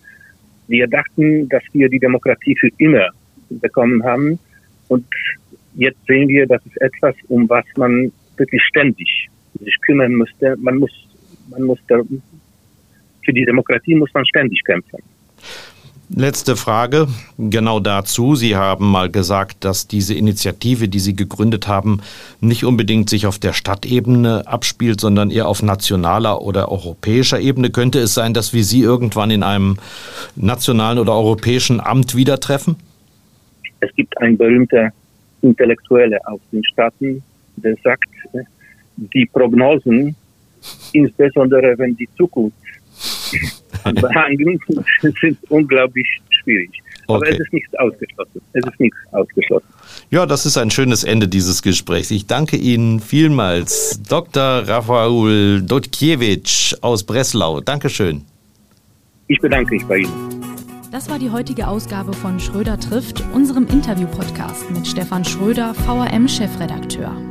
Wir 0.67 0.87
dachten, 0.87 1.47
dass 1.49 1.63
wir 1.73 1.89
die 1.89 1.99
Demokratie 1.99 2.55
für 2.57 2.69
immer 2.77 3.09
bekommen 3.49 4.03
haben. 4.03 4.39
Und 4.87 5.05
jetzt 5.75 5.99
sehen 6.07 6.27
wir, 6.29 6.47
das 6.47 6.65
ist 6.65 6.81
etwas, 6.81 7.15
um 7.27 7.47
was 7.49 7.65
man 7.75 8.11
wirklich 8.37 8.63
ständig 8.63 9.29
sich 9.59 9.75
kümmern 9.81 10.13
müsste. 10.13 10.55
Man 10.57 10.77
muss, 10.77 10.91
man 11.49 11.63
muss 11.63 11.79
da, 11.87 11.99
für 13.23 13.33
die 13.33 13.45
Demokratie 13.45 13.95
muss 13.95 14.13
man 14.13 14.25
ständig 14.25 14.63
kämpfen. 14.63 14.99
Letzte 16.13 16.57
Frage 16.57 17.07
genau 17.37 17.79
dazu. 17.79 18.35
Sie 18.35 18.57
haben 18.57 18.91
mal 18.91 19.09
gesagt, 19.09 19.63
dass 19.63 19.87
diese 19.87 20.13
Initiative, 20.13 20.89
die 20.89 20.99
Sie 20.99 21.15
gegründet 21.15 21.69
haben, 21.69 22.01
nicht 22.41 22.65
unbedingt 22.65 23.09
sich 23.09 23.27
auf 23.27 23.39
der 23.39 23.53
Stadtebene 23.53 24.45
abspielt, 24.45 24.99
sondern 24.99 25.31
eher 25.31 25.47
auf 25.47 25.63
nationaler 25.63 26.41
oder 26.41 26.69
europäischer 26.69 27.39
Ebene. 27.39 27.69
Könnte 27.69 27.99
es 27.99 28.13
sein, 28.13 28.33
dass 28.33 28.51
wir 28.51 28.65
Sie 28.65 28.81
irgendwann 28.81 29.31
in 29.31 29.41
einem 29.41 29.77
nationalen 30.35 30.99
oder 30.99 31.13
europäischen 31.13 31.79
Amt 31.79 32.13
wieder 32.13 32.41
treffen? 32.41 32.75
Es 33.79 33.93
gibt 33.95 34.17
einen 34.17 34.37
berühmten 34.37 34.91
Intellektuelle 35.41 36.19
aus 36.27 36.41
den 36.51 36.63
Staaten, 36.65 37.23
der 37.55 37.75
sagt, 37.83 38.09
die 38.97 39.25
Prognosen, 39.27 40.13
insbesondere 40.91 41.77
wenn 41.77 41.95
die 41.95 42.09
Zukunft 42.17 42.60
behandeln, 43.83 44.59
sind 45.01 45.37
unglaublich 45.49 46.07
schwierig. 46.41 46.71
Okay. 47.07 47.15
Aber 47.15 47.29
es 47.29 47.39
ist 47.39 47.53
nichts 47.53 47.73
ausgeschlossen. 47.75 48.41
Es 48.53 48.65
ist 48.65 48.79
nichts 48.79 48.97
ausgeschlossen. 49.11 49.67
Ja, 50.09 50.25
das 50.25 50.45
ist 50.45 50.57
ein 50.57 50.71
schönes 50.71 51.03
Ende 51.03 51.27
dieses 51.27 51.61
Gesprächs. 51.61 52.11
Ich 52.11 52.27
danke 52.27 52.57
Ihnen 52.57 52.99
vielmals, 52.99 54.01
Dr. 54.07 54.67
Rafael 54.67 55.61
Dotkiewicz 55.61 56.75
aus 56.81 57.03
Breslau. 57.03 57.61
Dankeschön. 57.61 58.23
Ich 59.27 59.39
bedanke 59.39 59.73
mich 59.73 59.85
bei 59.85 59.99
Ihnen. 59.99 60.41
Das 60.91 61.09
war 61.09 61.17
die 61.17 61.29
heutige 61.29 61.67
Ausgabe 61.67 62.11
von 62.11 62.39
Schröder 62.39 62.77
trifft, 62.77 63.23
unserem 63.33 63.65
Interview-Podcast 63.67 64.69
mit 64.71 64.85
Stefan 64.85 65.23
Schröder, 65.23 65.73
VRM-Chefredakteur. 65.73 67.30